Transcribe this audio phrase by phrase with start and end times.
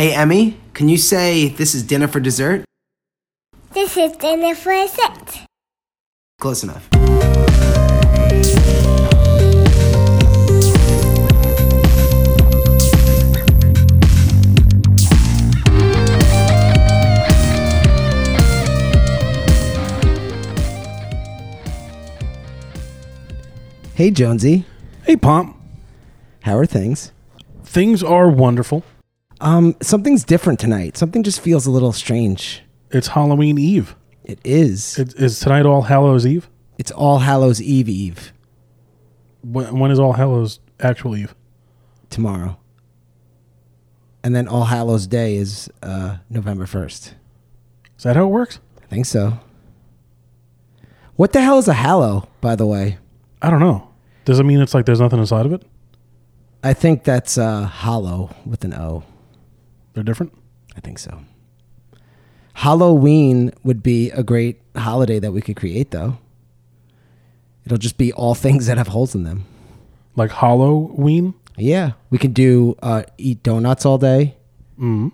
[0.00, 2.64] Hey, Emmy, can you say this is dinner for dessert?
[3.74, 5.44] This is dinner for a set.
[6.40, 6.88] Close enough.
[23.94, 24.64] Hey, Jonesy.
[25.02, 25.58] Hey, Pomp.
[26.44, 27.12] How are things?
[27.62, 28.82] Things are wonderful.
[29.40, 30.96] Um, something's different tonight.
[30.96, 32.62] Something just feels a little strange.
[32.90, 33.94] It's Halloween Eve.
[34.24, 34.98] It is.
[34.98, 36.48] It, is tonight All Hallows Eve?
[36.78, 38.32] It's All Hallows Eve Eve
[39.42, 41.34] When, when is All Hallows actual Eve?
[42.10, 42.58] tomorrow.
[44.22, 47.14] And then All Hallows Day is uh, November 1st.
[47.96, 48.58] Is that how it works?
[48.82, 49.38] I think so.
[51.16, 52.98] What the hell is a hallow, by the way?
[53.40, 53.88] I don't know.
[54.24, 55.62] Does it mean it's like there's nothing inside of it?
[56.62, 59.04] I think that's uh, hollow with an O.
[59.94, 60.36] They're different?
[60.76, 61.20] I think so.
[62.54, 66.18] Halloween would be a great holiday that we could create, though.
[67.64, 69.46] It'll just be all things that have holes in them.
[70.16, 71.34] Like Halloween?
[71.56, 74.36] Yeah, we could do uh, eat donuts all day.
[74.78, 75.12] Mm.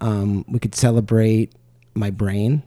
[0.00, 1.52] Um, we could celebrate
[1.94, 2.62] my brain.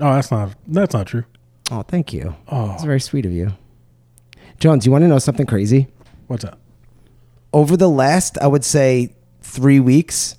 [0.00, 1.24] Oh, that's not that's not true.
[1.70, 2.34] Oh, thank you.
[2.48, 2.68] Oh.
[2.68, 3.52] That's very sweet of you.
[4.58, 5.88] Jones, you want to know something crazy?
[6.26, 6.58] What's that?
[7.52, 10.36] Over the last, I would say, three weeks,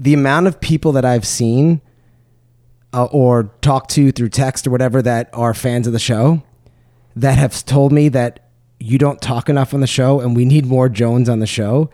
[0.00, 1.82] the amount of people that I've seen
[2.94, 6.42] uh, or talked to through text or whatever that are fans of the show
[7.14, 10.64] that have told me that you don't talk enough on the show and we need
[10.64, 11.90] more Jones on the show.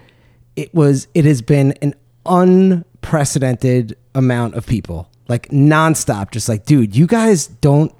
[0.54, 6.94] It was, it has been an unprecedented amount of people, like nonstop, just like, dude,
[6.94, 7.92] you guys don't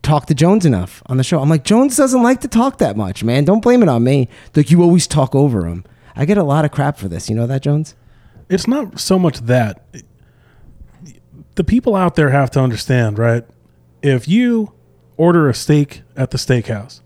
[0.00, 1.40] talk to Jones enough on the show.
[1.40, 3.44] I'm like, Jones doesn't like to talk that much, man.
[3.44, 4.30] Don't blame it on me.
[4.56, 5.84] Like you always talk over him.
[6.16, 7.28] I get a lot of crap for this.
[7.28, 7.94] You know that, Jones?
[8.48, 9.84] It's not so much that
[11.54, 13.44] the people out there have to understand, right?
[14.02, 14.72] If you
[15.16, 17.00] order a steak at the steakhouse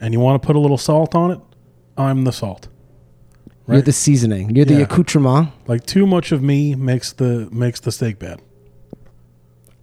[0.00, 1.40] and you want to put a little salt on it,
[1.96, 2.68] I'm the salt.
[3.68, 4.54] You're the seasoning.
[4.54, 4.80] You're the Yeah.
[4.80, 5.48] accoutrement.
[5.66, 8.40] Like too much of me makes the makes the steak bad.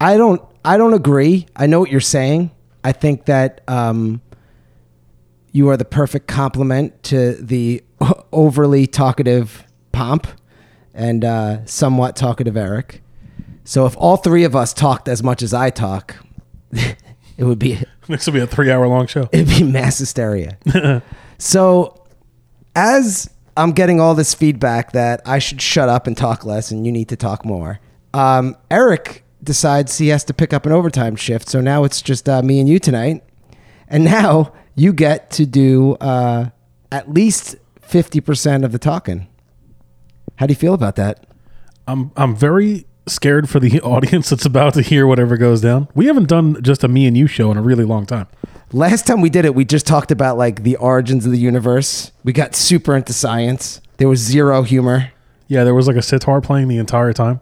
[0.02, 0.42] I don't.
[0.64, 1.48] I don't agree.
[1.56, 2.52] I know what you're saying.
[2.84, 4.22] I think that um,
[5.52, 7.82] you are the perfect complement to the
[8.32, 10.28] overly talkative Pomp
[11.00, 13.02] and uh, somewhat talkative Erik.
[13.64, 16.16] So if all three of us talked as much as I talk,
[16.72, 19.30] it would be This would be a three hour long show.
[19.32, 20.58] it'd be mass hysteria.
[21.38, 22.04] so,
[22.76, 26.86] as I'm getting all this feedback that I should shut up and talk less and
[26.86, 27.80] you need to talk more,
[28.14, 31.50] um, Erik decides he has to pick up an overtime shift.
[31.50, 33.24] So now it's just uh, me and you tonight.
[33.88, 36.50] And now you get to do uh,
[36.92, 39.28] at least 50% of the talking.
[40.40, 41.26] How do you feel about that?
[41.86, 45.90] I'm I'm very scared for the audience that's about to hear whatever goes down.
[45.96, 48.28] We haven't done just a me and you show in a really long time.
[48.72, 52.14] Last time we did it, we just talked about like the origins of the universe.
[52.24, 53.82] We got super into science.
[53.98, 55.12] There was zero humor.
[55.48, 57.42] Yeah, there was like a sitar playing the entire time.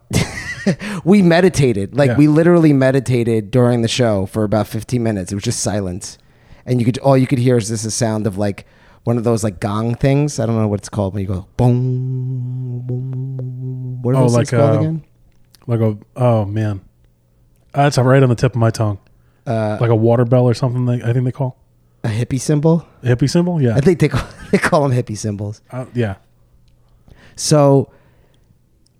[1.03, 2.17] we meditated like Yeah.
[2.17, 6.17] we literally meditated during the show for about 15 minutes it was just silence
[6.65, 8.65] and you could all you could hear is this a sound of like
[9.07, 10.37] one of those like gong things.
[10.39, 14.33] I don't know what it's called when you go boom boom what are Oh, those
[14.35, 15.03] like things called uh, again?
[15.65, 16.81] like a oh man,
[17.73, 18.99] that's right on the tip of my tongue.
[19.45, 20.85] uh, Like a water bell or something.
[20.85, 21.57] They, I think they call.
[22.03, 22.85] a hippie cymbal?
[23.03, 23.61] A hippie cymbal.
[23.61, 25.61] Yeah, i think they call, they call them hippie cymbals.
[25.71, 26.15] Uh, yeah.
[27.35, 27.91] so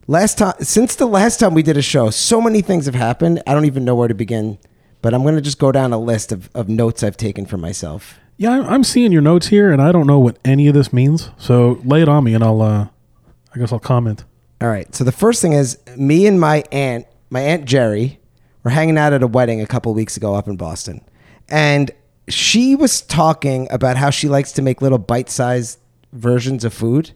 [0.07, 3.41] last time since the last time we did a show so many things have happened.
[3.47, 4.57] I don't even know where to begin
[5.01, 7.57] but i'm going to just go down a list of, of notes i've taken for
[7.57, 10.94] myself Yeah, I'm- seeing your notes here, and I don't know what any of this
[10.94, 11.31] means.
[11.38, 12.62] So lay it on me, and I'll.
[12.62, 12.88] uh
[13.56, 14.24] I guess I'll comment.
[14.62, 14.94] All right.
[14.94, 18.20] So the first thing is me and my aunt, my aunt Jerry,
[18.64, 21.02] were hanging out at a wedding a couple weeks ago up in Boston,
[21.50, 21.90] and
[22.28, 25.80] she was talking about how she likes to make little bite-sized
[26.14, 27.12] versions of food,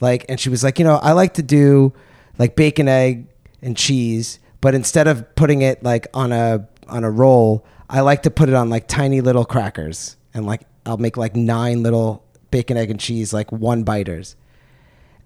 [0.00, 1.92] like, and she was like, you know, I like to do
[2.38, 3.26] like bacon, egg,
[3.62, 8.22] and cheese, but instead of putting it like on a on a roll, I like
[8.24, 12.24] to put it on like tiny little crackers, and like I'll make like nine little
[12.50, 14.36] bacon, egg, and cheese like one biters.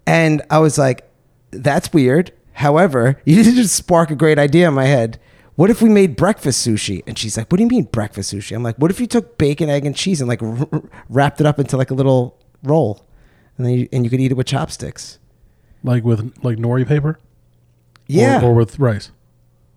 [0.07, 1.09] And I was like,
[1.51, 2.33] that's weird.
[2.53, 5.19] However, you did just spark a great idea in my head.
[5.57, 7.03] What if we made breakfast sushi?
[7.07, 8.57] And she's like, what do you mean breakfast sushi?
[8.57, 11.41] I'm like, what if you took bacon, egg, and cheese and like r- r- wrapped
[11.41, 13.07] it up into like a little roll,
[13.57, 15.19] and then you, and you could eat it with chopsticks?
[15.85, 17.21] Like with like nori paper.
[18.09, 18.43] Yeah.
[18.43, 19.13] Or, or with rice.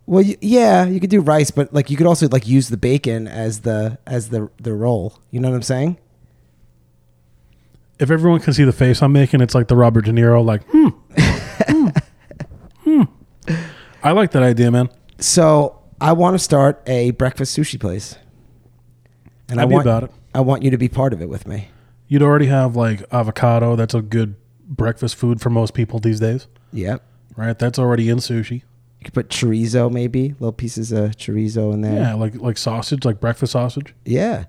[0.07, 2.77] Well, y- yeah, you could do rice, but like you could also like use the
[2.77, 5.19] bacon as the as the the roll.
[5.30, 5.98] You know what I'm saying?
[8.00, 10.63] If everyone can see the face I'm making, it's like the Robert De Niro, like,
[10.71, 10.89] hmm,
[12.83, 13.01] hmm.
[14.04, 14.89] I like that idea, man.
[15.19, 18.15] So I want to start a breakfast sushi place,
[19.50, 20.12] and I I'd be want about it.
[20.33, 21.69] I want you to be part of it with me.
[22.07, 23.75] You'd already have like avocado.
[23.75, 27.01] That's a good breakfast food for most people these days, Yep.
[27.36, 27.57] right?
[27.57, 28.62] That's already in sushi.
[29.07, 31.94] Could put chorizo, maybe little pieces of chorizo in there.
[31.94, 33.95] Yeah, like like sausage, like breakfast sausage.
[34.04, 34.45] Yeah.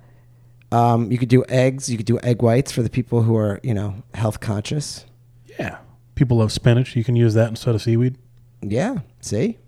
[0.73, 1.89] Um, you could do eggs.
[1.89, 5.07] You could do egg whites for the people who are, you know, health conscious.
[5.61, 5.79] Yeah.
[6.17, 6.97] People love spinach.
[6.97, 8.19] You can use that instead of seaweed.
[8.61, 8.99] Yeah.
[9.21, 9.59] See,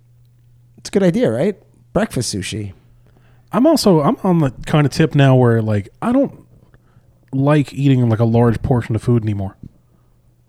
[0.79, 1.57] it's a good idea, right?
[1.93, 2.73] Breakfast sushi.
[3.53, 6.45] I'm also I'm on the kind of tip now where like I don't
[7.33, 9.57] like eating like a large portion of food anymore.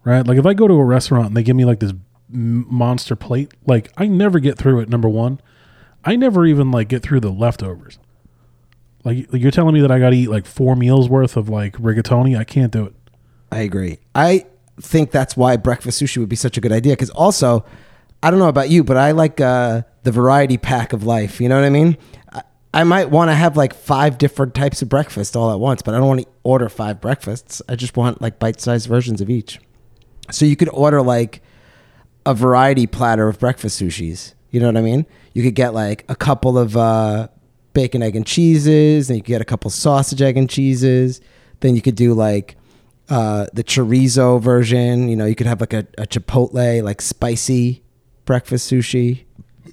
[0.04, 0.26] Right?
[0.26, 1.94] Like if I go to a restaurant and they give me like this
[2.32, 5.40] monster plate, like I never get through it number 1.
[6.04, 8.00] I never even like get through the leftovers.
[9.04, 11.74] Like you're telling me that I got to eat like 4 meals worth of like
[11.74, 12.38] rigatoni?
[12.38, 12.94] I can't do it.
[13.52, 14.00] I agree.
[14.16, 14.46] I
[14.80, 16.94] think that's why breakfast sushi would be such a good idea.
[16.94, 17.66] Because also,
[18.24, 21.42] I don't know about you, but I like uh, the variety pack of life.
[21.42, 21.98] You know what I mean?
[22.32, 22.44] I,
[22.74, 25.94] I might want to have like five different types of breakfast all at once, but
[25.94, 27.62] I don't want to order five breakfasts.
[27.68, 29.60] I just want like bite-sized versions of each.
[30.32, 31.42] So you could order like
[32.26, 34.34] a variety platter of breakfast sushis.
[34.52, 35.06] You know what I mean?
[35.34, 37.30] You could get like a couple of uh,
[37.74, 41.22] bacon, egg, and cheeses, and you could get a couple sausage, egg, and cheeses.
[41.62, 42.58] Then you could do like
[43.10, 45.08] uh, the chorizo version.
[45.08, 47.84] You know, you could have like a, a chipotle, like spicy
[48.26, 49.26] breakfast sushi.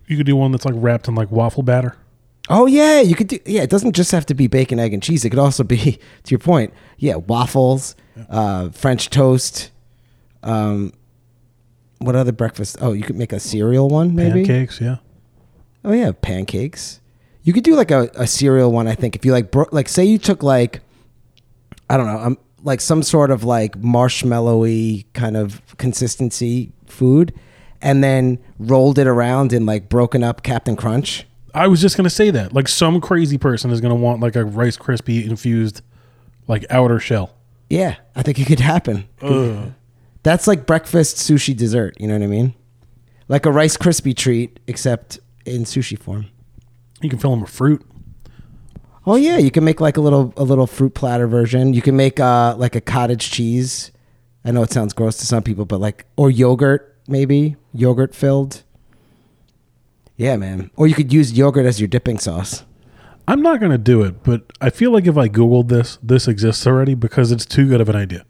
[0.07, 1.97] You could do one that's like wrapped in like waffle batter.
[2.51, 3.39] Oh yeah, you could do.
[3.45, 5.25] Yeah, it doesn't just have to be bacon, egg, and cheese.
[5.25, 5.77] It could also be,
[6.25, 7.95] to your point, yeah, waffles,
[8.31, 9.71] uh, French toast.
[10.43, 10.93] Um,
[11.99, 12.77] what other breakfast?
[12.81, 14.45] Oh, you could make a cereal one, maybe.
[14.45, 14.97] Pancakes, yeah.
[15.85, 17.01] Oh yeah, pancakes.
[17.43, 18.87] You could do like a, a cereal one.
[18.89, 20.81] I think if you like, bro- like say you took like,
[21.89, 27.33] I don't know, um, like some sort of like marshmallowy kind of consistency food,
[27.81, 31.27] and then rolled it around in like broken up Captain Crunch.
[31.55, 32.53] I was just gonna say that.
[32.53, 35.81] Like some crazy person is gonna want like a Rice Krispie infused
[36.47, 37.35] like outer shell.
[37.71, 39.09] Yeah, I think it could happen.
[39.23, 39.73] Ugh.
[40.23, 41.97] That's like breakfast sushi dessert.
[42.01, 42.55] You know what I mean?
[43.29, 46.27] Like a Rice Krispie treat, except in sushi form.
[47.01, 47.85] You can fill them with fruit.
[49.07, 51.73] Oh yeah, you can make like a little a little fruit platter version.
[51.73, 53.91] You can make uh like a cottage cheese.
[54.45, 58.65] I know it sounds gross to some people, but like or yogurt maybe yogurt filled.
[60.17, 60.71] Yeah, man.
[60.77, 62.65] Or you could use yogurt as your dipping sauce.
[63.27, 66.67] I'm not gonna do it, but I feel like if I googled this, this exists
[66.67, 68.25] already because it's too good of an idea.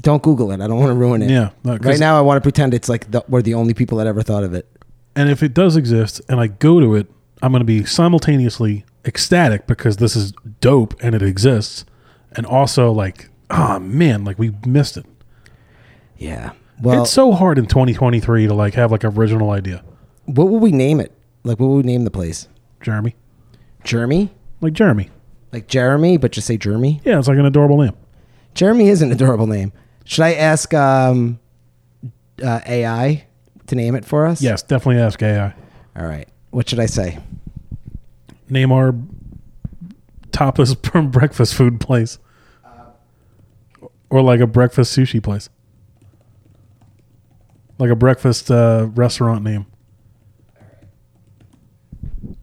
[0.00, 0.60] Don't Google it.
[0.60, 1.30] I don't want to ruin it.
[1.30, 3.74] Yeah, no, 'cause- Right now, I want to pretend it's like the, we're the only
[3.74, 4.68] people that ever thought of it.
[5.16, 7.08] And if it does exist and I go to it,
[7.42, 11.84] I'm gonna be simultaneously ecstatic because this is dope and it exists,
[12.32, 15.06] and also like, oh man, like we missed it.
[16.18, 16.52] Yeah.
[16.82, 19.82] Well, it's so hard in 2023 to like have like original idea.
[20.26, 21.12] what would we name it?
[21.44, 22.48] Like, what would we name the place?
[22.80, 23.14] Jeremy,
[23.84, 24.30] Jeremy?
[24.60, 25.10] like Jeremy.
[25.52, 27.00] Like Jeremy, but just say Jeremy?
[27.04, 27.92] Yeah, it's like an adorable name.
[28.54, 29.72] Jeremy is an adorable name.
[30.04, 31.40] Should I ask um,
[32.42, 33.26] uh, AI
[33.66, 34.42] to name it for us?
[34.42, 35.54] Yes, definitely ask AI.
[35.96, 36.28] All right.
[36.50, 37.18] What should I say?
[38.48, 38.94] Name our
[40.30, 42.18] tapas breakfast food place,
[44.10, 45.48] or like a breakfast sushi place,
[47.78, 49.66] like a breakfast uh, restaurant name.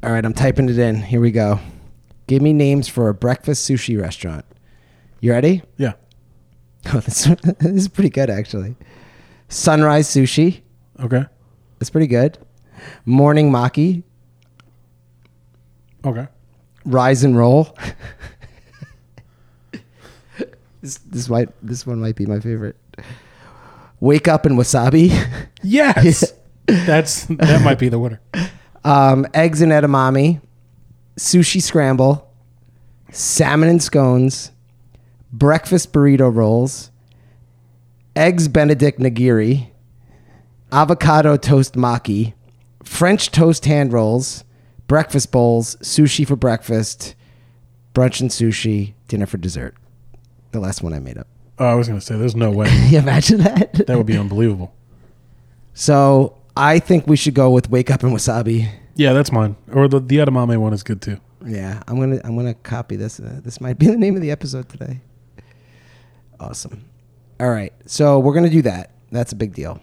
[0.04, 0.96] All right, I'm typing it in.
[0.96, 1.60] Here we go.
[2.26, 4.46] Give me names for a breakfast sushi restaurant.
[5.20, 5.62] You ready?
[5.78, 5.94] Yeah.
[6.88, 7.24] Oh, this,
[7.60, 8.76] this is pretty good, actually.
[9.50, 10.62] Sunrise Sushi.
[11.00, 11.26] Okay.
[11.80, 12.38] That's pretty good.
[13.06, 14.04] Morning Maki.
[16.06, 16.28] Okay.
[16.86, 17.78] Rise and Roll.
[20.82, 22.76] this, this might this one might be my favorite.
[24.00, 25.12] Wake Up and Wasabi.
[25.64, 26.34] Yes.
[26.66, 28.20] That's that might be the winner.
[28.84, 30.42] um, eggs and edamame,
[31.16, 32.28] sushi scramble,
[33.12, 34.50] salmon and scones,
[35.32, 36.92] breakfast burrito rolls,
[38.16, 39.68] eggs Benedict nigiri,
[40.72, 42.34] avocado toast maki,
[42.84, 44.44] French toast hand rolls,
[44.88, 47.16] breakfast bowls, sushi for breakfast,
[47.94, 49.76] brunch and sushi, dinner for dessert.
[50.52, 51.28] The last one I made up.
[51.60, 53.86] Oh, I was gonna say there's no way you imagine that?
[53.88, 54.74] that would be unbelievable.
[55.74, 58.70] So I think we should go with wake up and wasabi.
[58.96, 59.56] Yeah, that's mine.
[59.72, 61.18] Or the the edamame one is good too.
[61.46, 63.20] Yeah, I'm gonna I'm gonna copy this.
[63.20, 65.02] Uh, this might be the name of the episode today.
[66.42, 66.84] Awesome.
[67.40, 68.92] All right, so we're gonna do that.
[69.12, 69.80] That's a big deal.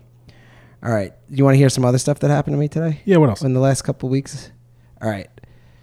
[0.83, 3.17] All right, you want to hear some other stuff that happened to me today Yeah.
[3.19, 3.43] What else?
[3.43, 4.50] in the last couple weeks?
[5.00, 5.31] All right,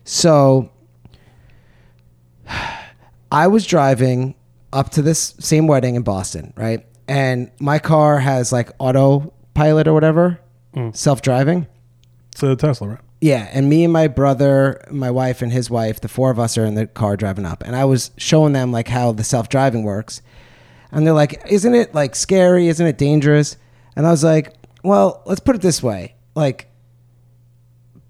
[0.04, 0.70] so
[3.32, 4.36] I was driving
[4.74, 6.86] up to this same wedding in Boston, right?
[7.08, 10.40] And my car has like autopilot or whatever,
[10.76, 10.96] mm.
[10.96, 11.68] self driving.
[12.34, 13.00] It's a Tesla, right?
[13.22, 16.58] Yeah, and me and my brother, my wife and his wife, the four of us
[16.58, 19.48] are in the car driving up, and I was showing them like how the self
[19.50, 20.22] driving works,
[20.96, 22.68] and they're like, "Isn't it like scary?
[22.70, 23.58] Isn't it dangerous?"
[23.96, 26.72] And I was like, "Well, let's put it this way: like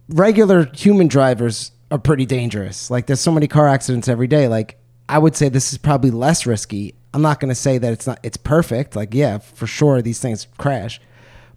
[0.08, 2.89] regular human drivers are pretty dangerous.
[2.89, 4.48] Like there's so many car accidents every day.
[4.48, 4.77] Like
[5.10, 6.96] I would say this is probably less risky.
[7.13, 8.96] I'm not going to say that it's not it's perfect.
[8.96, 11.01] Like yeah, for sure these things crash.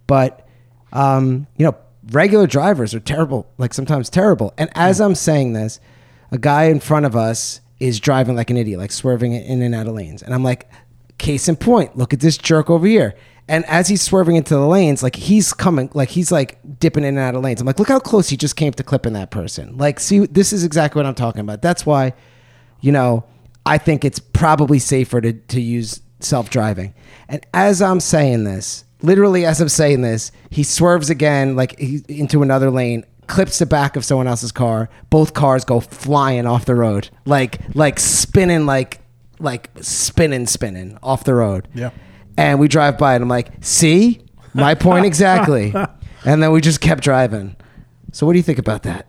[0.06, 0.46] But
[0.92, 1.76] um, you know,
[2.10, 4.54] regular drivers are terrible, like sometimes terrible.
[4.56, 5.80] And as I'm saying this,
[6.30, 9.74] a guy in front of us is driving like an idiot, like swerving in and
[9.74, 10.22] out of lanes.
[10.22, 10.68] And I'm like,
[11.18, 13.14] case in point, look at this jerk over here.
[13.50, 17.16] And as he's swerving into the lanes, like he's coming, like he's like dipping in
[17.16, 17.60] and out of lanes.
[17.60, 19.76] I'm like, look how close he just came to clipping that person.
[19.78, 21.62] Like, see, this is exactly what I'm talking about.
[21.62, 22.12] That's why,
[22.80, 23.24] you know,
[23.64, 26.94] I think it's probably safer to, to use self driving.
[27.28, 32.42] And as I'm saying this, literally as I'm saying this, he swerves again, like into
[32.42, 34.90] another lane, clips the back of someone else's car.
[35.10, 39.00] Both cars go flying off the road, like like spinning, like
[39.38, 41.68] like spinning, spinning off the road.
[41.74, 41.90] Yeah.
[42.36, 44.22] And we drive by, and I'm like, see,
[44.54, 45.74] my point exactly.
[46.24, 47.56] and then we just kept driving.
[48.12, 49.06] So what do you think about that?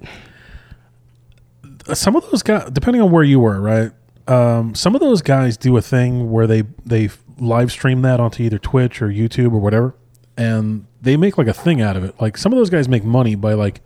[1.94, 3.92] some of those guys, depending on where you were, right?
[4.28, 7.10] Um, some of those guys do a thing where they they
[7.40, 9.96] live stream that onto either Twitch or YouTube or whatever,
[10.38, 12.20] and they make like a thing out of it.
[12.20, 13.82] Like some of those guys make money by like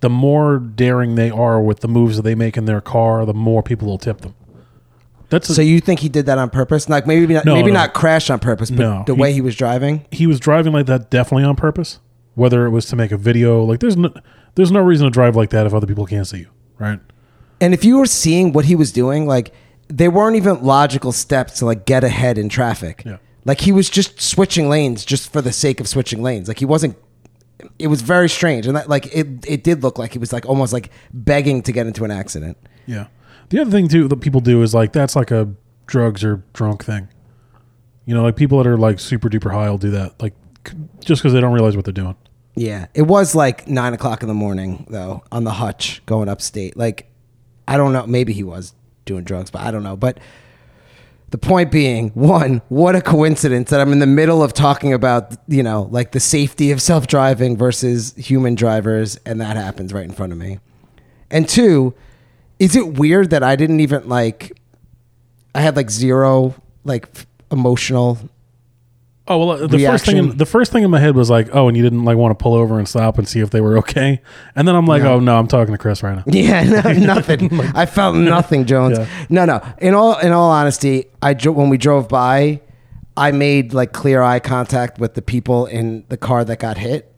[0.00, 3.34] the more daring they are with the moves that they make in their car, the
[3.34, 4.34] more people will tip them.
[5.30, 6.88] That's a, So you think he did that on purpose?
[6.88, 7.80] Like maybe not, No, maybe no.
[7.80, 10.04] not crash on purpose, but No, the he- way he was driving.
[10.10, 11.98] he was driving like that definitely on purpose.
[12.34, 14.12] Whether it was to make a video, like there's no
[14.56, 16.98] there's no reason to drive like that if other people can't see you, right?
[17.60, 19.52] And if you were seeing what he was doing, like
[19.88, 23.02] they weren't even logical steps to like get ahead in traffic.
[23.06, 23.18] Yeah.
[23.44, 26.48] Like he was just switching lanes just for the sake of switching lanes.
[26.48, 26.96] Like he wasn't.
[27.78, 30.44] It was very strange, and that like it it did look like he was like
[30.44, 32.56] almost like begging to get into an accident.
[32.86, 33.06] Yeah.
[33.48, 35.52] The other thing too that people do is like that's like a
[35.86, 37.08] drugs or drunk thing.
[38.06, 40.34] You know, like people that are like super duper high will do that, like
[41.00, 42.16] just because they don't realize what they're doing.
[42.56, 46.76] Yeah, it was like nine o'clock in the morning though on the hutch going upstate.
[46.76, 47.10] Like,
[47.66, 48.06] I don't know.
[48.06, 48.74] Maybe he was
[49.04, 49.96] doing drugs, but I don't know.
[49.96, 50.18] But
[51.30, 55.36] the point being, one, what a coincidence that I'm in the middle of talking about,
[55.48, 60.04] you know, like the safety of self driving versus human drivers, and that happens right
[60.04, 60.60] in front of me.
[61.30, 61.94] And two,
[62.58, 64.58] is it weird that I didn't even like?
[65.54, 68.18] I had like zero like f- emotional
[69.26, 71.66] Oh well, the first thing in, the first thing in my head was like, oh,
[71.68, 73.78] and you didn't like want to pull over and stop and see if they were
[73.78, 74.20] okay,
[74.54, 75.14] and then I'm like, No.
[75.14, 76.24] oh no, I'm talking to Chris right now.
[76.30, 77.58] Yeah, no, nothing.
[77.74, 78.98] I felt nothing, Jones.
[78.98, 79.26] Yeah.
[79.30, 79.62] No, no.
[79.78, 82.60] In all, in all honesty, I when we drove by,
[83.16, 87.13] I made like clear eye contact with the people in the car that got hit,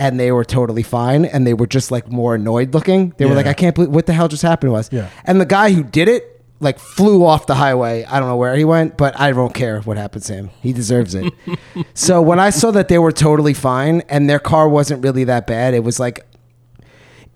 [0.00, 3.12] and they were totally fine, and they were just like more annoyed looking.
[3.18, 3.36] They were Yeah.
[3.36, 5.06] like, "I can't believe what the hell just happened to us." Yeah.
[5.24, 8.04] And the guy who did it like flew off the highway.
[8.04, 10.50] I don't know where he went, but I don't care what happens to him.
[10.60, 11.32] He deserves it.
[11.94, 15.46] so when I saw that they were totally fine and their car wasn't really that
[15.46, 16.26] bad, it was like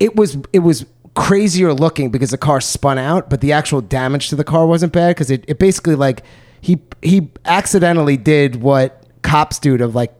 [0.01, 4.29] it was it was crazier looking because the car spun out, but the actual damage
[4.29, 6.23] to the car wasn't bad because it, it basically like
[6.61, 10.13] he he accidentally did what cops do to like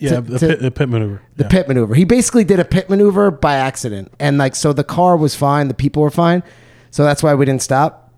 [0.00, 1.22] Yeah, To- the, to- pit, the pit maneuver.
[1.36, 1.48] the yeah.
[1.50, 1.94] pit maneuver.
[1.94, 5.68] He basically did a pit maneuver by accident, and like so the car was fine,
[5.68, 6.42] the people were fine,
[6.90, 8.12] so that's why we didn't stop.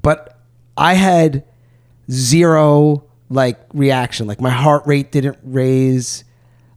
[0.00, 0.38] But
[0.76, 1.44] I had
[2.10, 6.24] zero like reaction, like my heart rate didn't raise.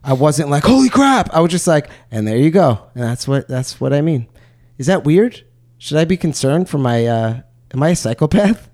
[0.02, 1.32] I wasn't like holy crap.
[1.32, 4.26] I was just like, and there you go, and that's what that's what I mean.
[4.78, 5.44] Is that weird?
[5.78, 7.06] Should I be concerned for my?
[7.06, 7.40] uh
[7.72, 8.68] Am I a psychopath?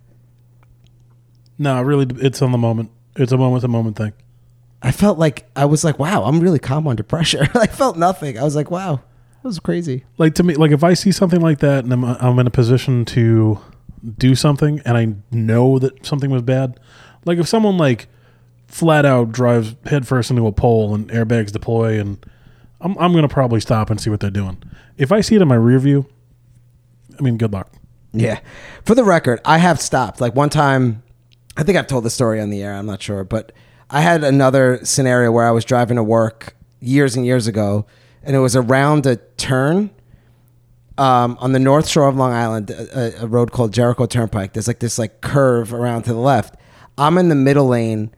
[1.59, 2.91] No, really, it's on the moment.
[3.17, 4.13] It's a moment to moment thing.
[4.83, 7.49] I felt like I was like, wow, I'm really calm under pressure.
[7.55, 8.39] I felt nothing.
[8.39, 10.05] I was like, wow, that was crazy.
[10.19, 12.51] Like to me, like if I see something like that and I'm, I'm in a
[12.51, 13.61] position to
[14.19, 16.81] do something and I know that something was bad,
[17.25, 18.09] like if someone like
[18.69, 22.25] flat out drives headfirst into a pole and airbags deploy and
[22.81, 24.63] I'm, I'm going to probably stop and see what they're doing.
[24.97, 26.07] If I see it in my rear view,
[27.19, 27.71] I mean, good luck.
[28.13, 28.41] Yeah.
[28.85, 30.21] For the record, I have stopped.
[30.21, 31.03] Like one time,
[31.57, 32.75] I think I've told the story on the air.
[32.75, 33.53] I'm not sure, but
[33.91, 37.87] I had another scenario where I was driving to work years and years ago,
[38.23, 39.91] and it was around a turn
[40.97, 44.53] um, on the north shore of Long Island, a, a road called Jericho Turnpike.
[44.53, 46.57] There's like this like curve around to the left.
[46.97, 48.15] I'm in the middle lane,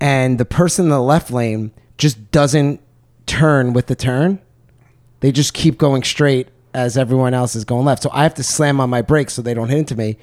[0.00, 2.80] and the person in the left lane just doesn't
[3.26, 4.40] turn with the turn
[5.22, 8.02] they just keep going straight as everyone else is going left.
[8.02, 10.18] So I have to slam on my brakes so they don't hit into me.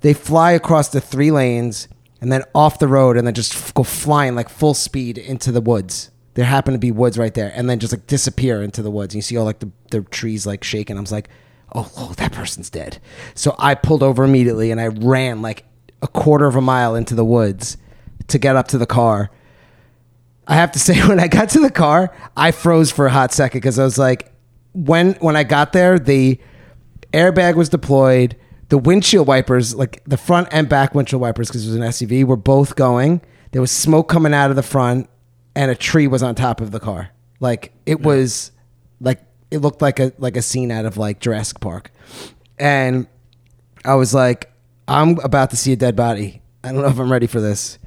[0.00, 1.86] They fly across the three lanes
[2.22, 5.60] and then off the road and then just go flying like full speed into the
[5.60, 6.10] woods.
[6.34, 9.12] there happened to be woods right there, and then just like disappear into the woods.
[9.12, 10.96] And you see all like the, the trees like shaking.
[10.96, 11.28] I was like,
[11.74, 13.00] oh, oh, that person's dead.
[13.34, 15.64] So I pulled over immediately and I ran like
[16.00, 17.76] a quarter of a mile into the woods
[18.28, 19.30] to get up to the car.
[20.46, 23.32] I have to say, when I got to the car, I froze for a hot
[23.32, 24.32] second because I was like,
[24.74, 26.38] when when I got there, the
[27.12, 28.36] airbag was deployed.
[28.72, 32.24] The windshield wipers, like the front and back windshield wipers, because it was an SUV,
[32.24, 33.20] were both going.
[33.50, 35.10] There was smoke coming out of the front,
[35.54, 37.10] and a tree was on top of the car.
[37.38, 38.50] Like it was,
[38.98, 41.92] like it looked like a like a scene out of like Jurassic Park,
[42.58, 43.06] and
[43.84, 44.50] I was like,
[44.88, 46.40] I'm about to see a dead body.
[46.64, 47.78] I don't know if I'm ready for this.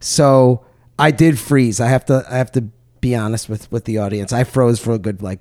[0.00, 0.66] So
[0.98, 1.80] I did freeze.
[1.80, 2.60] I have to I have to
[3.00, 4.34] be honest with with the audience.
[4.34, 5.40] I froze for a good like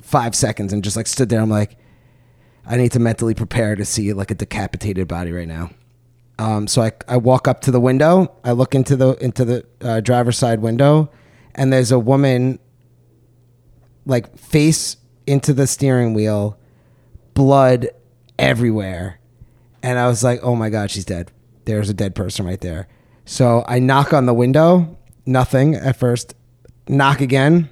[0.00, 1.40] five seconds and just like stood there.
[1.40, 1.76] I'm like,
[2.66, 5.70] I need to mentally prepare to see like a decapitated body right now.
[6.38, 8.32] Um, so I, I walk up to the window.
[8.44, 11.10] I look into the into the uh, driver's side window,
[11.54, 12.58] and there's a woman
[14.06, 16.58] like face into the steering wheel,
[17.34, 17.88] blood
[18.38, 19.20] everywhere,
[19.82, 21.30] and I was like, oh my god, she's dead.
[21.64, 22.88] There's a dead person right there.
[23.24, 26.34] So I knock on the window, nothing at first.
[26.88, 27.70] Knock again,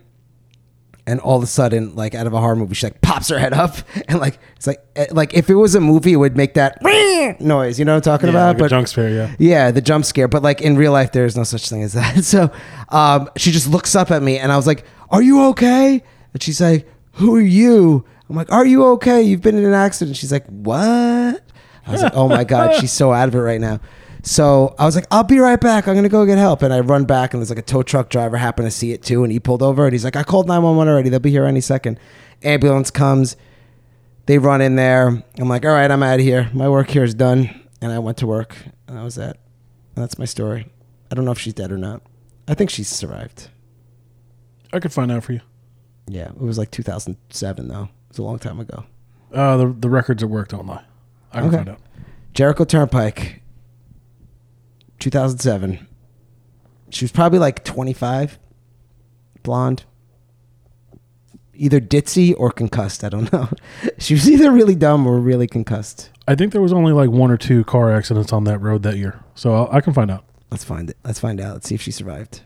[1.07, 3.39] and all of a sudden, like out of a horror movie, she like pops her
[3.39, 3.77] head up,
[4.09, 6.79] and like it's like eh, like if it was a movie, it would make that
[7.41, 7.79] noise.
[7.79, 8.59] You know what I'm talking Yeah, about?
[8.61, 9.35] like a junk scare, yeah.
[9.39, 10.29] yeah, the jump scare.
[10.29, 12.25] But like in real life, there's no such thing as that.
[12.25, 12.51] So
[12.91, 16.03] um, she just looks up at me, and I was like, "Are you okay?"
[16.33, 19.23] And she's like, "Who are you?" I'm like, "Are you okay?
[19.23, 21.43] You've been in an accident." She's like, "What?"
[21.87, 23.81] I was like, "Oh my god, she's so out of it right now."
[24.23, 25.89] So I was like, "I'll be right back.
[25.89, 28.09] I'm gonna go get help." And I run back, and there's like a tow truck
[28.11, 30.47] driver happened to see it too, and he pulled over, and he's like, "I called
[30.47, 31.09] 911 already.
[31.09, 31.99] They'll be here any second.
[32.43, 33.37] Ambulance comes.
[34.27, 35.23] They run in there.
[35.39, 36.51] I'm like, "All right, I'm out of here.
[36.53, 37.51] My work here is done."
[37.83, 39.39] And I went to work, and that was that.
[39.97, 40.69] And that's my story.
[41.11, 42.03] I don't know if she's dead or not.
[42.47, 43.49] I think she's survived.
[44.73, 45.41] I could find out for you.
[46.07, 47.85] Yeah, it was like 2007 though.
[47.85, 48.85] It was a long time ago.
[49.33, 50.85] Uh, the the records at work don't lie.
[51.33, 51.57] I can Okay.
[51.57, 51.79] find out.
[52.35, 53.40] Jericho Turnpike,
[55.01, 55.87] 2007.
[56.91, 58.39] She was probably like 25,
[59.43, 59.85] blonde,
[61.55, 63.05] either ditzy or concussed.
[63.05, 63.49] I don't know.
[63.99, 66.11] She was either really dumb or really concussed.
[66.27, 68.97] I think there was only like one or two car accidents on that road that
[68.97, 70.25] year, so I'll, I can find out.
[70.51, 70.97] Let's find it.
[71.05, 71.53] Let's find out.
[71.55, 72.43] Let's see if she survived.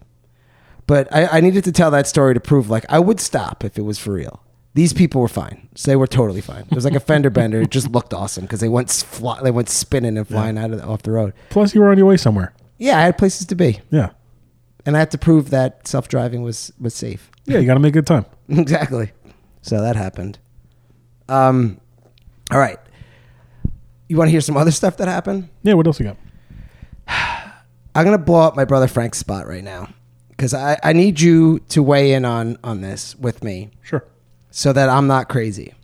[0.87, 3.79] But I, I needed to tell that story to prove like I would stop if
[3.79, 4.44] it was for real.
[4.75, 5.69] These people were fine.
[5.77, 6.63] So they were totally fine.
[6.71, 7.61] It was like a fender bender.
[7.63, 10.79] It just looked awesome because they went fly, they went spinning and flying out of
[10.79, 11.33] the, off the road.
[11.51, 12.53] Plus, you were on your way somewhere.
[12.79, 14.11] Yeah, I had places to be, Yeah,
[14.85, 17.31] and I had to prove that self driving was was safe.
[17.47, 17.59] yeah.
[17.61, 18.27] You got to make a good time.
[18.49, 19.13] exactly.
[19.63, 20.39] So that happened.
[21.29, 21.81] Um,
[22.51, 22.79] all right.
[24.09, 25.49] You want to hear some other stuff that happened?
[25.63, 25.75] Yeah.
[25.75, 26.17] What else you got?
[27.95, 29.89] I'm gonna blow up my brother Frank's spot right now
[30.31, 34.05] because I, I need you to weigh in on on this with me Sure.
[34.57, 35.75] So that I'm not crazy.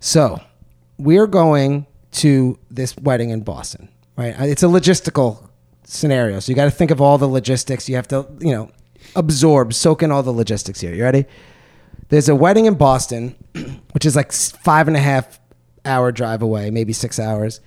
[0.00, 0.40] So
[0.96, 4.34] we're going to this wedding in Boston, right?
[4.38, 5.46] It's a logistical
[5.84, 7.86] scenario, so you got to think of all the logistics.
[7.86, 8.70] You have to, you know,
[9.14, 10.94] absorb, soak in all the logistics here.
[10.94, 11.26] You ready?
[12.08, 13.34] There's a wedding in Boston,
[13.92, 15.38] which is like five and a half
[15.84, 17.60] hour drive away, maybe six hours.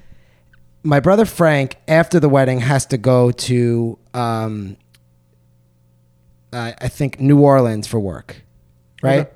[0.81, 4.75] My brother Frank, after the wedding, has to go to, um,
[6.51, 8.41] uh, I think, New Orleans for work,
[9.03, 9.27] right?
[9.27, 9.31] Okay.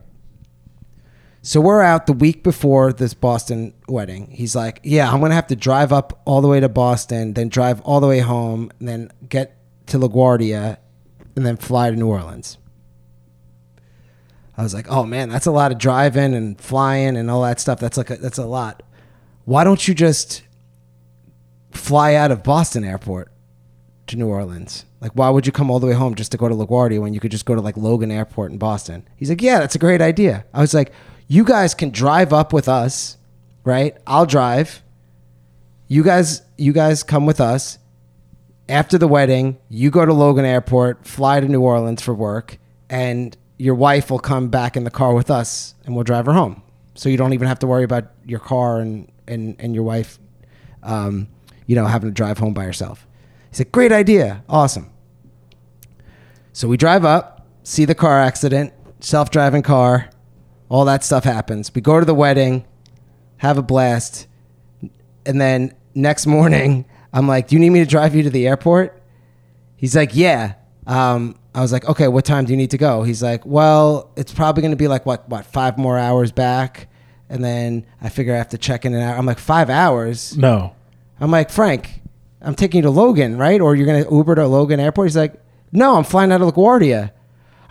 [1.46, 4.32] So we're out the week before this Boston wedding.
[4.32, 7.50] He's like, "Yeah, I'm gonna have to drive up all the way to Boston, then
[7.50, 9.56] drive all the way home, and then get
[9.86, 10.78] to LaGuardia,
[11.36, 12.58] and then fly to New Orleans."
[14.58, 17.60] I was like, "Oh man, that's a lot of driving and flying and all that
[17.60, 17.80] stuff.
[17.80, 18.82] That's like a, that's a lot.
[19.44, 20.42] Why don't you just
[21.70, 23.32] fly out of Boston Airport
[24.08, 24.86] to New Orleans?
[25.00, 27.14] Like, why would you come all the way home just to go to LaGuardia when
[27.14, 29.08] you could just go to like Logan Airport in Boston?
[29.16, 30.46] He's like, yeah, that's a great idea.
[30.52, 30.92] I was like,
[31.28, 33.18] you guys can drive up with us,
[33.64, 33.98] right?
[34.06, 34.84] I'll drive.
[35.88, 37.78] You guys, you guys come with us.
[38.68, 42.58] After the wedding, you go to Logan Airport, fly to New Orleans for work,
[42.90, 46.34] and your wife will come back in the car with us, and we'll drive her
[46.34, 46.64] home.
[46.96, 50.18] So you don't even have to worry about your car and and and your wife,
[50.82, 51.28] um,
[51.68, 53.06] you know, having to drive home by herself.
[53.52, 54.90] He said, "Great idea, awesome."
[56.54, 60.10] So we drive up, see the car accident, self-driving car,
[60.70, 61.74] all that stuff happens.
[61.74, 62.66] We go to the wedding,
[63.38, 64.28] have a blast,
[65.26, 68.48] and then next morning, I'm like, "Do you need me to drive you to the
[68.48, 69.02] airport?"
[69.76, 70.54] He's like, "Yeah."
[70.88, 74.12] Um, I was like, "Okay, what time do you need to go?" He's like, "Well,
[74.16, 76.88] it's probably going to be like what, what, five more hours back."
[77.30, 79.18] And then I figure I have to check in and out.
[79.18, 80.38] I'm like, five hours?
[80.38, 80.76] No.
[81.20, 82.02] I'm like, Frank,
[82.42, 83.60] I'm taking you to Logan, right?
[83.60, 85.08] Or you're going to Uber to Logan Airport?
[85.08, 85.34] He's like,
[85.72, 87.12] no, I'm flying out of LaGuardia.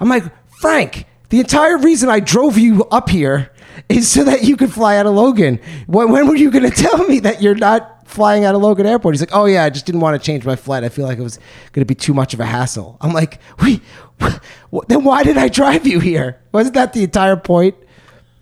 [0.00, 0.24] I'm like,
[0.60, 3.50] Frank, the entire reason I drove you up here
[3.88, 5.58] is so that you could fly out of Logan.
[5.88, 8.86] When, when were you going to tell me that you're not flying out of Logan
[8.86, 9.16] Airport?
[9.16, 10.84] He's like, oh yeah, I just didn't want to change my flight.
[10.84, 11.38] I feel like it was
[11.72, 12.98] going to be too much of a hassle.
[13.00, 13.82] I'm like, wait,
[14.22, 16.40] wh- then why did I drive you here?
[16.52, 17.74] Wasn't that the entire point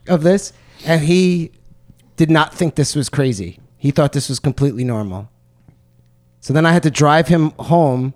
[0.07, 0.52] of this?
[0.85, 1.52] And he
[2.16, 3.59] did not think this was crazy.
[3.78, 5.31] He thought this was completely normal.
[6.40, 8.12] So then I had to drive him home,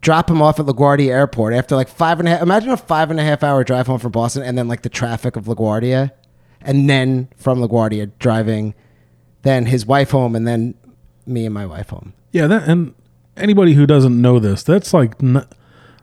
[0.00, 2.42] drop him off at LaGuardia Airport after like five and a half.
[2.42, 4.88] Imagine a five and a half hour drive home from Boston, and then like the
[4.88, 6.10] traffic of LaGuardia,
[6.60, 8.74] and then from LaGuardia driving,
[9.42, 10.74] then his wife home, and then
[11.26, 12.12] me and my wife home.
[12.32, 12.94] Yeah, that and
[13.36, 15.46] anybody who doesn't know this, that's like n-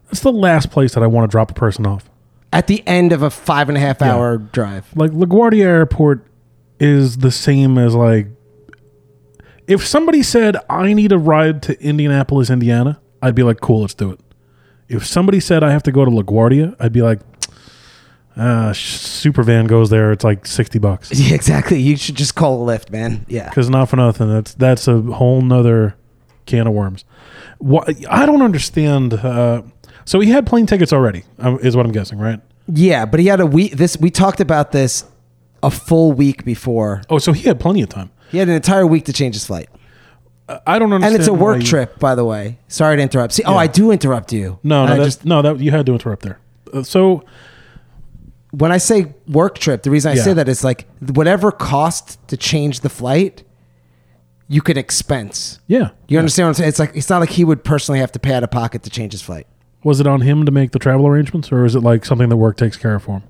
[0.05, 2.09] that's the last place that I want to drop a person off.
[2.53, 4.87] At the end of a five and a half hour drive.
[4.95, 6.25] Like LaGuardia Airport
[6.79, 8.27] is the same as like
[9.67, 13.93] if somebody said I need a ride to Indianapolis, Indiana, I'd be like, cool, let's
[13.93, 14.19] do it.
[14.89, 17.19] If somebody said I have to go to LaGuardia, I'd be like,
[18.37, 20.11] uh, super van goes there.
[20.11, 21.11] It's like sixty bucks.
[21.13, 21.81] Yeah, exactly.
[21.81, 23.25] You should just call a Lyft, man.
[23.27, 23.49] Yeah.
[23.49, 25.95] Because not for nothing, that's that's a whole nother
[26.45, 27.03] can of worms.
[27.57, 29.13] What I don't understand.
[29.15, 29.63] Uh,
[30.05, 32.39] so he had plane tickets already, um, is what I'm guessing, right?
[32.67, 33.73] Yeah, but he had a week.
[33.73, 35.03] This we talked about this
[35.63, 37.01] a full week before.
[37.09, 38.11] Oh, so he had plenty of time.
[38.29, 39.69] He had an entire week to change his flight,
[40.65, 41.15] I don't understand.
[41.15, 42.57] and it's a work you- trip, by the way.
[42.67, 43.33] Sorry to interrupt.
[43.33, 44.59] See, oh, I do interrupt you.
[44.63, 46.39] No, no, that, just no, that you had to interrupt there.
[46.73, 47.23] Uh, so
[48.51, 50.23] when I say work trip, the reason I Yeah.
[50.23, 53.43] say that is like whatever cost to change the flight,
[54.47, 55.59] you can expense.
[55.67, 56.69] yeah, You understand what I'm saying?
[56.69, 58.89] It's like it's not like he would personally have to pay out of pocket to
[58.89, 59.47] change his flight.
[59.83, 62.37] was it on him to make the travel arrangements, or is it like something that
[62.37, 63.23] work takes care of for him?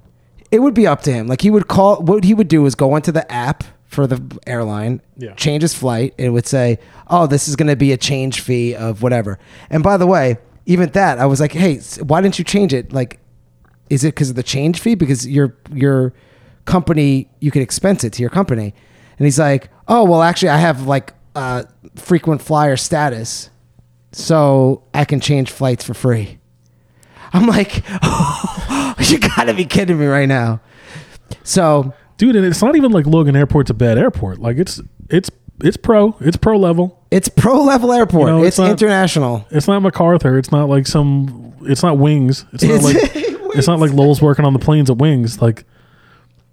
[0.50, 1.28] It would be up to him.
[1.28, 1.98] Like he would call.
[2.02, 5.34] What he would do is go into the app for the airline, Yeah.
[5.36, 6.14] change his flight.
[6.18, 6.78] It would say,
[7.10, 10.38] "Oh, this is going to be a change fee of whatever." And by the way,
[10.66, 12.92] even that, I was like, "Hey, why didn't you change it?
[12.92, 13.20] Like,
[13.90, 14.96] is it because of the change fee?
[14.96, 16.14] Because your your
[16.66, 18.74] company, you could expense it to your company."
[19.18, 21.64] And he's like, "Oh, well, actually, I have like uh,
[21.96, 23.50] frequent flyer status,
[24.12, 26.40] so I can change flights for free."
[27.34, 27.84] I'm like,
[29.10, 30.62] you gotta be kidding me right now.
[31.44, 34.40] So Dude, and it's not even like Logan Airport's a bad airport.
[34.40, 35.30] Like it's it's
[35.64, 37.04] it's pro, it's pro level.
[37.12, 38.28] it's pro level airport.
[38.30, 39.46] You know, it's it's not- international.
[39.52, 40.38] It's not MacArthur.
[40.38, 41.54] It's not like some.
[41.62, 42.46] It's not Wings.
[42.54, 42.96] It's not like
[43.56, 45.42] it's not like Lowell's working on the planes at Wings.
[45.42, 45.66] Like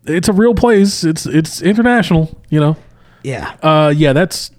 [0.07, 1.03] it's a real place.
[1.05, 2.41] It's it's international.
[2.51, 2.77] You know.
[3.23, 4.51] Yeah, Uh, yeah, that's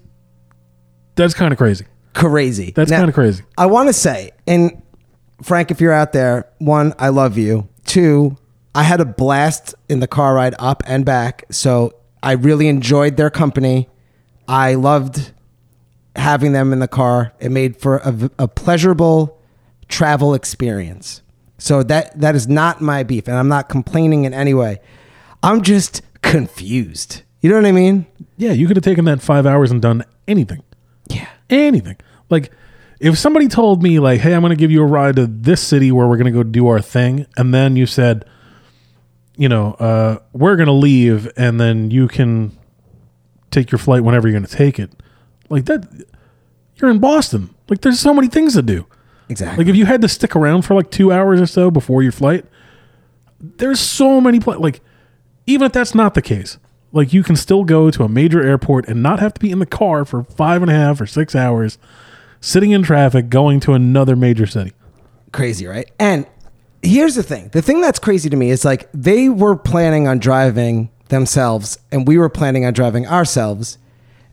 [1.14, 1.86] that's kind of crazy.
[2.14, 2.72] crazy.
[2.72, 3.44] That's kind of crazy.
[3.56, 4.82] I want to say, and
[5.42, 7.68] Frank, if you're out there, one, I love you.
[7.84, 8.36] Two,
[8.76, 11.46] I had a blast in the car ride up and back.
[11.50, 13.88] So I really enjoyed their company.
[14.46, 15.32] I loved
[16.14, 17.32] having them in the car.
[17.40, 19.40] It made for a, a pleasurable
[19.88, 21.22] travel experience.
[21.56, 24.78] So that that is not my beef, and I'm not complaining in any way.
[25.42, 27.22] I'm just confused.
[27.40, 28.06] You know what I mean?
[28.36, 30.62] Yeah, you could have taken that five hours and done anything.
[31.08, 31.28] Yeah.
[31.48, 31.96] anything.
[32.28, 32.52] Like
[33.00, 35.62] if somebody told me like, "Hey, I'm going to give you a ride to this
[35.62, 38.26] city where we're going to go do our thing," and then you said,
[39.36, 42.56] you know, uh, we're going to leave, and then you can
[43.50, 44.90] take your flight whenever you're going to take it,
[45.48, 45.86] like that.
[46.76, 47.54] You're in Boston.
[47.70, 48.86] Like there's so many things to do.
[49.28, 49.64] Exactly.
[49.64, 52.12] Like if you had to stick around for like two hours or so before your
[52.12, 52.44] flight,
[53.40, 54.80] there's so many pla- like
[55.46, 56.58] even if that's not the case,
[56.92, 59.58] like you can still go to a major airport and not have to be in
[59.58, 61.78] the car for five and a half or six hours,
[62.40, 64.72] sitting in traffic, going to another major city.
[65.32, 65.90] crazy, right?
[65.98, 66.26] And
[66.82, 70.18] here's the thing: the thing that's crazy to me is like they were planning on
[70.18, 73.78] driving themselves, and we were planning on driving ourselves,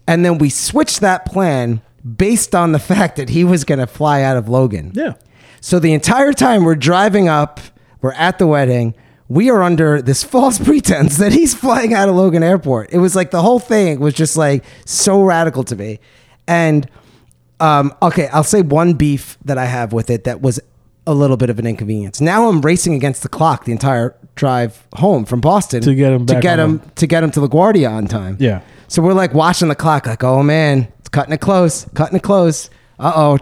[0.08, 1.82] and then we switched that plan
[2.18, 4.92] based on the fact that he was going to fly out of Logan.
[4.94, 5.14] Yeah.
[5.62, 7.60] So the entire time we're driving up,
[8.02, 8.96] we're at the wedding.
[9.30, 12.92] We are under this false pretense that he's flying out of Logan Airport.
[12.92, 16.00] It was like the whole thing was just like so radical to me.
[16.48, 16.90] And
[17.62, 20.60] um, okay, I'll say one beef that I have with it that was
[21.06, 22.22] a little bit of an inconvenience.
[22.22, 26.26] Now I'm racing against the clock the entire drive home from Boston To get him
[26.26, 28.38] to back get on him to get him to LaGuardia on time.
[28.40, 28.62] Yeah.
[28.88, 32.24] So we're like watching the clock, like, oh man, it's cutting it close, cutting it
[32.24, 32.70] close.
[33.00, 33.38] Uh oh,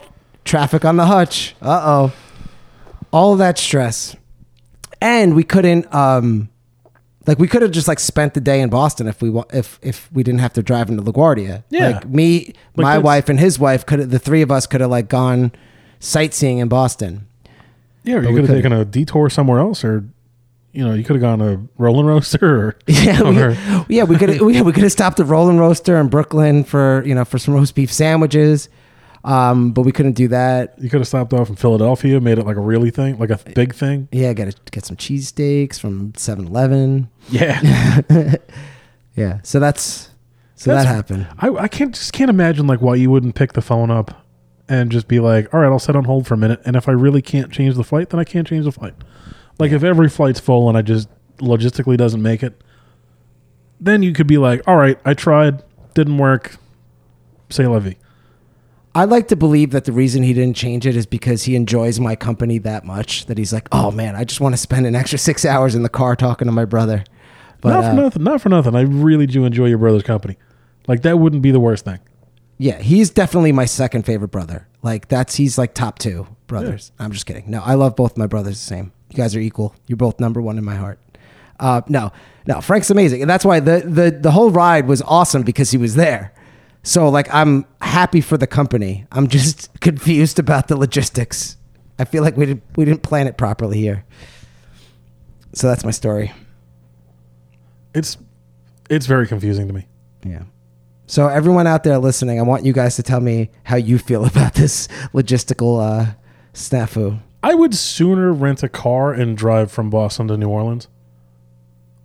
[0.46, 1.56] traffic on the hutch.
[1.62, 2.14] Uh oh,
[3.12, 4.16] all that stress,
[5.02, 6.48] and we couldn't, um,
[7.28, 9.78] like, we could have just like spent the day in Boston if we wa- if
[9.84, 11.64] if we didn't have to drive into LaGuardia.
[11.70, 11.90] Yeah.
[11.90, 14.10] like me, Like my that's- wife, and his wife could have.
[14.10, 15.52] The three of us could have like gone
[16.00, 17.28] sightseeing in Boston.
[18.04, 20.04] Yeah, or you we could have taken a detour somewhere else, or
[20.74, 24.30] you know, you could have gone to Roll-N-Roaster, or Yeah, or- we, yeah, we could
[24.54, 27.76] yeah, we could have stopped at Roll-N-Roaster in Brooklyn for you know for some roast
[27.76, 28.70] beef sandwiches.
[29.24, 30.74] Um, but we couldn't do that.
[30.80, 33.38] You could have stopped off in Philadelphia, made it like a really thing, like a
[33.54, 34.08] big thing.
[34.12, 37.08] Yeah, got to get some cheesesteaks from 7-Eleven.
[37.30, 38.02] Yeah.
[39.16, 40.10] Yeah, so that's
[40.56, 41.28] so That's- that happened.
[41.38, 44.21] I, I can't just can't imagine like why you wouldn't pick the phone up
[44.68, 46.88] and just be like, all right, I'll sit on hold for a minute, and if
[46.88, 48.94] I really can't change the flight, then I can't change the flight.
[49.60, 52.62] Like if every flight's full and I just logistically doesn't make it,
[53.80, 56.58] then you could be like, all right, I tried, didn't work.
[57.50, 57.98] Say vie.
[58.94, 62.00] I'd like to believe that the reason he didn't change it is because he enjoys
[62.00, 64.96] my company that much that he's like, oh man, I just want to spend an
[64.96, 67.04] extra six hours in the car talking to my brother.
[67.62, 68.24] But not for uh, nothing.
[68.24, 68.76] Not for nothing.
[68.76, 70.38] I really do enjoy your brother's company.
[70.88, 72.00] Like that wouldn't be the worst thing.
[72.62, 74.68] Yeah, he's definitely my second favorite brother.
[74.84, 76.92] Like that's he's like top two brothers.
[77.00, 77.50] I'm just kidding.
[77.50, 78.92] No, I love both my brothers the same.
[79.10, 79.74] You guys are equal.
[79.88, 81.00] You're both number one in my heart.
[81.60, 82.12] Uh, no,
[82.46, 85.78] no, Frank's amazing, and that's why the the the whole ride was awesome because he
[85.78, 86.36] was there.
[86.84, 89.08] So like I'm happy for the company.
[89.12, 91.58] I'm just confused about the logistics.
[91.98, 94.06] I feel like we didn't we didn't plan it properly here.
[95.54, 96.32] So that's my story.
[97.96, 98.20] It's
[98.88, 99.88] it's very confusing to me.
[100.24, 100.44] Yeah.
[101.12, 104.24] So everyone out there listening, I want you guys to tell me how you feel
[104.32, 106.14] about this logistical uh,
[106.54, 107.20] snafu.
[107.44, 110.88] I would sooner rent a car and drive from Boston to New Orleans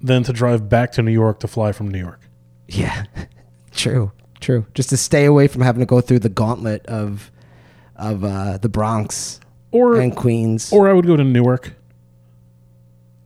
[0.01, 2.19] than to drive back to New York to fly from New York.
[2.67, 3.05] Yeah,
[3.71, 4.67] true, true.
[4.75, 7.31] Just to stay away from having to go through the gauntlet of
[7.95, 9.39] of uh, the Bronx
[9.71, 10.73] Or and Queens.
[10.73, 11.75] or I would go to Newark.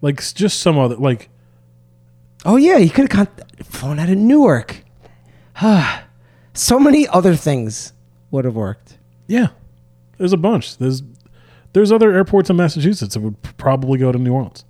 [0.03, 1.31] Like just some other like
[2.45, 3.31] oh yeah, you could have
[3.63, 4.85] flown out of Newark.
[6.55, 7.93] so many other things
[8.31, 8.99] would have worked.
[9.27, 9.49] yeah.
[10.19, 10.77] There's a bunch.
[10.77, 11.03] There's
[11.73, 14.67] there's other airports in Massachusetts that would probably go to New Orleans.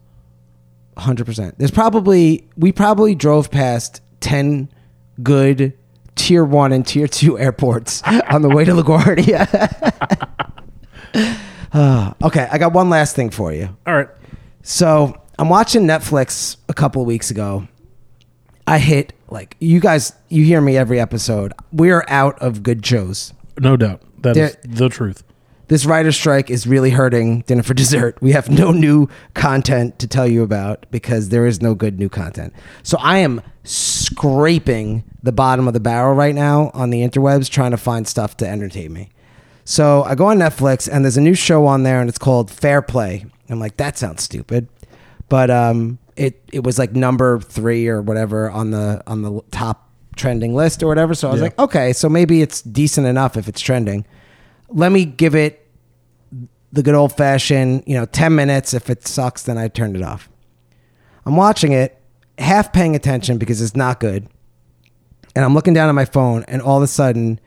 [0.96, 1.58] Hundred percent.
[1.58, 4.68] There's probably we probably drove past ten
[5.24, 5.76] good
[6.14, 8.00] tier one and tier two airports
[8.30, 9.48] on the way to LaGuardia.
[11.72, 13.76] Ah, okay, I got one last thing for you.
[13.88, 14.08] All right.
[14.62, 17.66] So I'm watching Netflix a couple of weeks ago.
[18.68, 20.12] I hit like you guys.
[20.28, 21.52] You hear me every episode.
[21.72, 23.32] We are out of good shows.
[23.58, 24.02] No doubt.
[24.22, 25.22] That is There- the truth.
[25.68, 28.18] This writer's strike is really hurting Dinner for Dessert.
[28.20, 32.08] We have no new content to tell you about because there is no good new
[32.08, 32.52] content.
[32.82, 37.70] So I am scraping the bottom of the barrel right now on the interwebs trying
[37.70, 39.10] to find stuff to entertain me.
[39.64, 42.50] So I go on Netflix and there's a new show on there and it's called
[42.50, 43.24] Fair Play.
[43.48, 44.68] I'm like, that sounds stupid.
[45.28, 49.88] But um, it it was like number three or whatever on the on the top
[50.16, 51.14] trending list or whatever.
[51.14, 51.44] So I was Yeah.
[51.44, 54.04] like, okay, so maybe it's decent enough if it's trending.
[54.68, 55.66] Let me give it
[56.72, 58.74] the good old fashioned, you know, 10 minutes.
[58.74, 60.28] If it sucks, then I turned it off.
[61.26, 62.00] I'm watching it,
[62.38, 64.28] half paying attention because it's not good.
[65.34, 67.38] And I'm looking down at my phone, and all of a sudden,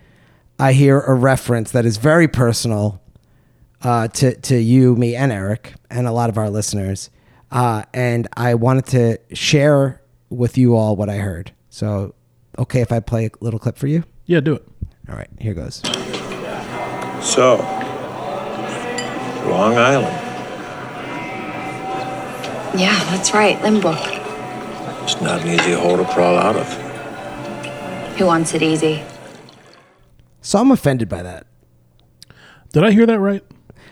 [0.58, 3.02] I hear a reference that is very personal
[3.82, 7.10] uh, to, to you, me, and Erik, and a lot of our listeners.
[7.54, 11.52] Uh, and I wanted to share with you all what I heard.
[11.70, 12.16] So,
[12.58, 14.04] okay, if I play a little clip for you?
[14.26, 14.68] Yeah, do it.
[15.08, 15.76] All right, here goes.
[17.22, 17.58] So,
[19.48, 20.20] Long Island.
[22.80, 23.56] Yeah, that's right.
[23.60, 24.02] Lynbrook.
[25.04, 26.68] It's not an easy hole to crawl out of.
[28.18, 29.04] Who wants it easy?
[30.42, 31.46] So I'm offended by that.
[32.72, 33.44] Did I hear that right?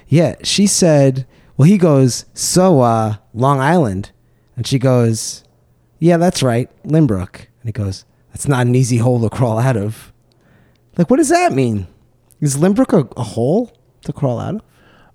[0.08, 1.28] Yeah, she said,
[1.62, 4.10] well, he goes, so, uh, Long Island.
[4.56, 5.43] And she goes,
[6.00, 7.36] yeah, that's right, Lynbrook.
[7.36, 10.12] And he goes, that's not an easy hole to crawl out of.
[10.97, 11.86] Like, what does that mean?
[12.39, 14.62] Is Lynbrook a, a hole to crawl out of?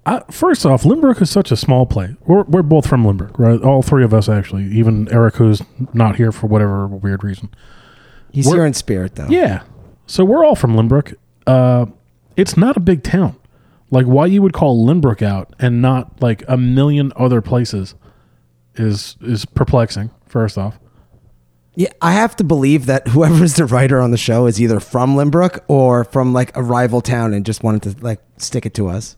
[0.07, 2.13] Uh, first off, Lynbrook is such a small place.
[2.27, 3.61] We're, we're both from Lynbrook, right?
[3.63, 4.67] All three of us, actually.
[4.67, 5.63] Even Erik, who's
[5.95, 7.53] not here for whatever weird reason.
[8.31, 9.27] He's We're- here in spirit, though.
[9.29, 9.65] Yeah.
[10.07, 11.17] So we're all from Lynbrook.
[11.45, 11.87] Uh,
[12.37, 13.37] it's not a big town.
[13.90, 17.94] Like, why you would call Lynbrook out and not like a million other places
[18.75, 20.11] is is perplexing.
[20.27, 20.79] First off,
[21.77, 25.14] Yeah, I have to believe that whoever's the writer on the show is either from
[25.16, 28.88] Lynbrook or from like a rival town and just wanted to like stick it to
[28.88, 29.16] us.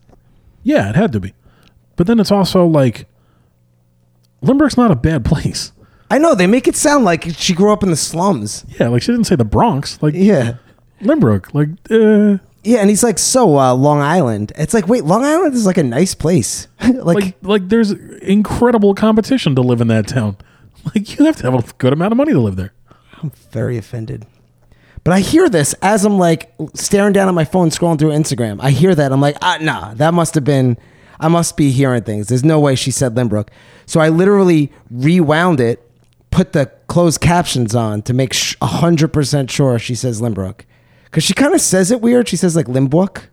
[0.62, 1.34] yeah, it had to be.
[1.96, 3.06] But then it's also like
[4.42, 5.72] Lynbrook's not a bad place.
[6.10, 8.64] I know they make it sound like she grew up in the slums.
[8.78, 10.56] Yeah, like she didn't say the Bronx, like Yeah.
[11.02, 14.52] Lynbrook, like uh, Yeah, and he's like, so uh, Long Island.
[14.56, 16.66] It's like, wait, Long Island is like a nice place.
[16.80, 20.36] like, like like there's incredible competition to live in that town.
[20.94, 22.72] Like you have to have a good amount of money to live there.
[23.20, 24.26] I'm very offended.
[25.04, 28.58] But I hear this as I'm like staring down at my phone, scrolling through Instagram.
[28.62, 29.12] I hear that.
[29.12, 30.78] I'm like, ah, nah, that must have been,
[31.20, 32.28] I must be hearing things.
[32.28, 33.48] There's no way she said Lynbrook.
[33.86, 35.82] So I literally rewound it,
[36.30, 40.60] put the closed captions on to make sh- 100% sure she says Lynbrook.
[41.10, 42.28] Because she kind of says it weird.
[42.28, 43.24] She says like Lynbrook.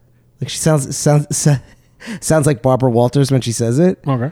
[0.41, 1.47] Like she sounds sounds
[2.21, 3.99] sounds like Barbara Walters when she says it.
[4.07, 4.31] Okay.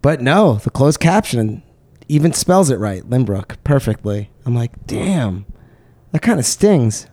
[0.00, 1.62] But no, the closed caption
[2.08, 4.30] even spells it right, Lynbrook, perfectly.
[4.44, 5.46] I'm like, damn,
[6.10, 7.06] that kind of stings.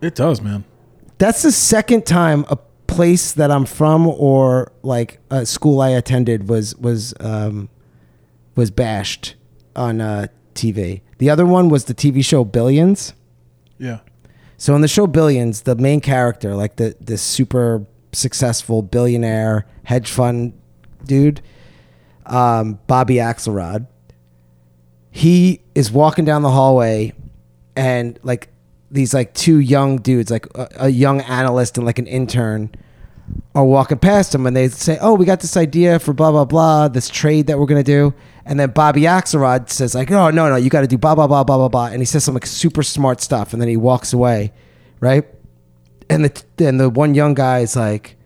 [0.00, 0.64] It does, man.
[1.18, 2.56] That's the second time a
[2.86, 7.68] place that I'm from or like a school I attended was was um,
[8.56, 9.34] was bashed
[9.76, 11.02] on uh, TV.
[11.18, 13.12] The other one was the TV show Billions.
[13.78, 14.00] Yeah.
[14.56, 20.10] So in the show Billions, the main character, like the this super successful billionaire hedge
[20.10, 20.52] fund
[21.04, 21.40] dude,
[22.26, 23.86] um, Bobby Axelrod,
[25.10, 27.12] he is walking down the hallway,
[27.76, 28.48] and like
[28.90, 32.70] these like two young dudes, like a, a young analyst and like an intern,
[33.54, 36.44] are walking past him, and they say, "Oh, we got this idea for blah blah
[36.44, 38.14] blah, this trade that we're gonna do."
[38.44, 41.26] And then Bobby Axelrod says, "Like, no, no, no, you got to do blah blah
[41.26, 43.76] blah blah blah blah," and he says some like super smart stuff, and then he
[43.76, 44.52] walks away,
[45.00, 45.24] right?
[46.08, 48.16] And the and the one young guy is like,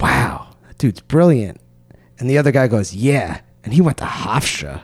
[0.00, 1.60] "Wow, that dude's brilliant,"
[2.18, 4.82] and the other guy goes, "Yeah," and he went to Hofstra.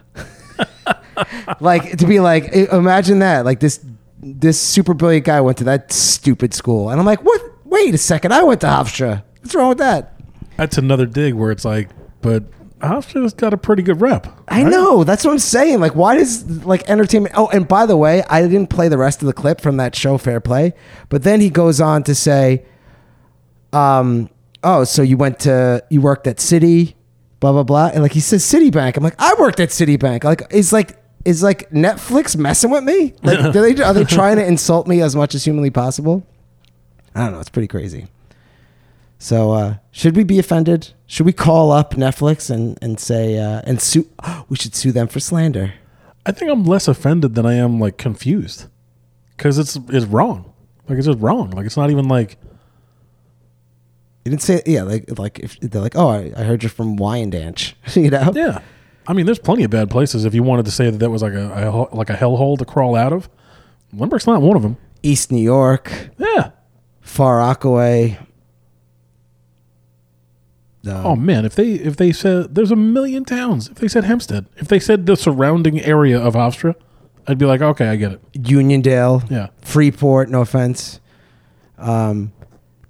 [1.60, 3.80] like to be like, imagine that, like this
[4.22, 7.40] this super brilliant guy went to that stupid school, and I'm like, what?
[7.70, 9.22] Wait a second, I went to Hofstra.
[9.40, 10.20] What's wrong with that?
[10.56, 11.88] That's another dig where it's like,
[12.20, 12.44] but
[12.80, 14.26] Hofstra's got a pretty good rep.
[14.48, 14.70] I right?
[14.70, 15.04] know.
[15.04, 15.80] That's what I'm saying.
[15.80, 17.34] Like, why does like entertainment?
[17.36, 19.94] Oh, and by the way, I didn't play the rest of the clip from that
[19.94, 20.74] show, Fair Play.
[21.08, 22.64] But then he goes on to say,
[23.72, 24.30] um,
[24.64, 26.96] oh, so you went to you worked at City,
[27.38, 28.96] blah blah blah, and like he says Citibank.
[28.96, 30.24] I'm like, I worked at Citibank.
[30.24, 33.14] Like, is like is like Netflix messing with me?
[33.22, 36.26] Like, do they are they trying to insult me as much as humanly possible?
[37.14, 37.40] I don't know.
[37.40, 38.06] It's pretty crazy.
[39.18, 40.92] So uh, should we be offended?
[41.06, 44.08] Should we call up Netflix and and say uh, and sue?
[44.48, 45.74] we should sue them for slander.
[46.24, 48.66] I think I'm less offended than I am like confused
[49.36, 50.52] because it's it's wrong.
[50.88, 51.50] Like it's just wrong.
[51.50, 52.36] Like it's not even like
[54.24, 56.96] You didn't say yeah, like like if they're like, oh, I, I heard you're from
[56.96, 58.32] Wyandanch, you know?
[58.34, 58.60] yeah.
[59.06, 60.24] I mean, there's plenty of bad places.
[60.24, 62.64] If you wanted to say that that was like a, a like a hellhole to
[62.64, 63.28] crawl out of,
[63.94, 64.76] Lynbrook's not one of them.
[65.02, 66.50] East New York, Yeah.
[67.10, 68.18] Far Rockaway.
[70.86, 73.68] Oh man, if they if they said there's a million towns.
[73.68, 76.74] If they said Hempstead, if they said the surrounding area of Hofstra,
[77.26, 78.32] I'd be like, okay, I get it.
[78.32, 79.48] Uniondale, Yeah.
[79.60, 80.30] Freeport.
[80.30, 81.00] No offense.
[81.78, 82.32] Um,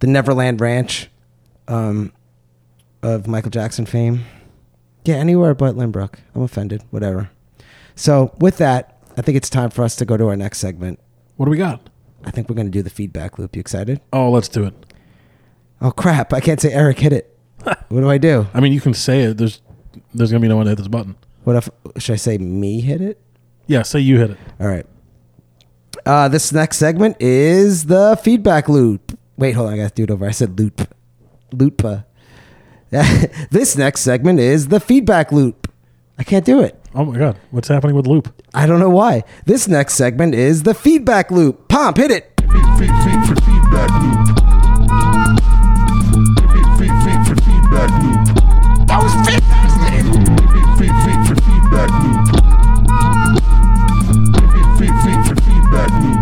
[0.01, 1.09] the Neverland Ranch,
[1.67, 2.13] um,
[3.03, 4.25] of Michael Jackson fame.
[5.05, 6.15] Yeah, anywhere but Lynbrook.
[6.35, 6.83] I'm offended.
[6.91, 7.31] Whatever.
[7.97, 11.01] So with that, I think it's time for us to go to our next segment.
[11.37, 11.90] What do we got?
[12.25, 13.57] I think we're going to do the feedback loop.
[13.57, 14.01] You excited?
[14.13, 14.75] Oh, let's do it.
[15.81, 16.33] Oh crap!
[16.35, 17.39] I can't say Erik hit it.
[17.65, 18.47] what do I do?
[18.53, 19.39] I mean, you can say it.
[19.39, 19.63] There's
[20.15, 21.17] there's gonna be no one to hit this button.
[21.45, 21.71] What if
[22.03, 23.21] should I say me hit it?
[23.67, 24.39] Yeah, say you hit it.
[24.61, 24.87] All right.
[26.05, 29.19] Uh, this next segment is the feedback loop.
[29.37, 29.75] Wait, hold on.
[29.75, 30.27] I got to do it over.
[30.27, 30.93] I said loop.
[31.53, 31.83] Loop.
[33.51, 35.73] this next segment is the feedback loop.
[36.19, 36.80] I can't do it.
[36.93, 38.35] Oh my god, what's happening with Loop?
[38.53, 39.23] I don't know why.
[39.47, 41.69] This next segment is the feedback loop.
[41.69, 42.33] Pomp, hit it.
[42.41, 44.27] Feed, feed, feed for feedback loop.
[46.51, 48.27] Feed, feed, feed for feedback loop.
[48.89, 50.03] That was fantastic.
[50.03, 52.27] Feed, feed, feed for feedback loop.
[54.77, 56.21] Feed, feed, feed for feedback loop.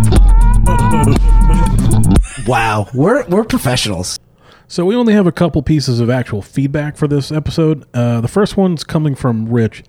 [2.47, 4.19] Wow, we're we're professionals.
[4.67, 7.87] So we only have a couple pieces of actual feedback for this episode.
[7.95, 9.83] Uh, the first one's coming from Rich.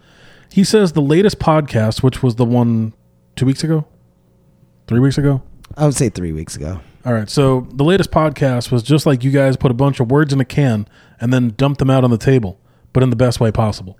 [0.52, 2.94] He says the latest podcast, which was the one
[3.36, 3.86] two weeks ago,
[4.88, 5.42] three weeks ago.
[5.78, 6.82] I would say three weeks ago.
[7.06, 10.12] All right, so the latest podcast was just like you guys put a bunch of
[10.12, 10.88] words in a can
[11.22, 12.60] and then dumped them out on the table,
[12.92, 13.98] but in the best way possible.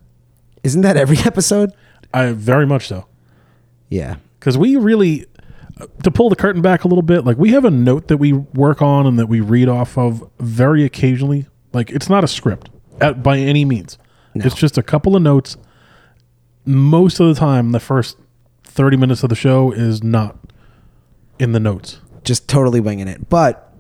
[0.64, 1.72] Isn't that every episode?
[2.14, 3.06] I very much so.
[3.90, 4.18] Yeah.
[4.40, 5.26] because we really
[5.80, 8.18] uh, to pull the curtain back a little bit like we have a note that
[8.18, 12.28] we work on and that we read off of very occasionally like it's not a
[12.28, 12.70] script
[13.02, 13.98] at, by any means
[14.36, 15.58] it's just a couple of notes
[16.70, 18.18] most of the time the first
[18.64, 20.38] 30 minutes of the show is not
[21.40, 23.30] in the notes just totally winging it.
[23.30, 23.74] But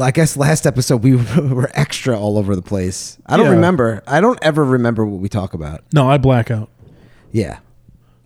[0.00, 3.18] I guess last episode we were extra all over the place.
[3.26, 3.52] I don't Yeah.
[3.52, 4.02] remember.
[4.06, 5.82] I don't ever remember what we talk about.
[5.92, 6.68] no i black out
[7.32, 7.58] Yeah.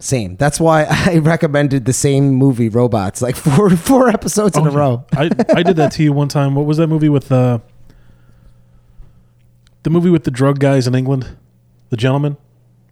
[0.00, 0.36] Same.
[0.36, 5.06] That's why I recommended the same movie, Robots, like four four episodes in a row.
[5.12, 7.60] I, I did that to you one time what was that movie with uh
[9.84, 11.36] the movie with the drug guys in england
[11.90, 12.36] the gentlemen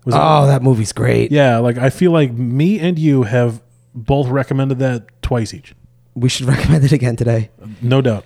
[0.04, 1.30] was it- Oh, that movie's great.
[1.32, 3.62] Yeah, like I feel like me and you have
[3.94, 5.74] both recommended that twice each.
[6.14, 7.50] We should recommend it again today.
[7.80, 8.24] No doubt.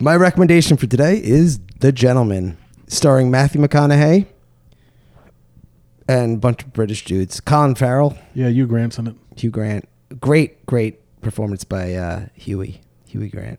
[0.00, 2.56] My recommendation for today is The Gentlemen,
[2.88, 4.26] starring Matthew McConaughey
[6.08, 7.40] and a bunch of British dudes.
[7.40, 9.14] Colin Farrell, Yeah, you Grant's in it.
[9.36, 9.88] Hugh Grant.
[10.20, 12.80] Great, great performance by uh, Huey.
[13.06, 13.58] Huey Grant.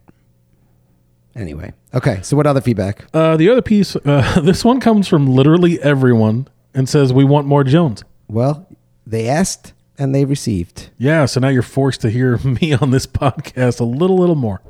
[1.35, 2.19] Anyway, okay.
[2.21, 3.05] So what other feedback?
[3.13, 7.47] Uh, the other piece, uh, this one comes from literally everyone and says, We want
[7.47, 8.03] more Jones.
[8.27, 8.67] Well,
[9.05, 10.89] they asked and they received.
[10.97, 14.61] Yeah, so now you're forced to hear me on this podcast a little, little more,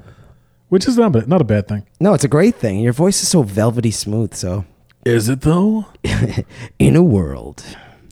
[0.70, 1.86] which is not, a- not a bad thing.
[2.00, 2.80] No, it's a great thing.
[2.80, 4.34] Your voice is so velvety smooth.
[4.34, 4.66] So
[5.06, 5.86] Is it though?
[6.80, 7.64] in a world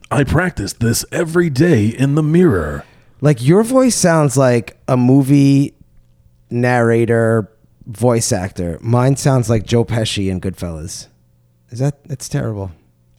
[0.10, 2.84] I practice this every day in the mirror.
[3.22, 5.74] like your voice sounds like a movie
[6.50, 7.50] narrator,
[7.88, 8.78] voice actor.
[8.82, 11.08] Mine sounds like Joe Pesci in Goodfellas.
[11.70, 12.72] Is that that's terrible?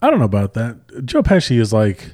[0.02, 1.04] I don't know about that.
[1.06, 2.12] Joe Pesci is like,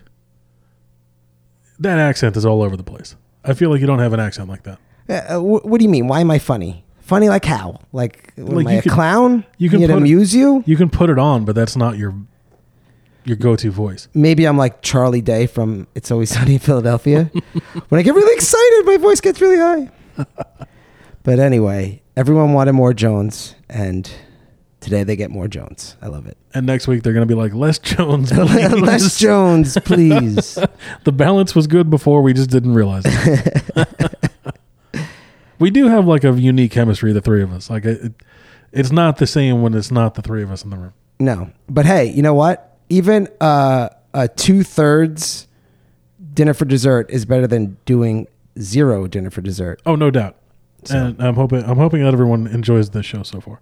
[1.79, 3.17] that accent is all over the place.
[3.45, 4.79] I feel like you don't have an accent like that.
[5.09, 6.07] Uh, wh- what do you mean?
[6.07, 6.85] Why am I funny?
[7.01, 7.81] Funny like how?
[7.93, 9.45] Like, Like am I you a clown?
[9.57, 10.63] you can it- amuse you?
[10.67, 12.15] You can put it on, but that's not your
[13.25, 14.09] your go-to voice.
[14.15, 17.25] Maybe I'm like Charlie Day from It's Always Sunny in Philadelphia.
[17.89, 19.91] when I get really excited, my voice gets really high.
[21.25, 24.11] but anyway, everyone wanted more Jones, and
[24.81, 25.97] today they get more Jones.
[26.01, 26.37] I love it.
[26.55, 28.33] And next week they're going to be like Les Jones.
[28.33, 29.19] Less.
[29.19, 30.59] Jones, please.
[31.05, 32.23] the balance was good before.
[32.23, 33.87] We just didn't realize it.
[35.59, 37.71] we do have like a unique chemistry, the three of us.
[37.71, 38.13] Like it,
[38.73, 40.95] it's not the same when it's not the three of us in the room.
[41.21, 42.79] No, but hey, you know what?
[42.89, 45.49] Even uh, a two thirds
[46.39, 48.29] dinner for dessert is better than doing
[48.61, 49.83] zero dinner for dessert.
[49.85, 50.37] Oh, no doubt.
[50.91, 53.61] And I'm hoping I'm hoping that everyone enjoys this show so far.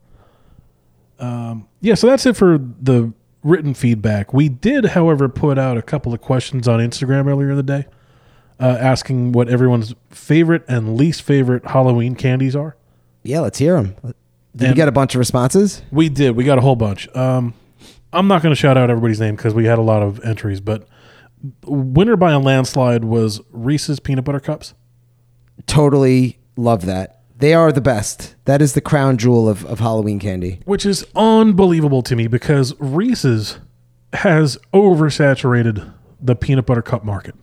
[1.19, 3.13] Um, yeah, so that's it for the
[3.43, 4.33] written feedback.
[4.35, 7.87] We did, however, put out a couple of questions on Instagram earlier in the day,
[8.61, 12.77] uh, asking what everyone's favorite and least favorite Halloween candies are.
[13.23, 13.95] Yeah, let's hear them.
[14.03, 14.15] Did
[14.61, 15.83] we And- get a bunch of responses?
[15.91, 16.37] We did.
[16.37, 17.09] We got a whole bunch.
[17.15, 17.55] Um,
[18.13, 20.61] I'm not going to shout out everybody's name because we had a lot of entries,
[20.61, 20.87] but
[21.67, 24.75] winner by a landslide was Reese's peanut butter cups.
[25.67, 27.21] Totally love that.
[27.39, 28.35] They are the best.
[28.47, 30.61] That is the crown jewel of, of Halloween candy.
[30.65, 33.59] which is unbelievable to me because Reese's
[34.15, 37.35] has oversaturated the peanut butter cup market.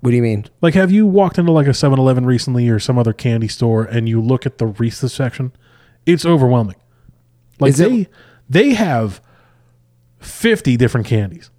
[0.00, 0.46] What do you mean?
[0.60, 3.84] Like, have you walked into like a 7 Eleven recently or some other candy store
[3.84, 5.52] and you look at the Reese's section?
[6.06, 6.76] It's overwhelming.
[7.60, 8.08] Like, Is it- they,
[8.48, 9.20] they have
[10.20, 11.50] 50 different candies.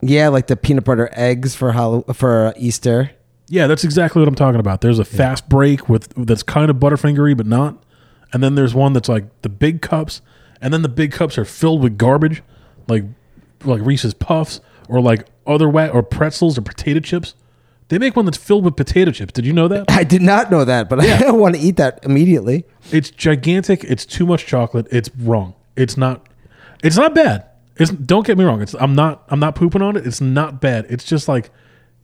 [0.00, 3.10] Yeah, like the peanut butter eggs for Hall- for Easter.
[3.48, 4.82] Yeah, that's exactly what I'm talking about.
[4.82, 7.82] There's a fast break with that's kind of butterfingery but not,
[8.32, 10.20] and then there's one that's like the big cups,
[10.60, 12.42] and then the big cups are filled with garbage,
[12.88, 13.04] like
[13.64, 17.34] like Reese's Puffs or like other wa- or pretzels or potato chips.
[17.88, 19.32] They make one that's filled with potato chips.
[19.32, 19.86] Did you know that?
[19.90, 22.66] I did not know that, but I want to eat that immediately.
[22.92, 23.82] It's gigantic.
[23.84, 24.86] It's too much chocolate.
[24.90, 25.54] It's wrong.
[25.74, 26.26] It's not.
[26.84, 27.46] It's not bad.
[27.76, 28.60] It's don't get me wrong.
[28.60, 30.06] It's I'm not I'm not pooping on it.
[30.06, 30.84] It's not bad.
[30.90, 31.50] It's just like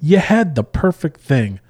[0.04, 1.60] you had the perfect thing.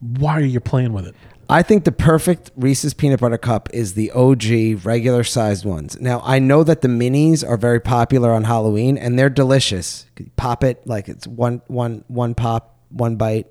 [0.00, 1.14] Why are you playing with it?
[1.50, 6.00] I think the perfect Reese's peanut butter cup is the OG regular sized ones.
[6.00, 10.06] Now, I know that the minis are very popular on Halloween and they're delicious.
[10.36, 13.50] Pop it like it's one one one pop, one bite.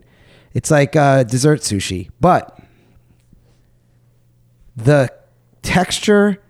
[0.56, 2.60] It's like uh, dessert sushi, but
[4.76, 5.14] the
[5.62, 6.42] texture,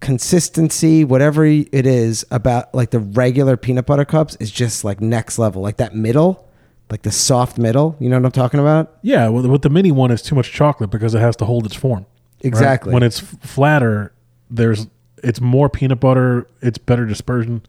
[0.00, 5.38] consistency, whatever it is about like the regular peanut butter cups is just like next
[5.38, 5.60] level.
[5.60, 6.48] Like that middle,
[6.94, 7.96] like the soft middle.
[7.98, 8.98] You know what I'm talking about?
[9.02, 11.66] Yeah, with, with the mini one, it's too much chocolate because it has to hold
[11.66, 12.06] its form.
[12.06, 12.46] right?
[12.46, 12.94] Exactly.
[12.94, 14.12] When it's flatter,
[14.48, 14.86] there's
[15.20, 16.46] it's more peanut butter.
[16.62, 17.62] It's better dispersion.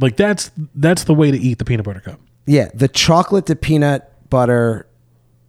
[0.00, 2.18] Like that's that's the way to eat the peanut butter cup.
[2.44, 4.88] Yeah, the chocolate to peanut butter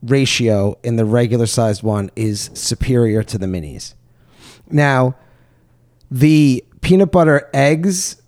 [0.03, 3.95] ratio in the regular sized one is superior to the minis.
[4.69, 5.15] Now,
[6.11, 8.21] the peanut butter eggs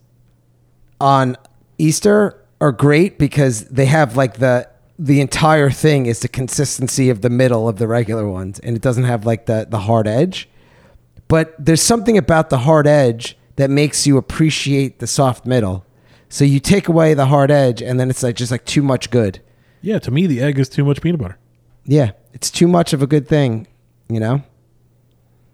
[0.99, 1.37] on
[1.77, 7.21] Easter are great because they have like the the entire thing is the consistency of
[7.21, 10.49] the middle of the regular ones and it doesn't have like the the hard edge.
[11.27, 15.85] But there's something about the hard edge that makes you appreciate the soft middle.
[16.29, 19.09] So you take away the hard edge and then it's like just like too much
[19.11, 19.41] good.
[19.81, 21.37] Yeah, to me, the egg is too much peanut butter.
[21.85, 23.67] Yeah, it's too much of a good thing,
[24.09, 24.43] you know?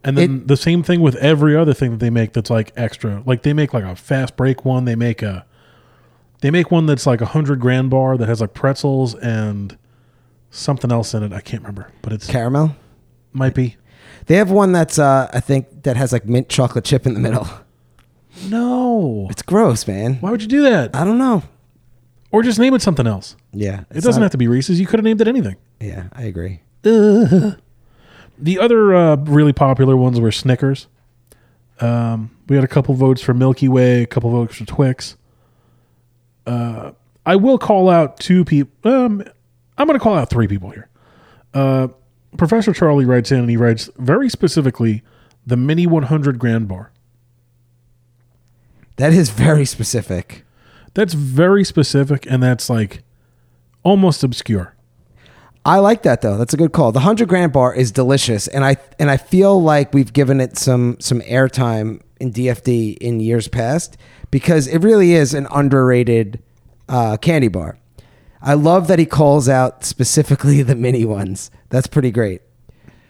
[0.04, 3.22] And then the same thing with every other thing that they make that's like extra.
[3.26, 4.86] Like they make like a fast break one.
[4.86, 5.46] They make a
[6.42, 9.78] they make one that's like a hundred grand bar that has like pretzels and
[10.50, 11.34] something else in it.
[11.34, 12.76] I can't remember, but it's Caramel.
[13.34, 13.78] might be.
[14.28, 17.20] They have one that's uh I think that has like mint chocolate chip in the
[17.20, 17.48] middle.
[18.48, 19.28] No.
[19.30, 20.16] It's gross, man.
[20.22, 20.96] Why would you do that?
[20.96, 21.44] I don't know.
[22.32, 23.36] Or just name it something else.
[23.52, 23.84] Yeah.
[23.92, 24.80] It doesn't have to be Reese's.
[24.80, 25.58] You could have named it anything.
[25.80, 26.62] Yeah, I agree.
[28.44, 30.88] The other uh, really popular ones were Snickers.
[31.80, 35.16] Um, we had a couple votes for Milky Way, a couple votes for Twix.
[36.46, 36.92] Uh,
[37.26, 38.92] I will call out two people.
[38.92, 39.24] Um,
[39.78, 40.90] I'm going to call out three people here.
[41.54, 41.90] Uh,
[42.38, 45.04] Professor Charlie writes in and he writes very specifically
[45.46, 46.92] the mini 100 grand bar.
[48.98, 50.44] That is very specific.
[50.94, 53.04] That's very specific and that's like
[53.84, 54.76] almost obscure.
[55.66, 56.38] I like that though.
[56.38, 56.92] That's a good call.
[56.92, 60.58] The hundred grand bar is delicious, and I and I feel like we've given it
[60.58, 63.96] some some airtime in DFD in years past
[64.32, 66.42] because it really is an underrated
[66.90, 67.78] uh, candy bar.
[68.42, 71.52] I love that he calls out specifically the mini ones.
[71.70, 72.42] That's pretty great.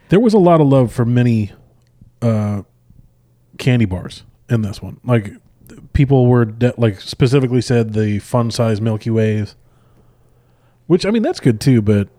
[0.10, 1.54] There was a lot of love for mini
[2.22, 2.64] uh,
[3.58, 5.00] candy bars in this one.
[5.06, 5.32] Like
[5.94, 9.56] people were de- like specifically said the fun size Milky Ways,
[10.88, 12.10] which I mean that's good too, but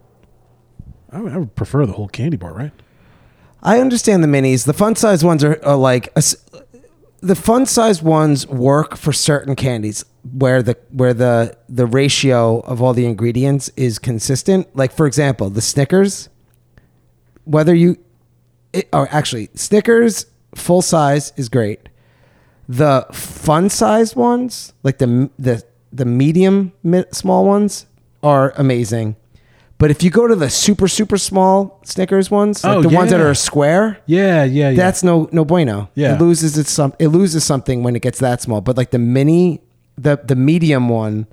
[1.11, 2.73] I would, I would prefer the whole candy bar, right?
[3.63, 4.65] I understand the minis.
[4.65, 6.23] The fun size ones are, are like a
[7.23, 12.83] the fun size ones work for certain candies where the where the the ratio of
[12.83, 14.69] all the ingredients is consistent.
[14.77, 16.29] Like for example, the Snickers,
[17.45, 17.97] whether you
[18.73, 21.89] it, or actually Snickers full size is great.
[22.69, 25.63] The fun size ones, like the the
[25.93, 26.73] the medium
[27.13, 27.87] small ones,
[28.23, 29.17] are amazing.
[29.83, 33.11] But if you go to the super super small Snickers ones, like Oh, the ones
[33.11, 34.77] that are a square, Yeah, yeah, yeah.
[34.77, 35.91] that's no no bueno.
[35.95, 36.15] Yeah.
[36.15, 38.61] It loses its some it loses something when it gets that small.
[38.61, 39.61] But like the mini
[39.99, 41.27] the the medium one,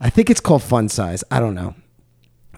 [0.00, 1.22] I think it's called fun size.
[1.30, 1.74] I don't know.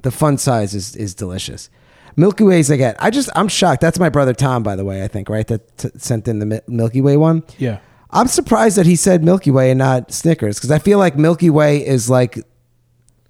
[0.03, 1.71] The fun size is is delicious.
[2.17, 2.95] Milky Ways I get.
[3.03, 3.81] I just I'm shocked.
[3.81, 5.03] That's my brother Tom, by the way.
[5.03, 7.43] I think right that t- sent in the Mi- Milky Way one.
[7.59, 7.79] yeah.
[8.11, 11.51] I'm surprised that he said Milky Way and not Snickers because I feel like Milky
[11.51, 12.39] Way is like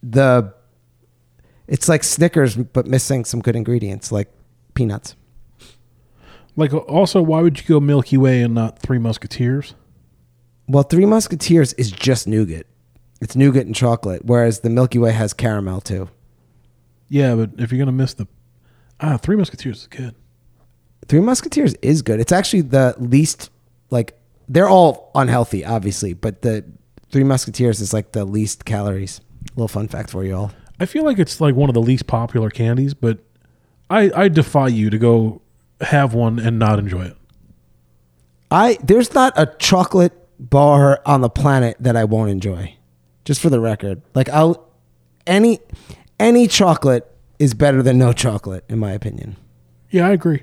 [0.02, 0.52] the
[1.66, 4.30] it's like Snickers but missing some good ingredients like
[4.74, 5.16] peanuts.
[6.56, 9.74] Like also, why would you go Milky Way and not Three Musketeers?
[10.68, 12.66] Well, Three Musketeers is just nougat.
[13.20, 16.08] It's nougat and chocolate, whereas the Milky Way has caramel too.
[17.08, 18.28] Yeah, but if you're gonna miss the
[19.00, 20.14] ah, Three Musketeers is good.
[21.08, 22.20] Three Musketeers is good.
[22.20, 23.50] It's actually the least
[23.90, 26.64] like they're all unhealthy, obviously, but the
[27.10, 29.20] Three Musketeers is like the least calories.
[29.20, 30.52] A little fun fact for you all.
[30.80, 33.18] I feel like it's like one of the least popular candies, but
[33.90, 35.42] I I defy you to go
[35.80, 37.16] have one and not enjoy it.
[38.50, 42.76] I there's not a chocolate bar on the planet that I won't enjoy.
[43.24, 44.02] Just for the record.
[44.14, 44.68] Like I'll
[45.26, 45.60] any
[46.18, 49.36] any chocolate is better than no chocolate in my opinion.
[49.90, 50.42] Yeah, I agree.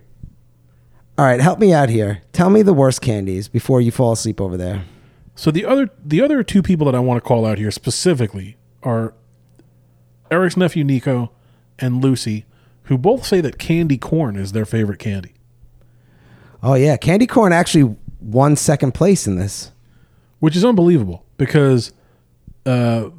[1.18, 2.22] All right, help me out here.
[2.32, 4.86] Tell me the worst candies before you fall asleep over there.
[5.36, 8.58] So the other the other two people that I want to call out here specifically
[8.84, 9.14] are
[10.32, 11.32] Erik's nephew Nico
[11.78, 12.46] and Lucy,
[12.84, 15.34] who both say that candy corn is their favorite candy.
[16.64, 19.72] Oh yeah, candy corn actually won second place in this.
[20.40, 21.92] which is unbelievable because
[22.66, 23.10] uh,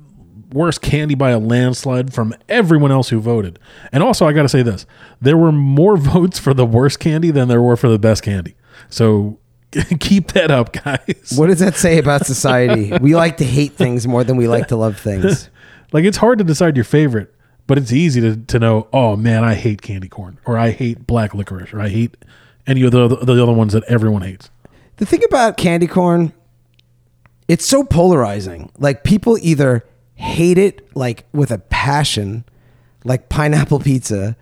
[0.53, 3.59] worst candy by a landslide from everyone else who voted.
[3.93, 4.87] And also, I got to say this:
[5.21, 8.55] there were more votes for the worst candy than there were for the best candy.
[8.89, 9.39] So
[10.01, 11.35] keep that up, guys.
[11.37, 12.93] What does that say about society?
[13.01, 15.49] we like to hate things more than we like to love things.
[15.93, 17.35] Like it's hard to decide your favorite,
[17.67, 18.89] but it's easy to, to know.
[18.93, 22.17] Oh man, I hate candy corn, or I hate black licorice, or I hate
[22.67, 24.51] any of the the other ones that everyone hates.
[24.97, 26.33] The thing about candy corn,
[27.49, 28.71] it's so polarizing.
[28.79, 29.85] Like people either
[30.15, 32.45] hate it like with a passion,
[33.05, 34.37] like pineapple pizza,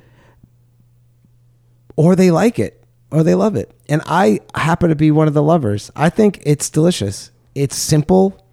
[1.96, 3.72] or they like it, or they love it.
[3.88, 5.90] And I happen to be one of the lovers.
[5.96, 7.30] I think it's delicious.
[7.54, 8.44] It's simple.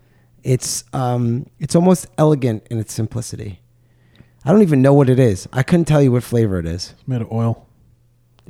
[0.43, 3.61] It's um it's almost elegant in its simplicity.
[4.45, 5.47] I don't even know what it is.
[5.51, 6.93] I couldn't tell you what flavor it is.
[6.97, 7.67] It's made of oil.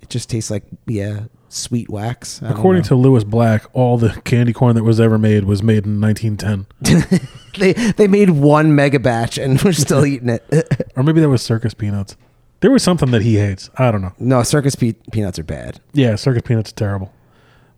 [0.01, 2.41] It just tastes like yeah, sweet wax.
[2.43, 2.87] I don't According know.
[2.89, 7.19] to Lewis Black, all the candy corn that was ever made was made in 1910.
[7.57, 10.91] they they made one mega batch and we're still eating it.
[10.95, 12.15] or maybe that was circus peanuts.
[12.59, 13.69] There was something that he hates.
[13.77, 14.13] I don't know.
[14.19, 15.79] no, circus pe- peanuts are bad.
[15.93, 17.13] Yeah, circus peanuts are terrible.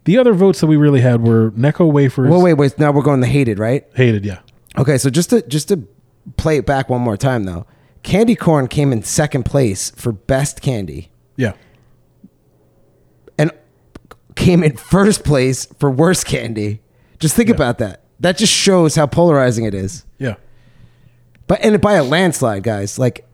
[0.05, 2.29] The other votes that we really had were Necco wafers.
[2.29, 2.79] Well, wait, wait.
[2.79, 3.85] Now we're going the hated, right?
[3.95, 4.39] Hated, yeah.
[4.77, 5.87] Okay, so just to just to
[6.37, 7.65] play it back one more time though,
[8.03, 11.53] candy corn came in second place for best candy Yeah.
[13.37, 13.51] and
[14.35, 16.81] came in first place for worst candy.
[17.19, 18.03] Just think about that.
[18.19, 20.05] That just shows how polarizing it is.
[20.17, 20.35] Yeah.
[21.47, 22.97] But and by a landslide, guys.
[22.99, 23.27] Like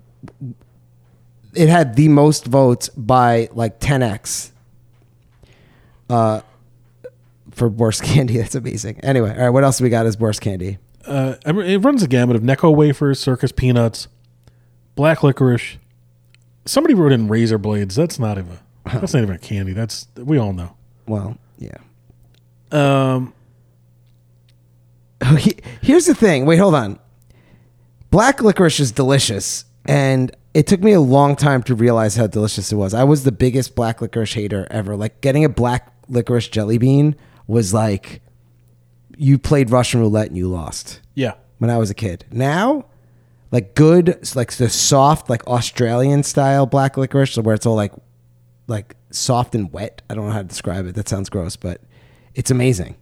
[1.54, 4.52] it had the most votes by like 10x.
[6.10, 6.42] Uh
[7.56, 8.38] for worst candy.
[8.38, 9.00] That's amazing.
[9.02, 10.78] Anyway, all right, what else we got as worst candy?
[11.06, 14.08] Uh, it runs a gamut of Necco wafers, circus peanuts,
[14.96, 15.78] black licorice.
[16.66, 17.96] Somebody wrote in razor blades.
[17.96, 19.74] That's not even that's not even a candy.
[19.74, 20.76] That's we all know.
[21.08, 21.78] Well, yeah.
[22.72, 23.34] Um,
[25.38, 26.46] He- Here's the thing.
[26.46, 27.00] Wait, hold on.
[28.12, 32.72] Black licorice is delicious, and it took me a long time to realize how delicious
[32.72, 32.94] it was.
[32.94, 34.96] I was the biggest black licorice hater ever.
[34.96, 37.16] Like getting a black licorice jelly bean
[37.48, 38.22] was like
[39.18, 41.34] you played Russian roulette and you lost Yeah.
[41.60, 42.26] when I was a kid.
[42.32, 42.86] Now,
[43.52, 47.94] like good, like the soft, like Australian style black licorice, so where it's all like,
[48.68, 50.02] like soft and wet.
[50.10, 50.96] I don't know how to describe it.
[50.96, 51.80] That sounds gross, but
[52.34, 52.96] it's amazing.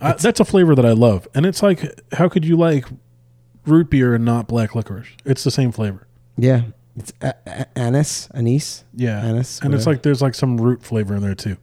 [0.00, 1.28] I, that's a flavor that I love.
[1.34, 2.86] And it's like, how could you like
[3.66, 5.08] root beer and not black licorice?
[5.24, 6.06] It's the same flavor.
[6.38, 6.62] Yeah,
[6.96, 8.84] it's a- a- anise, anise.
[8.94, 9.20] Yeah.
[9.22, 9.60] anise.
[9.60, 11.56] and it's like, there's like some root flavor in there too.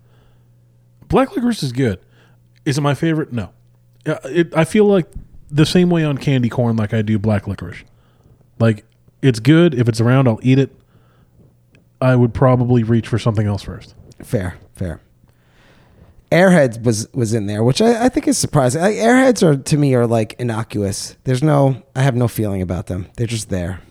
[1.10, 1.99] Black licorice is good.
[2.66, 3.34] Is it my favorite?
[3.34, 3.49] No.
[4.05, 5.07] Uh, It, I feel like
[5.51, 7.84] the same way on candy corn like I do black licorice.
[8.60, 8.86] Like,
[9.22, 9.74] it's good.
[9.74, 10.74] If it's around, I'll eat it.
[12.01, 13.93] I would probably reach for something else first.
[14.24, 15.01] fair, fair.
[16.32, 18.82] Airheads was was in there, which I, I think is surprising.
[18.82, 21.18] Like, Airheads are to me are like innocuous.
[21.24, 23.07] There's no, I have no feeling about them.
[23.18, 23.82] They're just there.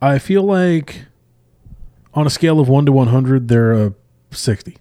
[0.00, 1.04] I feel like
[2.14, 3.94] on a scale of 1 to 100, they're a
[4.30, 4.78] 60.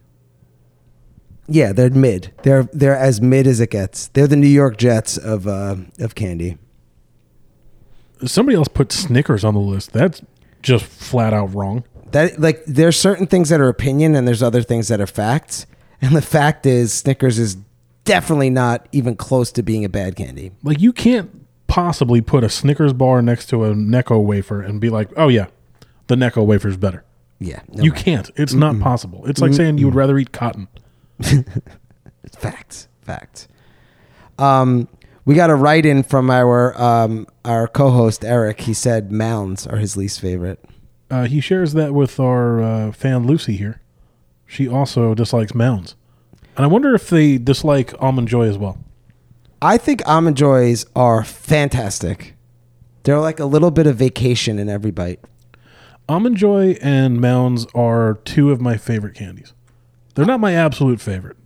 [1.47, 2.33] Yeah, they're mid.
[2.43, 4.07] They're they're as mid as it gets.
[4.09, 6.57] They're the New York Jets of uh, of candy.
[8.25, 9.91] Somebody else put Snickers on the list.
[9.93, 10.21] That's
[10.61, 11.83] just flat out wrong.
[12.11, 15.65] That like there's certain things that are opinion and there's other things that are facts.
[16.01, 17.57] And the fact is Snickers is
[18.03, 20.51] definitely not even close to being a bad candy.
[20.63, 24.89] Like you can't possibly put a Snickers bar next to a Necco wafer and be
[24.89, 25.47] like, "Oh yeah,
[26.07, 27.03] the Necco wafer is better."
[27.39, 27.97] Yeah, no you way.
[27.97, 28.31] can't.
[28.35, 29.25] It's not possible.
[29.27, 30.69] It's like saying you would rather eat cotton.
[32.37, 33.47] Facts, facts.
[34.37, 34.87] Um,
[35.23, 38.61] we got a write in from our um, our co-host Erik.
[38.61, 40.63] He said mounds are his least favorite.
[41.09, 43.81] Uh, he shares that with our uh, fan Lucy here.
[44.45, 45.95] She also dislikes mounds,
[46.57, 48.77] and I wonder if they dislike almond joy as well.
[49.61, 52.35] I think almond joys are fantastic.
[53.03, 55.19] They're like a little bit of vacation in every bite.
[56.07, 59.53] Almond Joy and Mounds are two of my favorite candies.
[60.15, 61.37] They're not my absolute favorite,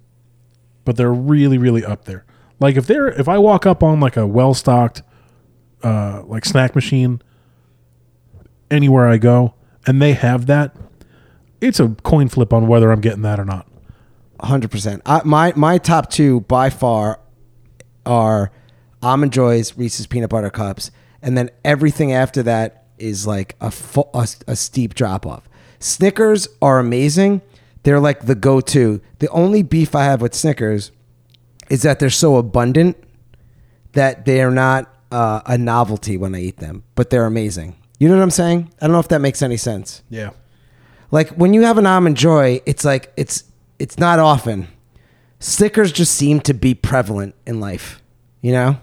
[0.86, 2.26] but they're really, really up there.
[2.59, 5.01] Like if they're if I walk up on like a well stocked
[5.84, 7.22] uh like snack machine
[8.70, 9.53] anywhere I go
[9.88, 10.76] and they have that,
[11.61, 13.67] it's a coin flip on whether I'm getting that or not.
[14.41, 15.01] hundred percent.
[15.26, 17.20] My my top two by far
[18.05, 18.51] are
[19.01, 20.91] almond joys, Reese's peanut butter cups,
[21.22, 25.47] and then everything after that is like a fu- a, a steep drop off.
[25.80, 27.41] Snickers are amazing.
[27.84, 29.01] They're like the go to.
[29.19, 30.91] The only beef I have with Snickers
[31.69, 32.97] is that they're so abundant
[33.93, 37.75] that they are not uh, a novelty when I eat them, but they're amazing.
[37.99, 38.71] You know what I'm saying?
[38.82, 40.30] I don't know if that makes any sense Yeah.
[41.11, 43.43] like when you have an almond joy it's like it's
[43.77, 44.67] it's not often
[45.39, 48.01] Snickers just seem to be prevalent in life
[48.41, 48.77] you know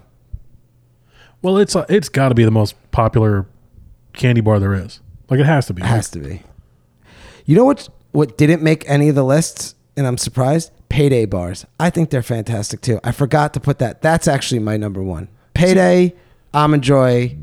[1.41, 3.47] Well, it's uh, it's got to be the most popular
[4.13, 4.99] candy bar there is.
[5.29, 5.81] Like it has to be.
[5.81, 6.43] it has to be
[7.45, 7.87] you know what
[8.17, 11.65] what didn't make any of the lists and i'm surprised payday bars.
[11.79, 12.99] I think they're fantastic too.
[13.03, 14.01] I forgot to put that.
[14.01, 15.27] That's actually my number one.
[15.53, 16.15] Payday
[16.53, 17.37] almond joy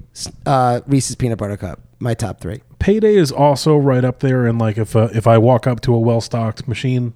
[0.47, 2.63] uh, reese's peanut butter cup my top three.
[2.79, 5.95] Payday is also right up there, and like if uh, if I walk up to
[5.95, 7.15] a well stocked machine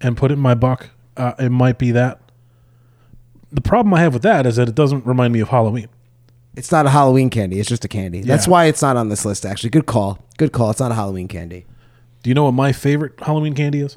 [0.00, 2.20] and put it in my buck, uh, it might be that.
[3.52, 5.88] The problem I have with that is that it doesn't remind me of Halloween.
[6.56, 7.60] it's not a halloween candy.
[7.60, 8.22] It's just a candy.
[8.22, 8.50] That's Yeah.
[8.52, 9.70] why it's not on this list actually.
[9.70, 10.18] Good call.
[10.36, 10.70] Good call.
[10.70, 11.64] It's not a halloween candy
[12.22, 13.96] Do you know what my favorite Halloween candy is?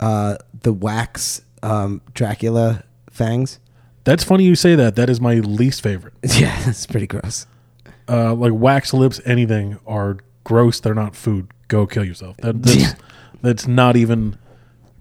[0.00, 3.60] uh, the wax um, Dracula fangs.
[4.04, 4.96] That's funny you say that.
[4.96, 6.14] That is my least favorite.
[6.36, 7.46] Yeah, it's pretty gross.
[8.08, 10.80] Uh, like wax lips, anything are gross.
[10.80, 11.48] They're not food.
[11.68, 12.36] Go kill yourself.
[12.38, 12.94] That, that's, Yeah.
[13.42, 14.36] that's not even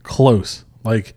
[0.03, 0.63] close.
[0.83, 1.15] Like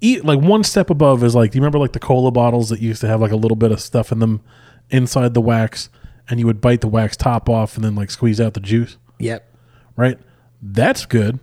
[0.00, 1.50] eat like one step above is like.
[1.50, 3.72] Do you remember like the cola bottles that used to have like a little bit
[3.72, 4.40] of stuff in them
[4.88, 5.90] inside the wax,
[6.28, 8.96] and you would bite the wax top off and then like squeeze out the juice,
[9.18, 9.46] Yep.
[9.96, 10.18] right?
[10.62, 11.38] That's good.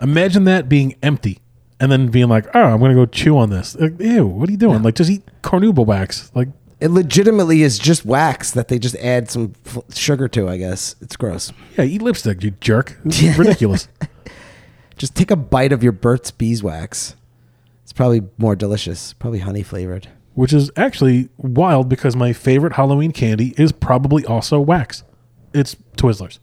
[0.00, 1.40] Imagine that being empty.
[1.78, 3.74] And then being like, oh, I'm gonna go chew on this.
[3.74, 4.82] Like, Ew, what are you doing?
[4.82, 6.30] Like, just eat carnauba wax.
[6.34, 10.46] Like, It legitimately is just wax that they just add some f- sugar to.
[10.48, 11.52] I guess it's gross.
[11.78, 12.98] Yeah, eat lipstick, you jerk.
[13.04, 13.88] This is ridiculous.
[14.98, 17.16] Just take a bite of your Burt's beeswax.
[17.82, 19.14] It's probably more delicious.
[19.14, 20.08] Probably honey flavored.
[20.34, 25.02] Which is actually wild because my favorite Halloween candy is probably also wax.
[25.54, 26.38] It's Twizzlers.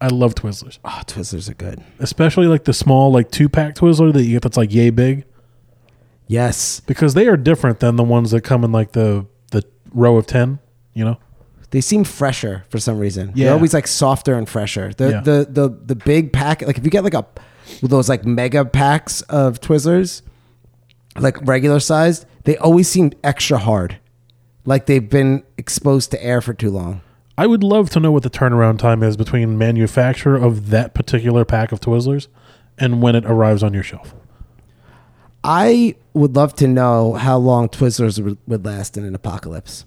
[0.00, 0.78] I love Twizzlers.
[0.84, 1.82] Oh, Twizzlers are good.
[1.98, 5.24] Especially like the small, like two pack Twizzler that you get that's like yay big.
[6.26, 10.16] Yes, Because they are different than the ones that come in like the the row
[10.16, 10.58] of ten,
[10.94, 11.18] you know?
[11.70, 13.30] they seem fresher for some reason.
[13.36, 13.44] Yeah.
[13.46, 14.92] They're always like softer and fresher.
[14.96, 15.20] The Yeah.
[15.20, 17.24] the the the big pack, like if you get like a
[17.82, 20.22] those like mega packs of Twizzlers,
[21.16, 23.98] like regular sized, they always seem extra hard.
[24.64, 27.02] Like they've been exposed to air for too long.
[27.40, 31.46] I would love to know what the turnaround time is between manufacture of that particular
[31.46, 32.26] pack of Twizzlers
[32.76, 34.14] and when it arrives on your shelf.
[35.42, 39.86] I would love to know how long Twizzlers would, last in an apocalypse.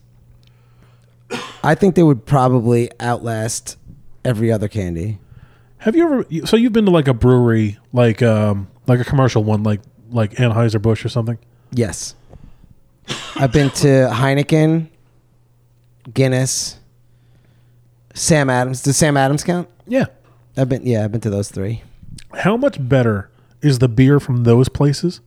[1.64, 3.78] I think they would probably outlast
[4.26, 5.20] every other candy.
[5.78, 6.48] Have you ever?
[6.48, 10.32] So you've been to like a brewery, like um, like a commercial one, like like
[10.38, 11.38] Anheuser Busch or something.
[11.72, 12.16] Yes.
[13.36, 14.88] I've been to Heineken,
[16.12, 16.80] Guinness,
[18.14, 18.82] Sam Adams.
[18.82, 19.70] Does Sam Adams count?
[19.88, 20.06] Yeah.
[20.56, 21.84] I've been yeah, I've been to those three.
[22.40, 23.30] How much better
[23.62, 25.22] is the beer from those places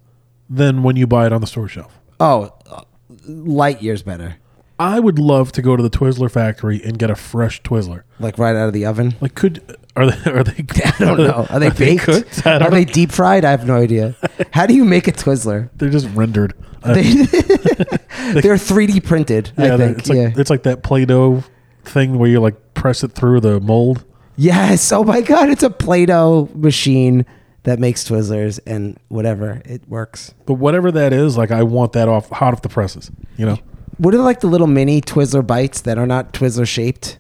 [0.49, 1.99] than when you buy it on the store shelf?
[2.21, 2.83] Oh, uh,
[3.27, 4.37] light years better.
[4.79, 8.03] I would love to go to the Twizzler factory and get a fresh Twizzler.
[8.21, 9.15] Like right out of the oven.
[9.21, 10.31] Like, could are they?
[10.31, 10.65] Are they?
[10.85, 11.47] I don't know.
[11.49, 12.05] Are they baked?
[12.05, 12.47] cooked?
[12.47, 13.45] Are don't they deep fried?
[13.45, 14.15] I have no idea.
[14.53, 15.71] How do you make a Twizzler?
[15.77, 16.55] They're just rendered.
[16.87, 19.51] They, they're 3D printed.
[19.59, 19.99] yeah, I think.
[19.99, 20.33] it's like yeah.
[20.37, 21.43] it's like that Play-Doh
[21.83, 24.05] thing where you're like press it through the mold.
[24.37, 24.93] Yes.
[24.93, 25.49] Oh my God!
[25.49, 27.25] It's a Play-Doh machine
[27.65, 30.33] that makes Twizzlers and whatever it works.
[30.45, 33.11] But whatever that is, like I want that off hot off the presses.
[33.37, 33.59] You know,
[33.99, 37.19] What are like the little mini Twizzler bites that are not Twizzler shaped?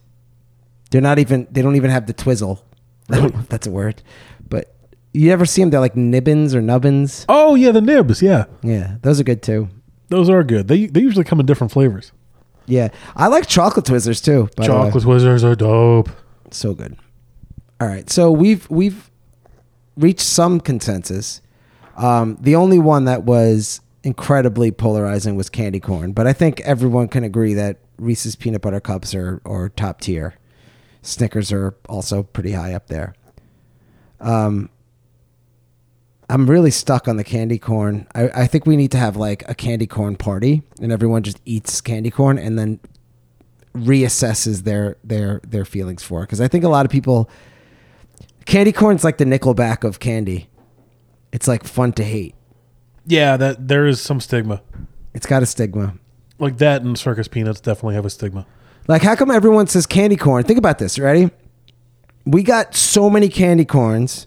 [0.90, 1.48] They're not even.
[1.50, 2.64] They don't even have the twizzle.
[3.10, 4.02] I don't know if that's a word,
[4.48, 4.74] but
[5.12, 5.70] you ever see them?
[5.70, 7.24] They're like nibbins or nubbins.
[7.28, 8.20] oh yeah, the nibs.
[8.22, 9.68] Yeah, Yeah, those are good too.
[10.10, 10.68] those are good.
[10.68, 12.12] They they usually come in different flavors.
[12.66, 14.48] Yeah, I like chocolate Twizzlers too.
[14.56, 14.78] by the way.
[14.90, 16.10] Chocolate Twizzlers are dope.
[16.50, 16.96] so good.
[17.80, 19.10] All right, so we've we've
[19.96, 21.40] reached some consensus.
[21.96, 27.08] Um, the only one that was incredibly polarizing was candy corn, but I think everyone
[27.08, 30.34] can agree that Reese's peanut butter cups are are top tier.
[31.02, 33.14] Snickers are also pretty high up there.
[34.20, 34.70] Um,
[36.28, 38.06] I'm really stuck on the candy corn.
[38.14, 41.40] I, I think we need to have like a candy corn party, and everyone just
[41.44, 42.80] eats candy corn, and then
[43.74, 46.26] reassesses their their their feelings for it.
[46.26, 47.30] because I think a lot of people
[48.46, 50.48] candy corn's like the Nickelback of candy.
[51.32, 52.34] It's like fun to hate.
[53.06, 54.62] Yeah, that there is some stigma.
[55.14, 55.94] It's got a stigma.
[56.38, 58.46] Like that and circus peanuts definitely have a stigma.
[58.88, 60.44] Like how come everyone says candy corn?
[60.44, 61.30] Think about this, ready?
[62.24, 64.26] We got so many candy corns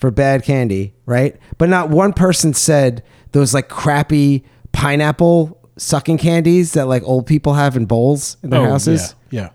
[0.00, 1.36] for bad candy, right?
[1.58, 7.54] But not one person said those like crappy pineapple sucking candies that like old people
[7.54, 9.14] have in bowls in their houses.
[9.14, 9.48] Oh, Yeah, yeah.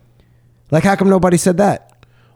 [0.71, 1.91] Like how come nobody said that?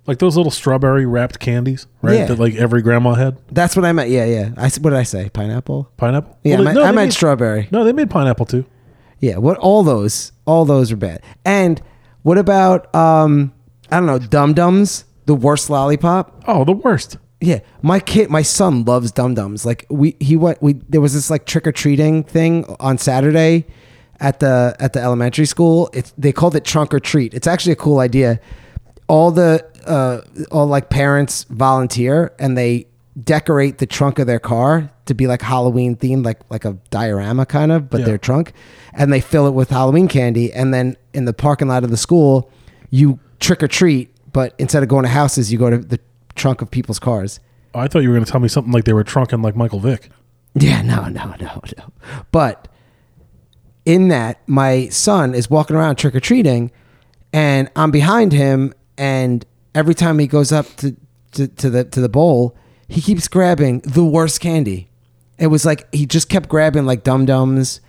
[0.07, 2.17] Like those little strawberry wrapped candies, right?
[2.19, 2.25] Yeah.
[2.25, 3.37] That like every grandma had.
[3.51, 4.09] That's what I meant.
[4.09, 4.49] Yeah, yeah.
[4.57, 5.29] I what did I say?
[5.29, 5.91] Pineapple?
[5.97, 6.37] Pineapple.
[6.43, 7.67] Yeah, Well, I meant, I meant made- strawberry.
[7.71, 8.65] No, they made pineapple too.
[9.19, 11.21] Yeah, what all those all those are bad.
[11.45, 11.81] And
[12.23, 13.53] what about um
[13.91, 16.43] I don't know, Dum Dums, the worst lollipop?
[16.47, 17.17] Oh, the worst.
[17.41, 19.65] Yeah, my kid, my son loves Dum Dums.
[19.65, 23.65] Like we he went we there was this like trick or treating thing on Saturday
[24.19, 25.89] at the at the elementary school.
[25.93, 27.33] It's they called it trunk or treat.
[27.33, 28.39] It's actually a cool idea.
[29.07, 30.21] All the uh
[30.51, 32.87] all like parents volunteer and they
[33.23, 37.45] decorate the trunk of their car to be like Halloween themed, like like a diorama
[37.45, 38.05] kind of, but Yeah.
[38.07, 38.51] their trunk,
[38.93, 40.51] and they fill it with Halloween candy.
[40.51, 42.51] And then in the parking lot of the school,
[42.89, 45.99] you trick or treat, but instead of going to houses, you go to the
[46.39, 47.39] trunk of people's cars.
[47.75, 49.79] I thought you were going to tell me something like they were trunking like Michael
[49.79, 50.09] Vick.
[50.55, 51.93] Yeah, no, no, no, no.
[52.31, 52.67] But
[53.85, 56.71] in that, my son is walking around trick or treating,
[57.31, 60.95] and I'm behind him, and every time he goes up to,
[61.33, 62.55] to, to the to the bowl,
[62.87, 64.89] he keeps grabbing the worst candy.
[65.37, 67.81] It was like he just kept grabbing like dum dums,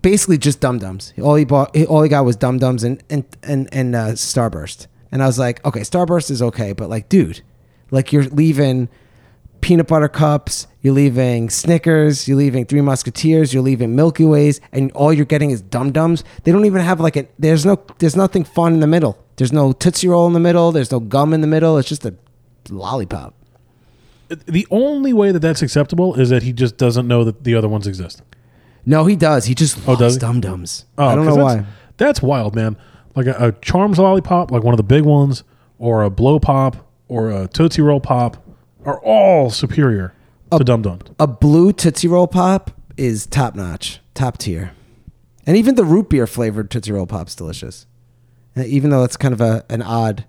[0.00, 1.12] basically just dum dums.
[1.22, 4.86] All he bought, all he got was dum dums and and and and uh, Starburst.
[5.14, 7.40] And I was like, okay, Starburst is okay, but like, dude,
[7.92, 8.88] like you're leaving
[9.60, 14.90] peanut butter cups, you're leaving Snickers, you're leaving Three Musketeers, you're leaving Milky Ways, and
[14.90, 16.24] all you're getting is Dum Dums.
[16.42, 17.28] They don't even have like a.
[17.38, 17.80] There's no.
[17.98, 19.16] There's nothing fun in the middle.
[19.36, 20.72] There's no Tootsie Roll in the middle.
[20.72, 21.78] There's no gum in the middle.
[21.78, 22.16] It's just a
[22.68, 23.34] lollipop.
[24.32, 27.54] Uh, the only way that that's acceptable is that he just doesn't know that the
[27.54, 28.20] other ones exist.
[28.84, 29.44] No, he does.
[29.44, 30.16] He just Oh, loves?
[30.16, 30.86] Dum Dums.
[30.98, 31.66] Oh, I don't know that's, why.
[31.98, 32.76] That's wild, man.
[33.14, 35.44] Like a, a Charms lollipop, like one of the big ones,
[35.78, 38.36] or a Blow Pop, or a Tootsie Roll Pop,
[38.84, 40.14] are all superior
[40.50, 41.00] to Dum Dum.
[41.18, 44.72] A blue Tootsie Roll Pop is top notch, top tier,
[45.46, 47.86] and even the root beer flavored Tootsie Roll Pop's delicious.
[48.56, 50.24] Uh, Even though it's kind of a an odd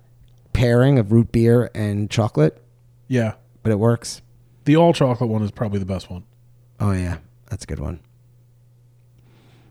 [0.52, 2.60] pairing of root beer and chocolate,
[3.08, 4.22] Yeah, but it works.
[4.64, 6.24] the all chocolate one is probably the best one.
[6.80, 7.18] Oh yeah,
[7.50, 8.00] that's a good one.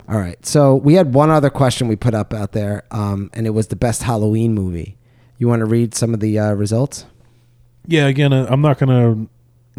[0.08, 3.47] All right, so we had one other question we put up out there, um, and
[3.47, 4.97] it was the best Halloween movie.
[5.39, 7.06] You want to read some of the uh, results?
[7.88, 9.30] Yeah, again, uh, I'm not going to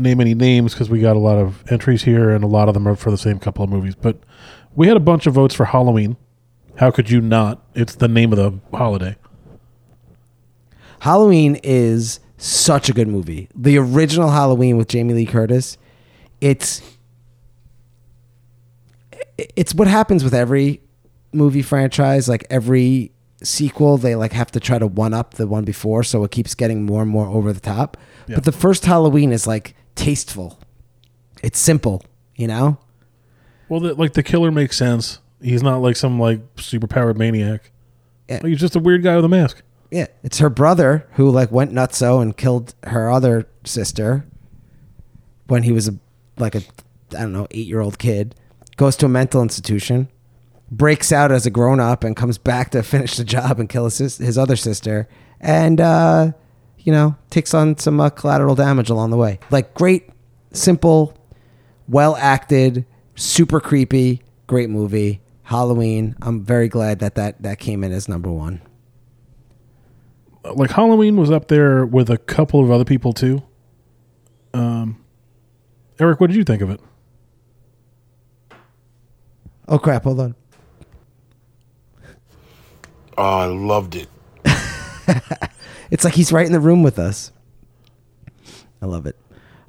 [0.00, 2.74] name any names because we got a lot of entries here, and a lot of
[2.74, 3.94] them are for the same couple of movies.
[3.94, 4.18] But
[4.74, 6.16] we had a bunch of votes for Halloween.
[6.76, 7.64] How could you not?
[7.74, 9.16] It's the name of the holiday.
[11.00, 13.48] Halloween is such a good movie.
[13.54, 15.78] The original Halloween with Jamie Lee Curtis,
[16.40, 16.82] it's
[19.38, 20.80] it's what happens with every
[21.32, 22.28] movie franchise.
[22.28, 23.12] Like every
[23.42, 26.54] sequel, they like have to try to one up the one before, so it keeps
[26.54, 27.96] getting more and more over the top.
[28.26, 28.36] Yeah.
[28.36, 30.58] But the first Halloween is like tasteful.
[31.42, 32.78] It's simple, you know.
[33.68, 35.20] Well, the, like the killer makes sense.
[35.40, 37.70] He's not like some like super powered maniac.
[38.28, 38.36] Yeah.
[38.36, 39.62] Like, he's just a weird guy with a mask.
[39.90, 44.26] Yeah, it's her brother who like went nutso and killed her other sister
[45.46, 45.96] when he was a
[46.38, 46.62] like a
[47.16, 48.34] I don't know eight year old kid.
[48.76, 50.08] Goes to a mental institution,
[50.70, 53.84] breaks out as a grown up, and comes back to finish the job and kill
[53.84, 55.08] his his other sister,
[55.40, 56.32] and uh,
[56.78, 59.38] you know takes on some uh, collateral damage along the way.
[59.50, 60.10] Like great,
[60.52, 61.16] simple,
[61.88, 65.20] well acted, super creepy, great movie.
[65.46, 66.16] Halloween.
[66.22, 68.60] I'm very glad that that that came in as number one.
[70.42, 73.42] Like Halloween was up there with a couple of other people too.
[74.52, 75.04] Um,
[76.00, 76.80] Erik, what did you think of it?
[79.68, 80.04] Oh crap!
[80.04, 80.34] Hold on.
[83.18, 84.08] Oh, I loved it.
[85.88, 87.30] It's like he's right in the room with us.
[88.82, 89.14] I love it.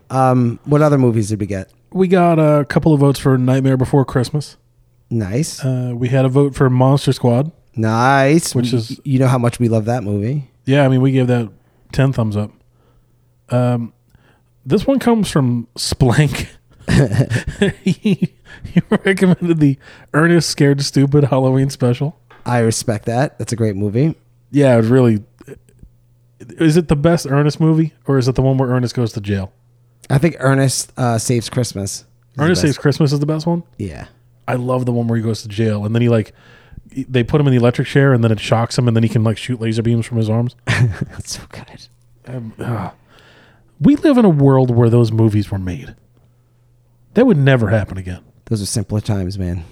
[0.10, 1.72] Um, what other movies did we get?
[1.92, 4.58] We got a couple of votes for Nightmare Before Christmas.
[5.12, 7.52] Nice, Uh, we had a vote for Monster Squad.
[7.76, 8.56] nice.
[8.56, 10.50] Which We- is- you know how much we love that movie.
[10.66, 11.50] Yeah, I mean, we gave that
[11.92, 12.50] 10 thumbs up.
[13.50, 13.94] Um,
[14.66, 16.48] this one comes from Splank.
[17.84, 18.34] he,
[18.64, 19.78] he recommended the
[20.14, 22.20] Ernest Scared Stupid Halloween special.
[22.46, 23.38] I respect that.
[23.38, 24.16] That's a great movie.
[24.52, 25.24] Yeah, it was really.
[26.40, 29.22] Is it the best Ernest movie, or is it the one where Ernest goes to
[29.22, 29.52] jail?
[30.10, 32.06] I think Ernest uh, Saves Christmas.
[32.38, 32.62] Ernest.
[32.62, 33.64] Saves Christmas is the best one.
[33.78, 34.08] Yeah,
[34.48, 36.34] I love the one where he goes to jail and then he like
[37.08, 39.10] they put him in the electric chair and then it shocks him and then he
[39.10, 40.56] can like shoot laser beams from his arms.
[40.66, 41.88] that's so good.
[42.26, 42.94] Um, ah.
[43.80, 45.96] we live in a world where those movies were made.
[47.18, 48.24] That would never happen again.
[48.46, 49.64] Those are simpler times, man.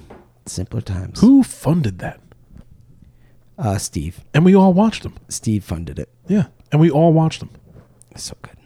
[0.48, 1.22] Simpler times.
[1.22, 2.20] Who funded that?
[3.56, 4.22] Uh, Steve.
[4.34, 5.14] And we all watched them.
[5.30, 6.10] Steve funded it.
[6.28, 7.52] Yeah, and we all watched them.
[8.16, 8.58] So good.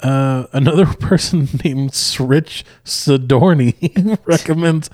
[0.00, 4.88] Uh, another person named Rich Sidorny recommends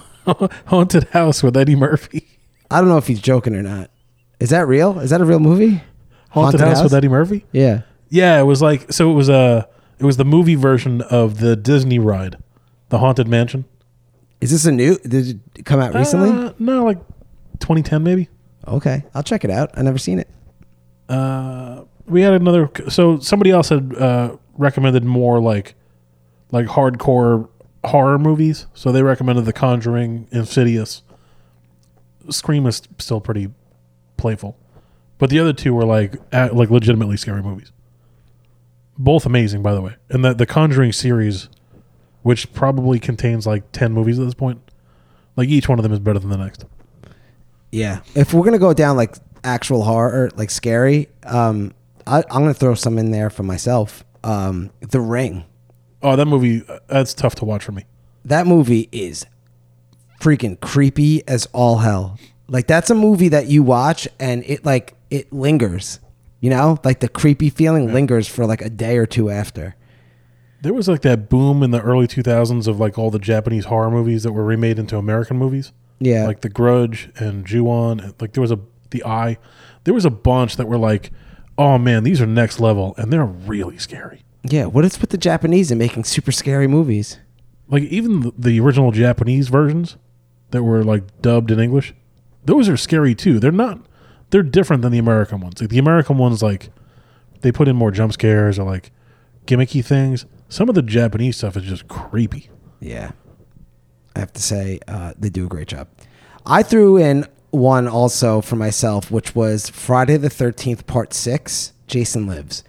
[0.68, 2.26] Haunted House with Eddie Murphy.
[2.70, 3.90] I don't know if he's joking or not.
[4.40, 5.00] Is that real?
[5.00, 5.82] Is that a real movie?
[6.30, 7.44] Haunted, House, with Eddie Murphy.
[7.52, 7.82] Yeah.
[8.08, 9.10] Yeah, it was like so.
[9.10, 9.68] It was a
[9.98, 12.36] it was the movie version of the Disney ride,
[12.88, 13.64] the Haunted Mansion.
[14.40, 14.96] Is this a new?
[14.98, 16.30] Did it come out recently?
[16.30, 16.98] Uh, no, like
[17.60, 18.28] 2010 maybe.
[18.66, 19.70] okay, I'll check it out.
[19.74, 20.28] I've never seen it.
[21.08, 22.70] Uh, we had another.
[22.88, 25.74] So somebody else had uh, recommended more like
[26.52, 27.48] like hardcore
[27.84, 28.66] horror movies.
[28.74, 31.02] So they recommended The Conjuring, Insidious.
[32.30, 33.50] Scream is still pretty
[34.16, 34.56] playful,
[35.18, 37.72] but the other two were like like legitimately scary movies.
[38.98, 41.48] Both amazing, by the way, and the the Conjuring series,
[42.22, 44.60] which probably contains like ten movies at this point,
[45.36, 46.64] like each one of them is better than the next.
[47.70, 48.00] Yeah.
[48.14, 51.72] If we're gonna go down like actual horror, like scary, um,
[52.06, 54.04] I, I'm gonna throw some in there for myself.
[54.24, 55.44] Um, The Ring.
[56.02, 57.84] Oh, that movie uh, that's tough to watch for me.
[58.24, 59.26] That movie is
[60.20, 62.18] freaking creepy as all hell.
[62.48, 66.00] Like that's a movie that you watch and it like it lingers.
[66.40, 69.74] You know, like the creepy feeling lingers for like a day or two after.
[70.60, 73.90] There was like that boom in the early 2000s of like all the Japanese horror
[73.90, 75.72] movies that were remade into American movies.
[76.00, 76.26] Yeah.
[76.26, 78.14] Like The Grudge and Ju-on.
[78.20, 78.60] Like there was a
[78.90, 79.38] The Eye.
[79.84, 81.10] There was a bunch that were like,
[81.56, 84.22] oh man, these are next level and they're really scary.
[84.44, 84.66] Yeah.
[84.66, 87.18] What is with the Japanese and making super scary movies?
[87.68, 89.96] Like even the, the original Japanese versions
[90.50, 91.94] that were like dubbed in English,
[92.44, 93.38] those are scary too.
[93.38, 93.80] They're not.
[94.30, 95.60] They're different than the American ones.
[95.60, 96.70] Like the American ones, like
[97.40, 98.90] they put in more jump scares or like
[99.46, 100.26] gimmicky things.
[100.48, 102.50] Some of the Japanese stuff is just creepy.
[102.80, 103.12] Yeah.
[104.14, 105.88] I have to say, uh, they do a great job.
[106.44, 112.26] I threw in one also for myself, which was Friday the 13th, Part 6 Jason
[112.26, 112.64] Lives.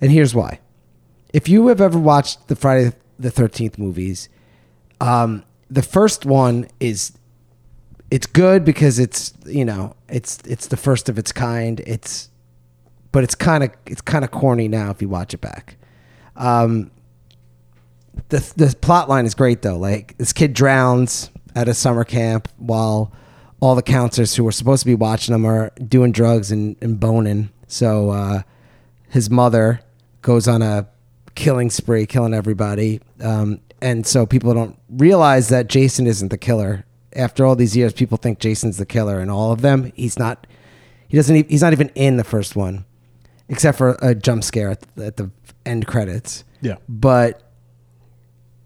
[0.00, 0.60] And here's why.
[1.32, 4.28] If you have ever watched the Friday the 13th movies,
[5.00, 7.12] um, the first one is
[8.12, 12.30] it's good because it's you know it's it's the first of its kind it's
[13.10, 15.76] but it's kind of it's kind of corny now if you watch it back
[16.36, 16.90] um
[18.28, 19.76] the the plot line is great though.
[19.76, 23.12] Like this kid drowns at a summer camp while
[23.60, 26.98] all the counselors who were supposed to be watching him are doing drugs and, and
[26.98, 27.50] boning.
[27.68, 28.42] So uh,
[29.08, 29.80] his mother
[30.22, 30.88] goes on a
[31.34, 33.00] killing spree, killing everybody.
[33.20, 36.84] Um, and so people don't realize that Jason isn't the killer.
[37.14, 40.46] After all these years, people think Jason's the killer, and all of them, he's not.
[41.08, 41.50] He doesn't.
[41.50, 42.84] He's not even in the first one.
[43.48, 45.30] except for a jump scare at the, at the
[45.66, 46.42] end credits.
[46.62, 46.76] Yeah.
[46.88, 47.42] But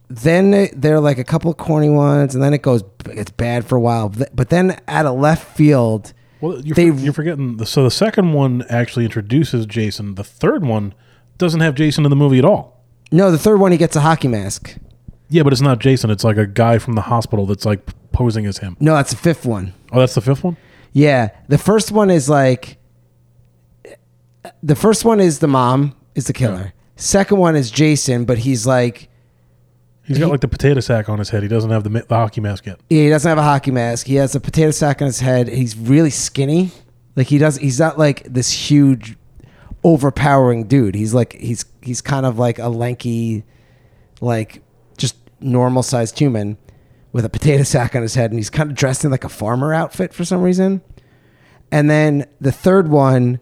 [0.09, 3.77] then they- they're like a couple corny ones, and then it goes it's bad for
[3.77, 4.09] a while.
[4.35, 7.57] But then out of left field, Well, you're, They- you're forgetting.
[7.57, 10.15] The, so the second one actually introduces Jason.
[10.15, 10.95] The third one
[11.39, 12.85] doesn't have Jason in the movie at all.
[13.11, 14.77] no, the third one he gets a hockey mask.
[15.29, 16.11] Yeah, but it's not Jason.
[16.11, 17.81] It's like a guy from the hospital that's like
[18.17, 18.77] posing as him.
[18.81, 19.75] No, that's the fifth one.
[19.93, 20.57] Oh, that's the fifth one.
[20.93, 22.79] Yeah, the first one is like
[24.63, 26.73] the first one is the mom is the killer.
[26.97, 29.11] Second one is Jason, but he's like
[30.05, 31.43] He's got like the potato sack on his head.
[31.43, 32.79] He doesn't have the, the hockey mask yet.
[32.89, 34.07] Yeah, he doesn't have a hockey mask.
[34.07, 35.49] He has a potato sack on his head.
[35.49, 36.71] He's really skinny.
[37.17, 37.57] Like he does.
[37.57, 39.17] He's not like this huge,
[39.83, 40.95] overpowering dude.
[40.95, 43.45] He's like he's he's kind of like a lanky,
[44.21, 44.63] like
[44.97, 46.57] just normal sized human
[47.17, 49.29] with a potato sack on his head, and he's kind of dressed in like a
[49.31, 50.83] farmer outfit for some reason.
[51.73, 53.41] And then the third one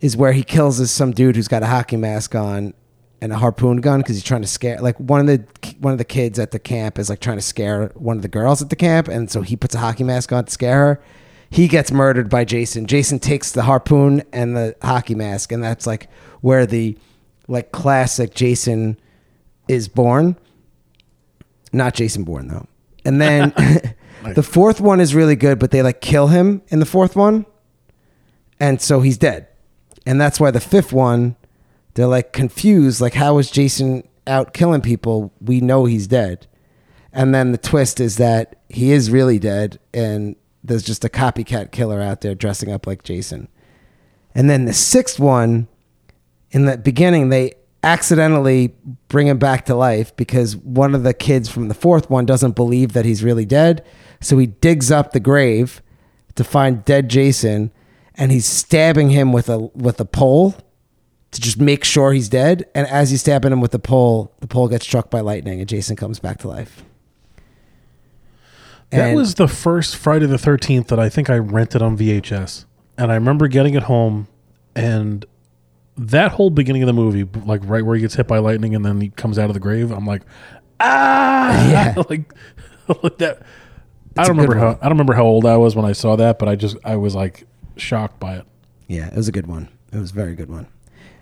[0.00, 2.72] is where he kills this some dude who's got a hockey mask on
[3.20, 5.44] and a harpoon gun because he's trying to scare like one of the
[5.78, 8.28] one of the kids at the camp is like trying to scare one of the
[8.28, 11.02] girls at the camp and so he puts a hockey mask on to scare her.
[11.50, 12.86] He gets murdered by jason.
[12.86, 16.08] Jason takes the harpoon and the hockey mask and that's like
[16.40, 16.96] where the
[17.46, 18.98] like classic jason
[19.68, 20.34] is born.
[21.74, 22.66] Not jason bourne though
[23.04, 23.52] and then
[24.34, 27.46] the fourth one is really good but they like kill him in the fourth one.
[28.60, 29.48] And so he's dead.
[30.06, 31.36] And that's why the fifth one
[31.94, 33.00] they're like confused.
[33.00, 35.32] Like how is jason out killing people?
[35.40, 36.46] We know he's dead.
[37.12, 41.72] And then the twist is that he is really dead and there's just a copycat
[41.72, 43.48] killer out there dressing up like jason.
[44.34, 45.68] And then the sixth one
[46.52, 48.74] in the beginning they accidentally
[49.08, 52.54] bring him back to life because one of the kids from the fourth one doesn't
[52.54, 53.84] believe that he's really dead.
[54.20, 55.82] So he digs up the grave
[56.36, 57.70] to find dead jason
[58.14, 60.54] and he's stabbing him with a with a pole
[61.32, 62.64] to just make sure he's dead.
[62.74, 65.68] And as he's stabbing him with the pole the pole gets struck by lightning and
[65.68, 66.84] jason comes back to life.
[68.90, 72.66] That And- was the first Friday the Thirteenth that I think I rented on VHS,
[72.98, 74.28] and I remember getting it home,
[74.76, 75.24] and
[75.96, 78.84] that whole beginning of the movie, like right where he gets hit by lightning and
[78.84, 80.22] then he comes out of the grave, I'm like,
[80.80, 81.94] ah, Yeah.
[82.08, 82.32] like,
[83.02, 83.42] like that.
[84.16, 84.70] I a don't remember how.
[84.80, 86.96] I don't remember how old I was when I saw that, but I just I
[86.96, 88.46] was like shocked by it.
[88.86, 89.68] Yeah, it was a good one.
[89.92, 90.66] It was a very good one.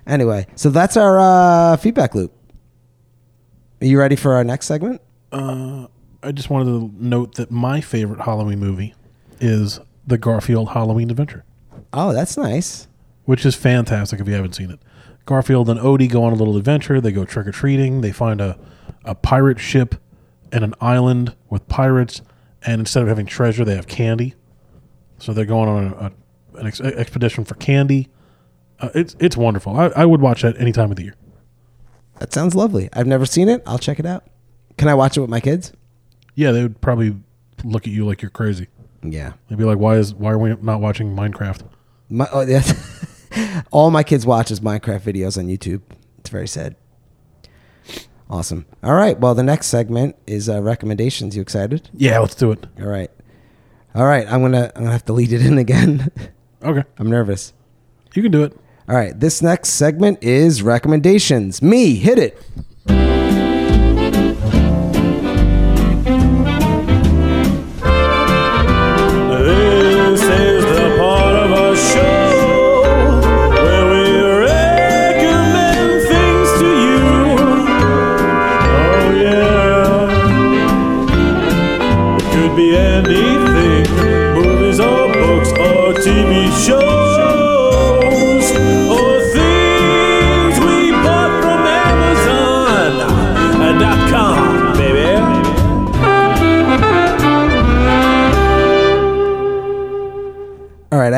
[0.06, 2.32] Anyway, so that's our uh, feedback loop.
[3.80, 5.00] Are you ready for our next segment?
[6.22, 8.94] I just wanted to note that my favorite Halloween movie
[9.40, 11.44] is the Garfield Halloween Adventure.
[11.92, 12.88] Oh, that's nice.
[13.24, 14.80] Which is fantastic if you haven't seen it.
[15.26, 17.00] Garfield and Odie go on a little adventure.
[17.00, 18.00] They go trick or treating.
[18.00, 18.58] They find a,
[19.04, 19.94] a pirate ship
[20.50, 22.22] and an island with pirates.
[22.62, 24.34] And instead of having treasure, they have candy.
[25.18, 28.08] So they're going on a, a, an ex- expedition for candy.
[28.80, 29.78] Uh, it's it's wonderful.
[29.78, 31.14] I, I would watch that any time of the year.
[32.18, 32.88] That sounds lovely.
[32.92, 33.62] I've never seen it.
[33.66, 34.24] I'll check it out.
[34.78, 35.72] Can I watch it with my kids?
[36.34, 37.16] Yeah, they would probably
[37.64, 38.68] look at you like you're crazy.
[39.02, 39.34] Yeah.
[39.48, 41.62] They'd be like, "Why is why are we not watching Minecraft?"
[42.08, 42.89] My, oh, yes.
[43.70, 45.82] All my kids watch is Minecraft videos on YouTube.
[46.18, 46.76] It's very sad.
[48.28, 48.64] Awesome.
[48.84, 49.18] All right.
[49.18, 51.34] Well, the next segment is uh, recommendations.
[51.34, 51.90] You excited?
[51.92, 52.64] Yeah, let's do it.
[52.80, 53.10] All right.
[53.94, 54.26] All right.
[54.30, 56.10] I'm gonna I'm gonna have to lead it in again.
[56.62, 57.54] Okay, I'm nervous.
[58.14, 58.54] you can do it.
[58.86, 59.18] All right.
[59.18, 61.62] This next segment is recommendations.
[61.62, 62.38] Me, hit it.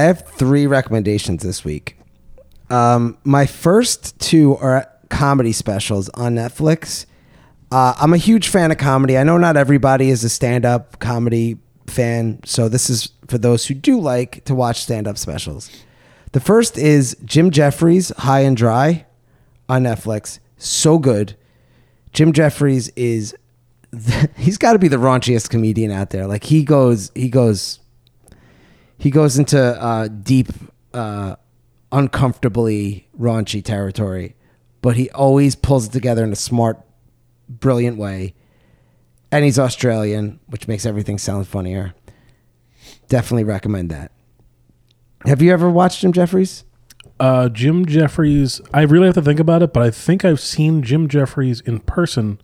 [0.02, 1.96] I have three recommendations this week.
[2.70, 7.06] Um, my first two are comedy specials on Netflix.
[7.70, 9.16] Uh, I'm a huge fan of comedy.
[9.16, 13.66] I know not everybody is a stand up comedy fan, so this is for those
[13.66, 15.70] who do like to watch stand up specials.
[16.32, 19.06] The first is Jim Jefferies, High and Dry
[19.68, 20.40] on Netflix.
[20.56, 21.36] So good.
[22.12, 23.36] Jim Jefferies is
[24.36, 26.26] he's got to be the raunchiest comedian out there.
[26.26, 27.78] Like he goes he goes
[29.02, 30.46] he goes into uh, deep,
[30.94, 31.34] uh,
[31.90, 34.36] uncomfortably raunchy territory,
[34.80, 36.80] but he always pulls it together in a smart,
[37.48, 38.34] brilliant way.
[39.32, 41.94] And he's Australian, which makes everything sound funnier.
[43.08, 44.12] Definitely recommend that.
[45.26, 46.62] Have you ever watched Jim Jefferies?
[47.18, 48.60] Uh, Jim Jefferies.
[48.72, 51.80] I really have to think about it, but I think I've seen Jim Jefferies in
[51.80, 52.40] person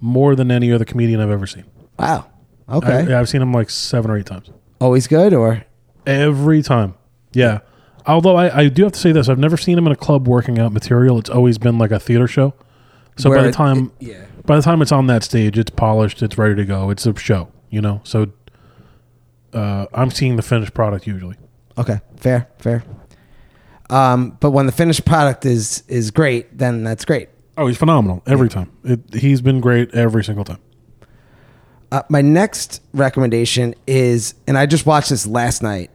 [0.00, 1.64] more than any other comedian I've ever seen.
[1.98, 2.30] Wow.
[2.68, 3.12] Okay.
[3.12, 4.50] I, I've seen him like seven or eight times.
[4.80, 5.64] Always good or
[6.06, 6.94] Every time.
[7.32, 7.60] Yeah.
[8.06, 10.28] Although I, I do have to say this, I've never seen him in a club
[10.28, 11.18] working out material.
[11.18, 12.54] It's always been like a theater show.
[13.16, 14.24] So Where by the it- time it- yeah.
[14.44, 16.90] by the time it's on that stage, it's polished, it's ready to go.
[16.90, 18.00] It's a show, you know.
[18.04, 18.30] So
[19.52, 21.36] uh, I'm seeing the finished product usually.
[21.78, 22.84] Okay, fair, fair.
[23.90, 27.28] Um, but when the finished product is is great, then that's great.
[27.58, 28.70] Oh, he's phenomenal every time.
[28.84, 30.58] It, he's been great every single time.
[31.90, 35.90] Uh, my next recommendation is, and I just watched this last night,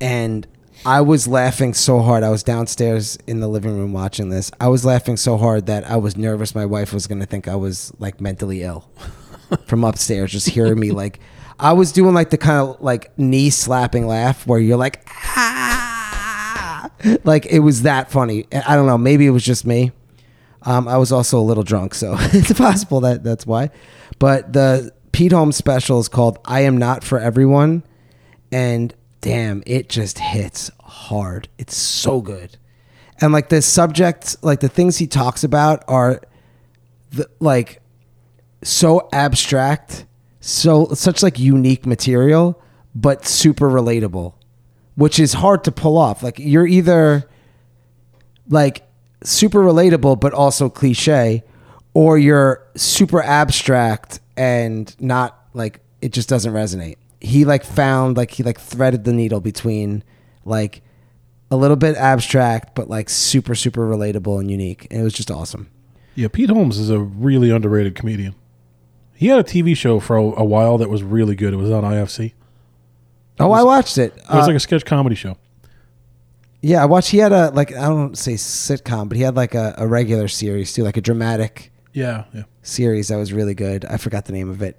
[0.00, 0.46] and
[0.84, 2.22] I was laughing so hard.
[2.22, 4.50] I was downstairs in the living room watching this.
[4.60, 7.48] I was laughing so hard that I was nervous my wife was going to think
[7.48, 8.88] I was like mentally ill
[9.66, 11.20] from upstairs, just hearing me like.
[11.62, 16.90] I was doing like the kind of like knee slapping laugh where you're like, ah,
[17.24, 18.46] like it was that funny.
[18.50, 18.96] I don't know.
[18.96, 19.92] Maybe it was just me.
[20.62, 23.70] Um, I was also a little drunk, so it's possible that that's why.
[24.18, 27.82] But the Pete Holmes special is called "I Am Not for Everyone,"
[28.50, 31.48] and damn, it just hits hard.
[31.58, 32.56] It's so good,
[33.20, 36.20] and like the subject, like the things he talks about are,
[37.10, 37.82] the, like,
[38.62, 40.06] so abstract,
[40.40, 42.60] so such like unique material,
[42.94, 44.34] but super relatable,
[44.94, 46.22] which is hard to pull off.
[46.22, 47.28] Like you're either
[48.48, 48.82] like
[49.22, 51.42] super relatable but also cliche
[51.94, 58.30] or you're super abstract and not like it just doesn't resonate he like found like
[58.32, 60.02] he like threaded the needle between
[60.44, 60.82] like
[61.50, 65.30] a little bit abstract but like super super relatable and unique and it was just
[65.30, 65.68] awesome
[66.14, 68.34] Yeah, Pete Holmes is a really underrated comedian.
[69.14, 71.52] He had a TV show for a, a while that was really good.
[71.52, 72.32] It was on IFC.
[73.38, 75.36] oh i watched it It was Uh, like a sketch comedy show.
[76.62, 79.54] yeah i watched he had a like i don't say sitcom but he had like
[79.54, 82.44] a, a regular series too like a dramatic Yeah, yeah.
[82.62, 84.76] series that was really good i forgot the name of it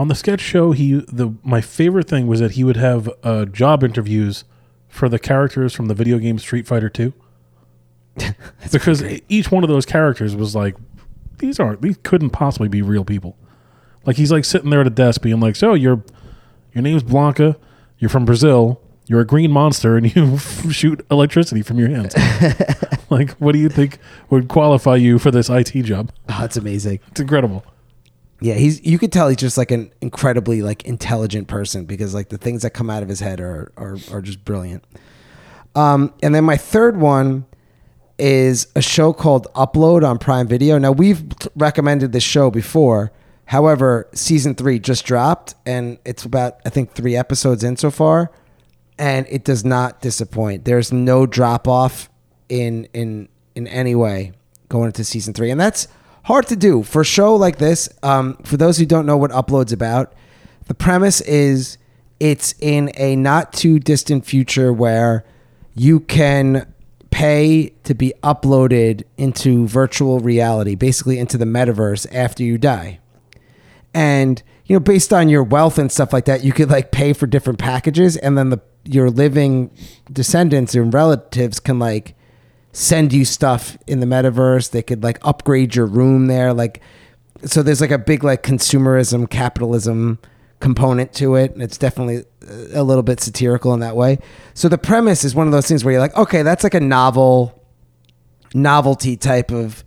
[0.00, 3.44] On the sketch show, he the my favorite thing was that he would have uh,
[3.44, 4.44] job interviews
[4.88, 7.12] for the characters from the video game Street Fighter Two.
[8.72, 10.74] because each one of those characters was like,
[11.36, 13.36] these aren't these couldn't possibly be real people.
[14.06, 16.02] Like he's like sitting there at a desk being like, so your
[16.72, 17.56] your name's Blanka,
[17.98, 22.14] you're from Brazil, you're a green monster, and you shoot electricity from your hands.
[23.10, 23.98] like, what do you think
[24.30, 26.10] would qualify you for this IT job?
[26.30, 27.66] oh, that's amazing It's incredible.
[28.40, 32.30] Yeah, he's you could tell he's just like an incredibly like intelligent person because like
[32.30, 34.84] the things that come out of his head are are, are just brilliant.
[35.74, 37.46] Um, and then my third one
[38.18, 40.78] is a show called Upload on Prime Video.
[40.78, 41.22] Now we've
[41.54, 43.12] recommended this show before.
[43.46, 48.30] However, season three just dropped, and it's about I think three episodes in so far,
[48.98, 50.64] and it does not disappoint.
[50.64, 52.08] There's no drop off
[52.48, 54.32] in in in any way
[54.68, 55.88] going into season three, and that's
[56.24, 57.88] hard to do for a show like this.
[58.02, 60.12] Um, for those who don't know what Upload's about,
[60.66, 61.78] the premise is
[62.18, 65.24] it's in a not too distant future where
[65.74, 66.72] you can
[67.10, 73.00] pay to be uploaded into virtual reality, basically into the metaverse after you die.
[73.92, 77.12] And you know, based on your wealth and stuff like that, you could like pay
[77.12, 79.70] for different packages, and then the your living
[80.12, 82.14] descendants and relatives can like
[82.72, 84.70] send you stuff in the metaverse.
[84.70, 86.80] They could like upgrade your room there, like
[87.44, 87.62] so.
[87.62, 90.18] There's like a big like consumerism, capitalism
[90.60, 92.24] component to it, and it's definitely
[92.72, 94.18] a little bit satirical in that way.
[94.54, 96.80] So the premise is one of those things where you're like, okay, that's like a
[96.80, 97.64] novel,
[98.54, 99.84] novelty type of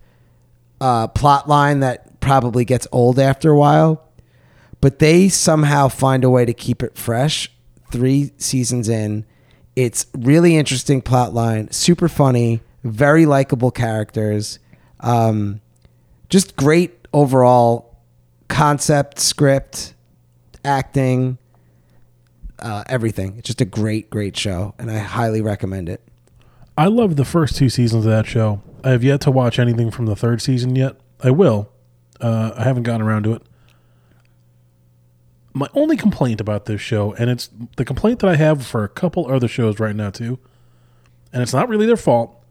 [0.80, 4.08] uh, plot line that probably gets old after a while,
[4.80, 7.50] but they somehow find a way to keep it fresh.
[7.90, 9.24] Three seasons in,
[9.76, 14.58] it's really interesting plot line, super funny, very likable characters,
[15.00, 15.60] um,
[16.28, 17.98] just great overall
[18.48, 19.94] concept, script,
[20.64, 21.38] acting,
[22.58, 23.36] uh, everything.
[23.38, 26.02] It's just a great, great show, and I highly recommend it.
[26.76, 28.60] I love the first two seasons of that show.
[28.82, 30.96] I have yet to watch anything from the third season yet.
[31.22, 31.70] I will.
[32.20, 33.42] Uh, I haven't gotten around to it.
[35.52, 38.88] My only complaint about this show, and it's the complaint that I have for a
[38.88, 40.38] couple other shows right now too,
[41.32, 42.43] and it's not really their fault.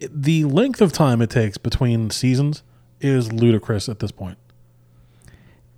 [0.00, 2.62] The length of time it takes between seasons
[3.00, 4.38] is ludicrous at this point.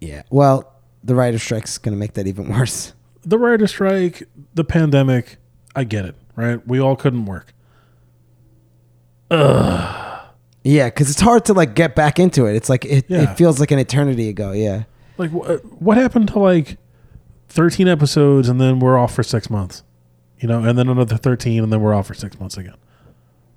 [0.00, 0.22] Yeah.
[0.30, 0.72] Well,
[1.04, 2.92] the writer strike's going to make that even worse.
[3.22, 4.22] The writer strike,
[4.54, 5.36] the pandemic,
[5.76, 6.66] I get it, right?
[6.66, 7.52] We all couldn't work.
[9.30, 10.20] Ugh.
[10.62, 12.54] Yeah, because it's hard to like get back into it.
[12.56, 13.30] It's like it, Yeah.
[13.32, 14.52] it feels like an eternity ago.
[14.52, 14.84] Yeah.
[15.16, 16.76] Like, wh- what happened to like
[17.48, 19.82] 13 episodes and then we're off for six months?
[20.38, 22.76] You know, and then another 13 and then we're off for six months again.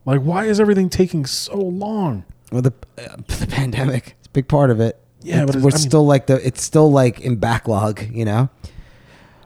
[0.05, 2.25] Like, why is everything taking so long?
[2.51, 4.99] Well, the uh, the pandemic is a big part of it.
[5.21, 8.01] Yeah, It's- but it's- we're I mean- still like the it's still like in backlog,
[8.11, 8.49] you know.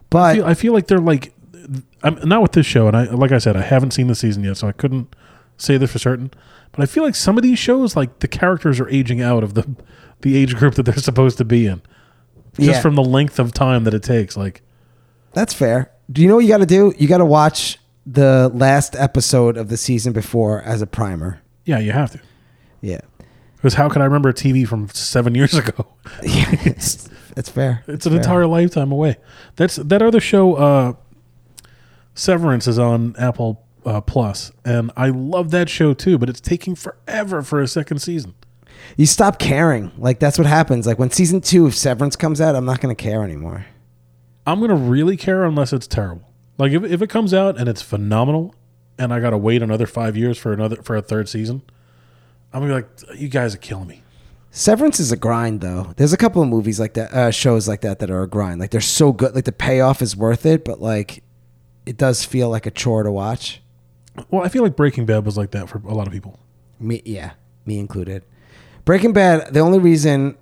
[0.09, 1.33] But I feel, I feel like they're like,
[2.03, 4.43] I'm not with this show, and I like I said, I haven't seen the season
[4.43, 5.15] yet, so I couldn't
[5.57, 6.31] say this for certain.
[6.71, 9.53] But I feel like some of these shows, like the characters are aging out of
[9.53, 9.67] the
[10.21, 11.81] the age group that they're supposed to be in,
[12.55, 12.81] just Yeah.
[12.81, 14.35] from the length of time that it takes.
[14.37, 14.61] Like,
[15.33, 15.91] That's fair.
[16.11, 16.93] Do you know what you got to do?
[16.97, 17.79] You got to watch
[18.09, 21.41] the last episode of the season before as a primer.
[21.65, 22.19] yeah, you have to.
[22.81, 23.01] Yeah.
[23.57, 25.87] Because how could I remember a TV from seven years ago?
[26.23, 27.83] Yeah, it's, it's fair.
[27.87, 28.19] It's an fair.
[28.19, 29.17] entire lifetime away.
[29.55, 30.93] That's that other show, uh,
[32.15, 36.17] Severance, is on Apple uh, Plus, and I love that show too.
[36.17, 38.35] But it's taking forever for a second season.
[38.95, 39.91] You stop caring.
[39.97, 40.87] Like that's what happens.
[40.87, 43.65] Like when season two of Severance comes out, I'm not going to care anymore.
[44.45, 46.26] I'm gonna really care unless it's terrible.
[46.57, 48.55] Like if if it comes out and it's phenomenal,
[48.97, 51.61] and I gotta wait another five years for another for a third season,
[52.51, 54.03] I'm gonna be like, you guys are killing me.
[54.49, 55.93] Severance is a grind, though.
[55.97, 58.59] There's a couple of movies like that, uh, shows like that that are a grind.
[58.59, 59.35] Like they're so good.
[59.35, 61.23] Like the payoff is worth it, but like
[61.85, 63.61] it does feel like a chore to watch.
[64.31, 66.39] Well, I feel like Breaking Bad was like that for a lot of people.
[66.79, 67.33] Me, yeah,
[67.65, 68.23] me included.
[68.83, 69.53] Breaking Bad.
[69.53, 70.37] The only reason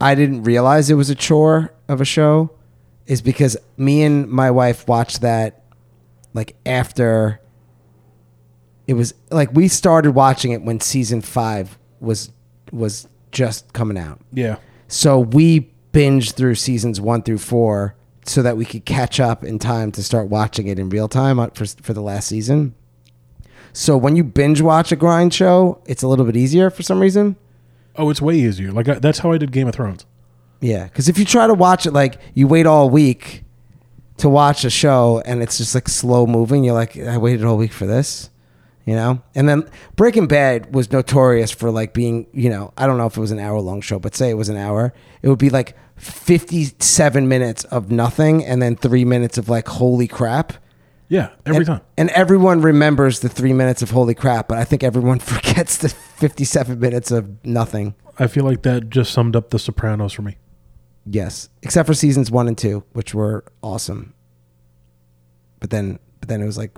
[0.00, 2.50] I didn't realize it was a chore of a show
[3.08, 5.62] is because me and my wife watched that
[6.34, 7.40] like after
[8.86, 12.30] it was like we started watching it when season five was
[12.70, 14.20] was just coming out.
[14.32, 14.56] Yeah,
[14.86, 17.94] So we binged through seasons one through four
[18.24, 21.36] so that we could catch up in time to start watching it in real time
[21.50, 22.74] for, for the last season.
[23.72, 27.00] So when you binge watch a grind show, it's a little bit easier for some
[27.00, 27.36] reason.
[27.96, 28.70] Oh, it's way easier.
[28.70, 30.04] Like I, that's how I did Game of Thrones.
[30.60, 33.44] Yeah, because if you try to watch it, like you wait all week
[34.18, 37.56] to watch a show and it's just like slow moving, you're like, I waited all
[37.56, 38.30] week for this,
[38.84, 39.22] you know?
[39.34, 43.16] And then Breaking Bad was notorious for like being, you know, I don't know if
[43.16, 45.50] it was an hour long show, but say it was an hour, it would be
[45.50, 50.54] like 57 minutes of nothing and then three minutes of like, holy crap.
[51.08, 51.80] Yeah, every and, time.
[51.96, 55.88] And everyone remembers the three minutes of holy crap, but I think everyone forgets the
[55.88, 57.94] 57 minutes of nothing.
[58.18, 60.36] I feel like that just summed up The Sopranos for me.
[61.10, 64.14] Yes, except for seasons one and two, which were awesome.
[65.60, 66.76] But then, but then it was like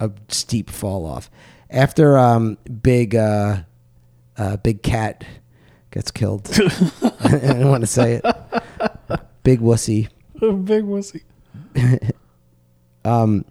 [0.00, 1.30] a steep fall off
[1.70, 3.58] after um, big uh,
[4.36, 5.24] uh, big cat
[5.90, 6.48] gets killed.
[7.20, 8.24] I don't want to say it.
[9.42, 10.08] Big wussy.
[10.40, 11.22] Big wussy.
[13.04, 13.44] Um,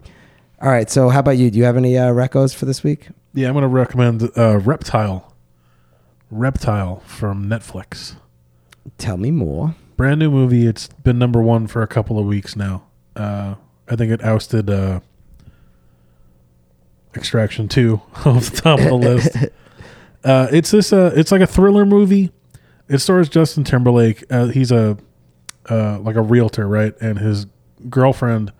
[0.62, 0.88] all right.
[0.88, 1.50] So, how about you?
[1.50, 3.08] Do you have any uh, recos for this week?
[3.34, 5.34] Yeah, I'm gonna recommend uh, Reptile.
[6.30, 8.16] Reptile from Netflix.
[8.96, 9.74] Tell me more.
[9.98, 10.66] Brand new movie.
[10.66, 12.84] It's been number one for a couple of weeks now.
[13.14, 13.56] Uh,
[13.86, 15.00] I think it ousted uh,
[17.14, 19.36] Extraction Two off the top of the list.
[20.24, 20.92] Uh, it's this.
[20.92, 22.32] Uh, it's like a thriller movie.
[22.88, 24.24] It stars Justin Timberlake.
[24.28, 24.98] Uh, he's a
[25.70, 26.92] uh, like a realtor, right?
[27.00, 27.46] And his
[27.88, 28.52] girlfriend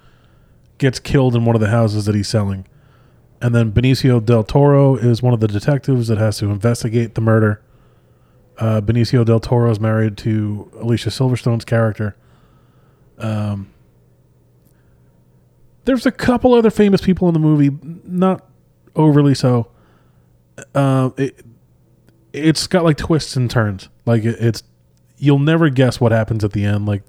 [0.79, 2.65] gets killed in one of the houses that he's selling.
[3.43, 7.21] And then Benicio del Toro is one of the detectives that has to investigate the
[7.21, 7.61] murder.
[8.59, 12.17] Uh, Benicio del Toro is married to Alicia Silverstone's character.
[13.19, 13.71] Um,
[15.85, 17.71] there's a couple other famous people in the movie,
[18.05, 18.47] not
[18.97, 19.71] overly so.
[20.75, 21.45] Uh, it,
[22.33, 23.89] it's got like twists and turns.
[24.05, 24.63] Like it, it's
[25.19, 26.87] you'll never guess what happens at the end.
[26.87, 27.03] Like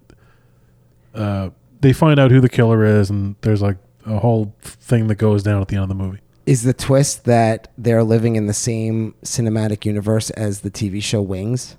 [1.13, 1.49] uh,
[1.81, 5.43] they find out who the killer is, and there's like a whole thing that goes
[5.43, 6.19] down at the end of the movie.
[6.49, 11.21] Is the twist that they're living in the same cinematic universe as the TV show
[11.21, 11.77] Wings?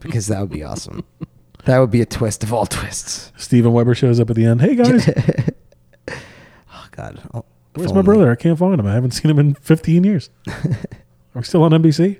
[0.00, 1.04] because that would be awesome.
[1.66, 3.30] That would be a twist of all twists.
[3.36, 4.60] Steven Weber shows up at the end.
[4.60, 5.08] Hey guys,
[6.08, 7.44] Oh God, oh,
[7.74, 8.28] where's my brother?
[8.28, 8.86] I can't find him.
[8.88, 10.30] I haven't seen him in 15 years.
[10.48, 10.56] Are
[11.36, 12.18] we still on NBC?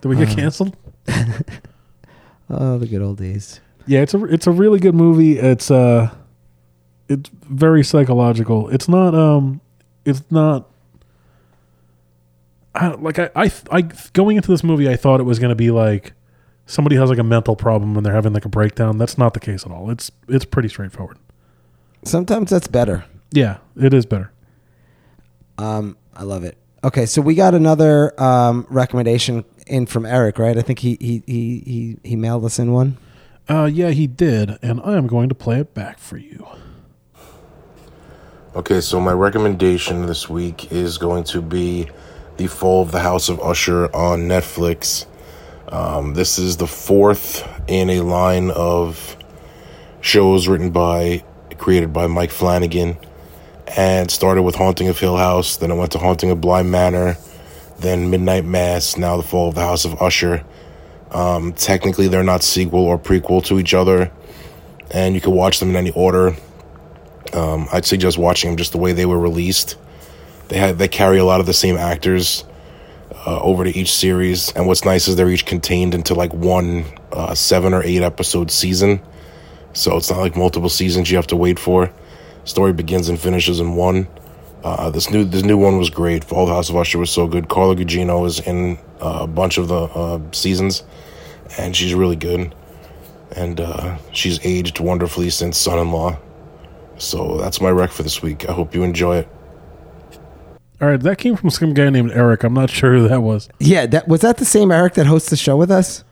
[0.00, 0.76] Did we get canceled?
[2.50, 3.60] Oh, the good old days.
[3.86, 5.38] Yeah, it's a it's a really good movie.
[5.38, 6.14] It's uh
[7.08, 8.68] it's very psychological.
[8.70, 9.60] It's not um
[10.08, 10.68] it's not
[12.74, 13.82] I, like I, I I
[14.12, 16.12] going into this movie I thought it was going to be like
[16.66, 18.98] somebody has like a mental problem and they're having like a breakdown.
[18.98, 19.90] That's not the case at all.
[19.90, 21.18] It's it's pretty straightforward.
[22.04, 23.04] Sometimes that's better.
[23.32, 24.30] Yeah, it is better.
[25.56, 26.56] Um, I love it.
[26.84, 30.56] Okay, so we got another um, recommendation in from Erik, right?
[30.56, 32.96] I think he he he he, he mailed us in one.
[33.48, 36.46] Uh yeah, he did and I am going to play it back for you.
[38.58, 41.88] Okay, so my recommendation this week is going to be
[42.38, 45.06] The Fall of the House of Usher on Netflix.
[45.68, 49.16] Um, this is the fourth in a line of
[50.00, 51.22] shows written by,
[51.56, 52.98] created by Mike Flanagan.
[53.76, 55.58] and started with Haunting of Hill House.
[55.58, 57.16] Then it went to Haunting of Bly Manor,
[57.78, 58.96] then Midnight Mass.
[58.96, 60.44] Now the Fall of the House of Usher.
[61.12, 64.10] Um, technically, they're not sequel or prequel to each other,
[64.90, 66.34] and you can watch them in any order.
[67.34, 69.76] Um, I'd suggest watching them just the way they were released.
[70.48, 72.44] They had they carry a lot of the same actors
[73.26, 76.84] uh, over to each series, and what's nice is they're each contained into like one
[77.12, 79.00] uh, seven or eight episode season.
[79.74, 81.90] So it's not like multiple seasons you have to wait for.
[82.44, 84.08] Story begins and finishes in one.
[84.64, 86.24] Uh, this new this new one was great.
[86.24, 87.48] Fall the House of Usher was so good.
[87.48, 90.82] Carla Gugino is in uh, a bunch of the uh, seasons,
[91.58, 92.54] and she's really good.
[93.36, 96.18] And uh, she's aged wonderfully since Son-in-Law.
[96.98, 98.48] So that's my rec for this week.
[98.48, 99.28] I hope you enjoy it.
[100.80, 102.44] All right, that came from some guy named Erik.
[102.44, 103.48] I'm not sure who that was.
[103.58, 106.04] Yeah, that was that the same Erik that hosts the show with us?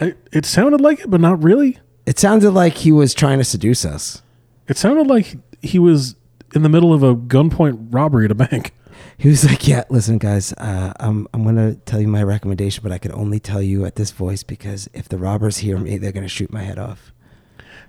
[0.00, 1.78] I, it sounded like it, but not really.
[2.06, 4.22] It sounded like he was trying to seduce us.
[4.66, 6.14] It sounded like he was
[6.54, 8.72] in the middle of a gunpoint robbery at a bank.
[9.18, 12.92] He was like, "Yeah, listen, guys, uh, I'm I'm gonna tell you my recommendation, but
[12.92, 16.12] I can only tell you at this voice because if the robbers hear me, they're
[16.12, 17.12] gonna shoot my head off."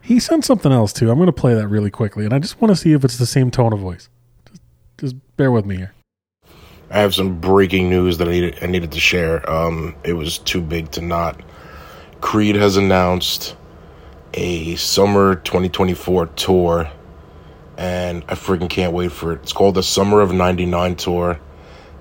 [0.01, 1.11] He sent something else too.
[1.11, 3.17] I'm going to play that really quickly, and I just want to see if it's
[3.17, 4.09] the same tone of voice.
[4.49, 4.61] Just,
[4.97, 5.93] just bear with me here.
[6.91, 9.47] I have some breaking news that I needed, I needed to share.
[9.49, 11.39] Um, it was too big to not.
[12.21, 13.55] Creed has announced
[14.33, 16.91] a summer 2024 tour,
[17.77, 19.41] and I freaking can't wait for it.
[19.43, 21.39] It's called the Summer of 99 tour,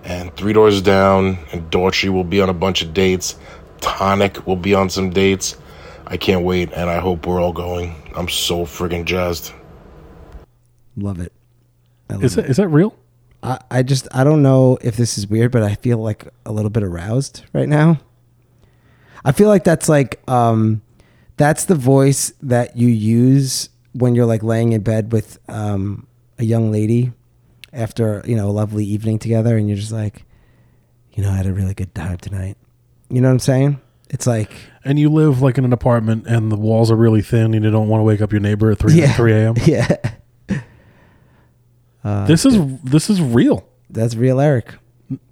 [0.04, 3.36] and Three Doors Down and Daughtry will be on a bunch of dates.
[3.80, 5.56] Tonic will be on some dates.
[6.10, 7.94] I can't wait, and I hope we're all going.
[8.16, 9.52] I'm so freaking jazzed.
[10.96, 11.32] Love it.
[12.10, 12.50] I love Is that it.
[12.50, 12.96] is that real?
[13.42, 16.50] I, I just I don't know if this is weird, but I feel like a
[16.52, 18.00] little bit aroused right now.
[19.24, 20.80] I feel like that's like um
[21.36, 26.06] that's the voice that you use when you're like laying in bed with um
[26.38, 27.12] a young lady
[27.72, 30.24] after, you know, a lovely evening together and you're just like,
[31.12, 32.56] you know, I had a really good time tonight.
[33.10, 33.80] You know what I'm saying?
[34.10, 34.50] It's like
[34.88, 37.70] And you live like in an apartment, and the walls are really thin, and you
[37.70, 39.12] don't want to wake up your neighbor at three Yeah.
[39.12, 39.54] three a.m.
[39.66, 39.96] Yeah.
[42.04, 43.66] Uh, this is this is real.
[43.90, 44.74] That's real Erik.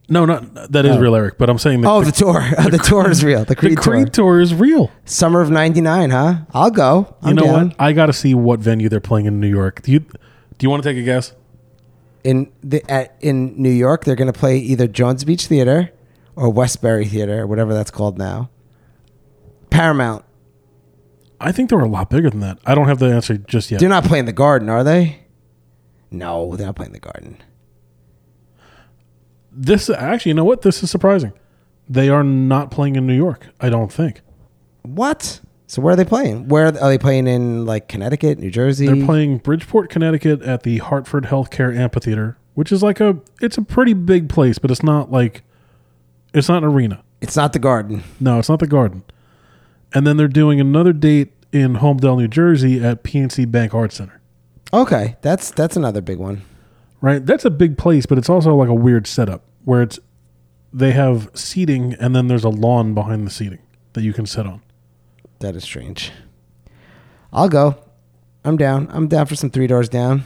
[0.08, 1.00] No, not that is Oh.
[1.00, 1.38] real, Erik.
[1.38, 2.40] But I'm saying that Oh, the tour.
[2.70, 3.40] the tour is real.
[3.40, 4.34] The the Creed, Creed tour.
[4.34, 4.90] tour is real.
[5.04, 6.34] Summer of 99, huh?
[6.54, 7.16] I'll go.
[7.22, 7.68] I'm you know down.
[7.68, 7.76] what?
[7.78, 9.82] I got to see what venue they're playing in New York.
[9.82, 10.08] Do you do
[10.60, 11.32] you want to take a guess?
[12.24, 15.92] in the at, in New York, they're going to play either Jones Beach Theater
[16.34, 18.50] or Westbury Theater, or whatever that's called now.
[19.70, 20.24] Paramount.
[21.40, 22.58] I think they were a lot bigger than that.
[22.64, 23.80] I don't have the answer just yet.
[23.80, 25.20] They're not playing the Garden, are they?
[26.10, 27.36] No, they're not playing the Garden.
[29.52, 30.62] This actually, you know what?
[30.62, 31.32] This is surprising.
[31.88, 33.46] They are not playing in New York.
[33.60, 34.20] I don't think
[34.82, 35.40] What?
[35.68, 36.48] So where are they playing?
[36.48, 38.86] Where are they playing in like Connecticut, New Jersey?
[38.86, 43.62] they're playing Bridgeport, Connecticut, at the Hartford Healthcare Amphitheater, which is like a it's a
[43.62, 45.42] pretty big place, but it's not like
[46.32, 47.02] it's not an arena.
[47.20, 48.04] It's not the Garden.
[48.20, 49.02] No, it's not the Garden.
[49.96, 54.20] And then they're doing another date in Holmdel, New Jersey, at PNC Bank Arts Center.
[54.70, 56.42] Okay, that's that's another big one.
[57.00, 57.24] right?
[57.24, 59.98] That's a big place, but it's also like a weird setup where it's
[60.70, 63.60] they have seating and then there's a lawn behind the seating
[63.94, 64.60] that you can sit on.
[65.38, 66.12] That is strange.
[67.32, 67.82] I'll go.
[68.44, 68.88] I'm down.
[68.90, 70.24] I'm down for some Three Doors Down.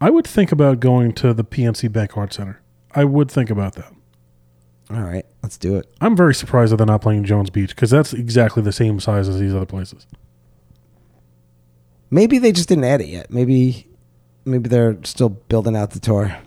[0.00, 2.60] I would think about going to the PNC Bank Art Center.
[2.94, 3.92] I would think about that.
[4.90, 5.86] All right, let's do it.
[6.00, 9.28] I'm very surprised that they're not playing Jones Beach because that's exactly the same size
[9.28, 10.06] as these other places.
[12.10, 13.30] Maybe they just didn't add it yet.
[13.30, 13.86] Maybe
[14.46, 16.38] maybe they're still building out the tour.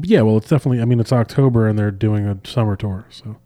[0.00, 0.82] Yeah, well, it's definitely.
[0.82, 3.38] I mean, it's October and they're doing a summer tour, so.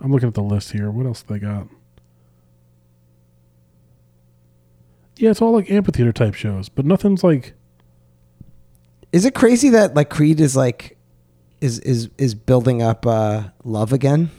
[0.00, 0.90] I'm looking at the list here.
[0.90, 1.68] What else they got?
[5.16, 7.54] Yeah, it's all like amphitheater type shows, but nothing's like.
[9.14, 10.96] Is it crazy that like Creed is like
[11.60, 14.30] is is is building up uh love again?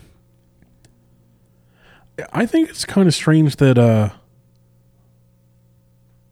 [2.32, 4.10] I think it's kind of strange that, uh.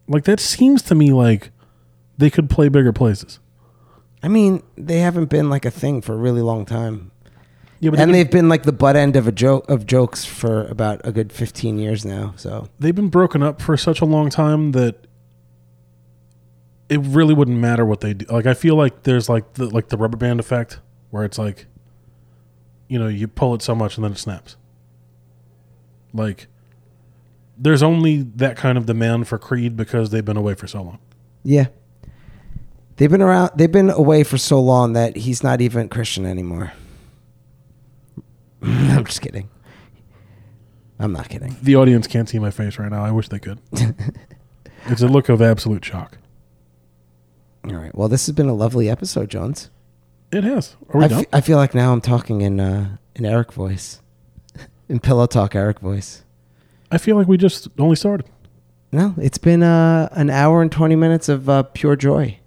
[0.07, 1.51] Like, that seems to me like
[2.17, 3.39] they could play bigger places.
[4.21, 7.11] I mean, they haven't been like a thing for a really long time.
[7.79, 10.25] Yeah, but and they've, they've been like the butt end of a joke of jokes
[10.25, 12.33] for about a good 15 years now.
[12.37, 15.04] So, they've been broken up for such a long time that
[16.89, 18.25] it really wouldn't matter what they do.
[18.27, 20.79] Like I feel like there's like the like the rubber band effect
[21.11, 21.65] where it's like
[22.87, 24.55] you know, you pull it so much and then it snaps.
[26.13, 26.47] Like
[27.57, 30.99] there's only that kind of demand for Creed because they've been away for so long.
[31.43, 31.67] yeah.
[32.97, 36.71] They've been around they've been away for so long that he's not even Christian anymore.
[38.61, 39.49] I'm just kidding.
[40.97, 41.57] I'm not kidding.
[41.61, 43.03] The audience can't see my face right now.
[43.03, 43.59] I wish they could.
[44.87, 46.19] It's a look of absolute shock.
[47.67, 47.93] All right.
[47.95, 49.69] Well, this has been a lovely episode, Jones.
[50.31, 50.75] It has.
[50.89, 51.19] Are we I, done?
[51.21, 54.01] f- I feel like now I'm talking in uh, in Erik voice,
[54.89, 56.23] in pillow talk Erik voice.
[56.91, 58.27] I feel like we just only started.
[58.91, 62.39] No, it's been uh, an hour and twenty minutes of uh, pure joy.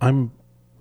[0.00, 0.32] I'm,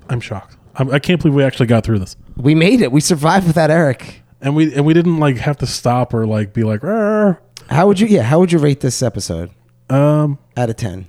[0.10, 0.58] I'm shocked.
[0.76, 2.92] I'm, I can't believe we actually got through this, We made it.
[2.92, 4.24] We survived without Erik.
[4.42, 6.82] and we and we didn't like have to stop or like be like.
[6.82, 8.08] How would you?
[8.08, 8.24] Yeah.
[8.24, 9.52] How would you rate this episode
[9.90, 11.08] um, out of ten?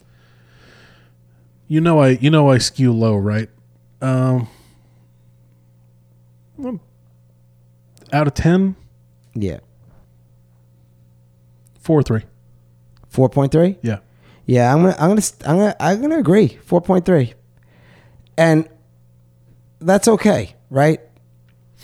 [1.73, 3.49] You know, I you know I skew low, right?
[4.03, 4.47] Um,
[8.13, 8.77] out of ten,
[9.35, 9.61] Yeah.
[11.81, 12.25] four three.
[13.09, 13.79] Four point three.
[13.81, 14.01] Yeah.
[14.45, 16.59] Yeah, I'm gonna, I'm gonna, I'm gonna, I'm gonna agree.
[16.63, 17.33] Four point three,
[18.37, 18.69] and
[19.81, 21.01] that's okay, right?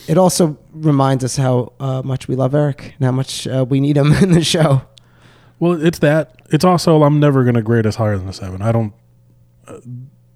[0.06, 3.80] It also reminds us how uh, much we love Erik and how much uh, we
[3.80, 4.82] need him in the show.
[5.58, 6.42] Well, it's that.
[6.50, 8.60] It's also I'm never gonna grade us higher than a seven.
[8.60, 8.92] I don't.
[9.68, 9.80] Uh,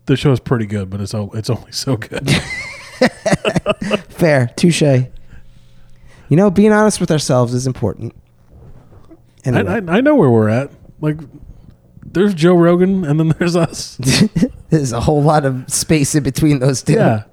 [0.06, 2.28] the show is pretty good, but it's it's only so good.
[4.08, 4.82] Fair, touche.
[4.82, 8.14] You know, being honest with ourselves is important.
[9.44, 10.70] I, Anyway, I I know where we're at.
[11.00, 11.18] Like,
[12.04, 13.96] there's Joe Rogan, and then there's us.
[14.70, 16.94] there's a whole lot of space in between those two.
[16.94, 17.24] Yeah.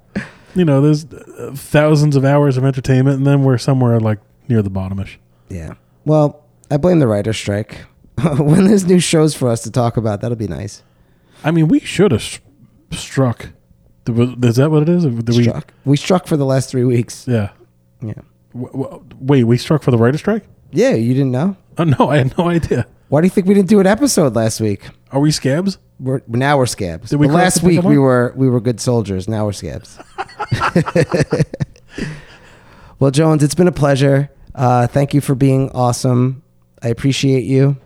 [0.54, 4.18] You know, there's uh, thousands of hours of entertainment, and then we're somewhere like
[4.48, 5.16] near the bottomish.
[5.48, 5.74] Yeah.
[6.04, 7.84] Well, I blame the writer's strike.
[8.38, 10.82] when there's new shows for us to talk about, that'll be nice.
[11.44, 12.38] I mean, we should have sh-
[12.92, 13.50] struck.
[14.08, 15.04] Is that what it is?
[15.04, 15.42] Did we?
[15.44, 15.72] struck.
[15.84, 17.26] We struck for the last three weeks.
[17.28, 17.50] Yeah.
[18.02, 18.14] Yeah.
[18.54, 20.44] W- w- wait, we struck for the writer's strike?
[20.72, 21.56] Yeah, you didn't know?
[21.78, 22.86] Oh no, I had no idea.
[23.08, 24.88] Why do you think we didn't do an episode last week?
[25.12, 25.78] Are we scabs?
[25.98, 27.10] We're now we're scabs.
[27.10, 29.28] Did we But last week we were we were good soldiers.
[29.28, 29.98] Now we're scabs.
[32.98, 34.30] well, Jones, it's been a pleasure.
[34.54, 36.42] Uh, thank you for being awesome.
[36.82, 37.76] I appreciate you.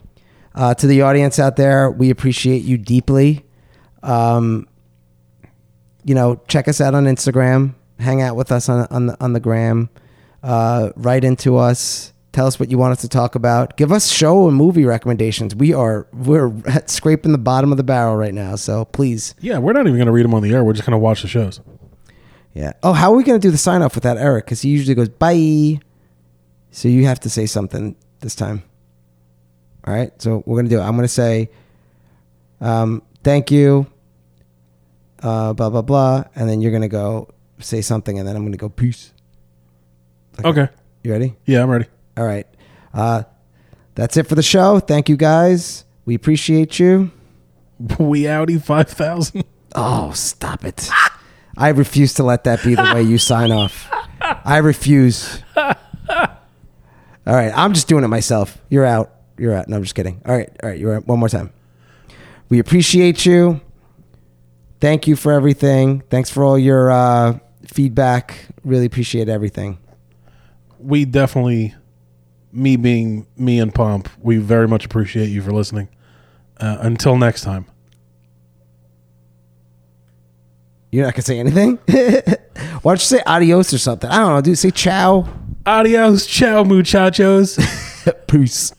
[0.55, 3.44] Uh, to the audience out there, we appreciate you deeply.
[4.05, 4.69] Um,
[6.05, 7.75] you know, check us out on Instagram.
[7.99, 9.89] Hang out with us on on the on the gram.
[10.43, 12.13] Uh, write into us.
[12.33, 13.77] Tell us what you want us to talk about.
[13.77, 15.55] Give us show and movie recommendations.
[15.55, 16.53] We are we're
[16.87, 18.57] scraping the bottom of the barrel right now.
[18.57, 20.65] So please, Yeah, we're not even going to read them on the air.
[20.65, 21.61] We're just going to watch the shows.
[22.53, 22.73] yeah.
[22.83, 24.45] Oh, how are we gonna do the sign off without Erik?
[24.47, 25.79] Because he usually goes bye.
[26.73, 28.65] So you have to say something this time.
[29.87, 30.11] All right.
[30.21, 30.83] So we're gonna do it.
[30.83, 31.51] I'm gonna say,
[32.61, 33.87] um, thank you.
[35.25, 37.29] Uh, blah blah blah, and then you're gonna go
[37.59, 39.13] say something, and then I'm gonna go peace.
[40.45, 40.69] Okay.
[41.03, 41.35] You ready?
[41.47, 41.87] Yeah, I'm ready.
[42.17, 42.47] All right.
[42.93, 43.23] Uh,
[43.95, 44.81] that's it for the show.
[44.81, 45.85] Thank you guys.
[46.05, 47.11] We appreciate you.
[47.99, 49.45] We Audi 5000.
[49.75, 50.89] Oh, stop it.
[51.57, 53.89] I refuse to let that be the way you sign off.
[54.21, 55.43] I refuse.
[55.57, 55.75] All
[57.27, 57.53] right.
[57.57, 58.59] I'm just doing it myself.
[58.69, 59.11] You're out.
[59.39, 59.69] You're out.
[59.69, 60.21] No, I'm just kidding.
[60.27, 60.51] All right.
[60.63, 60.79] All right.
[60.79, 61.07] You're out.
[61.07, 61.53] One more time.
[62.49, 63.61] We appreciate you.
[64.85, 66.03] Thank you for everything.
[66.11, 68.49] Thanks for all your uh, feedback.
[68.65, 69.79] Really appreciate everything.
[70.79, 71.75] We definitely,
[72.53, 75.89] me being me and Pomp, we very much appreciate you for listening.
[76.61, 77.65] Uh, until next time.
[80.93, 81.77] You're not going to say anything?
[82.83, 84.11] Why don't you say adios or something?
[84.11, 84.59] I don't know, dude.
[84.59, 85.27] Say ciao.
[85.65, 87.59] Adios, ciao, muchachos.
[88.29, 88.75] Peace.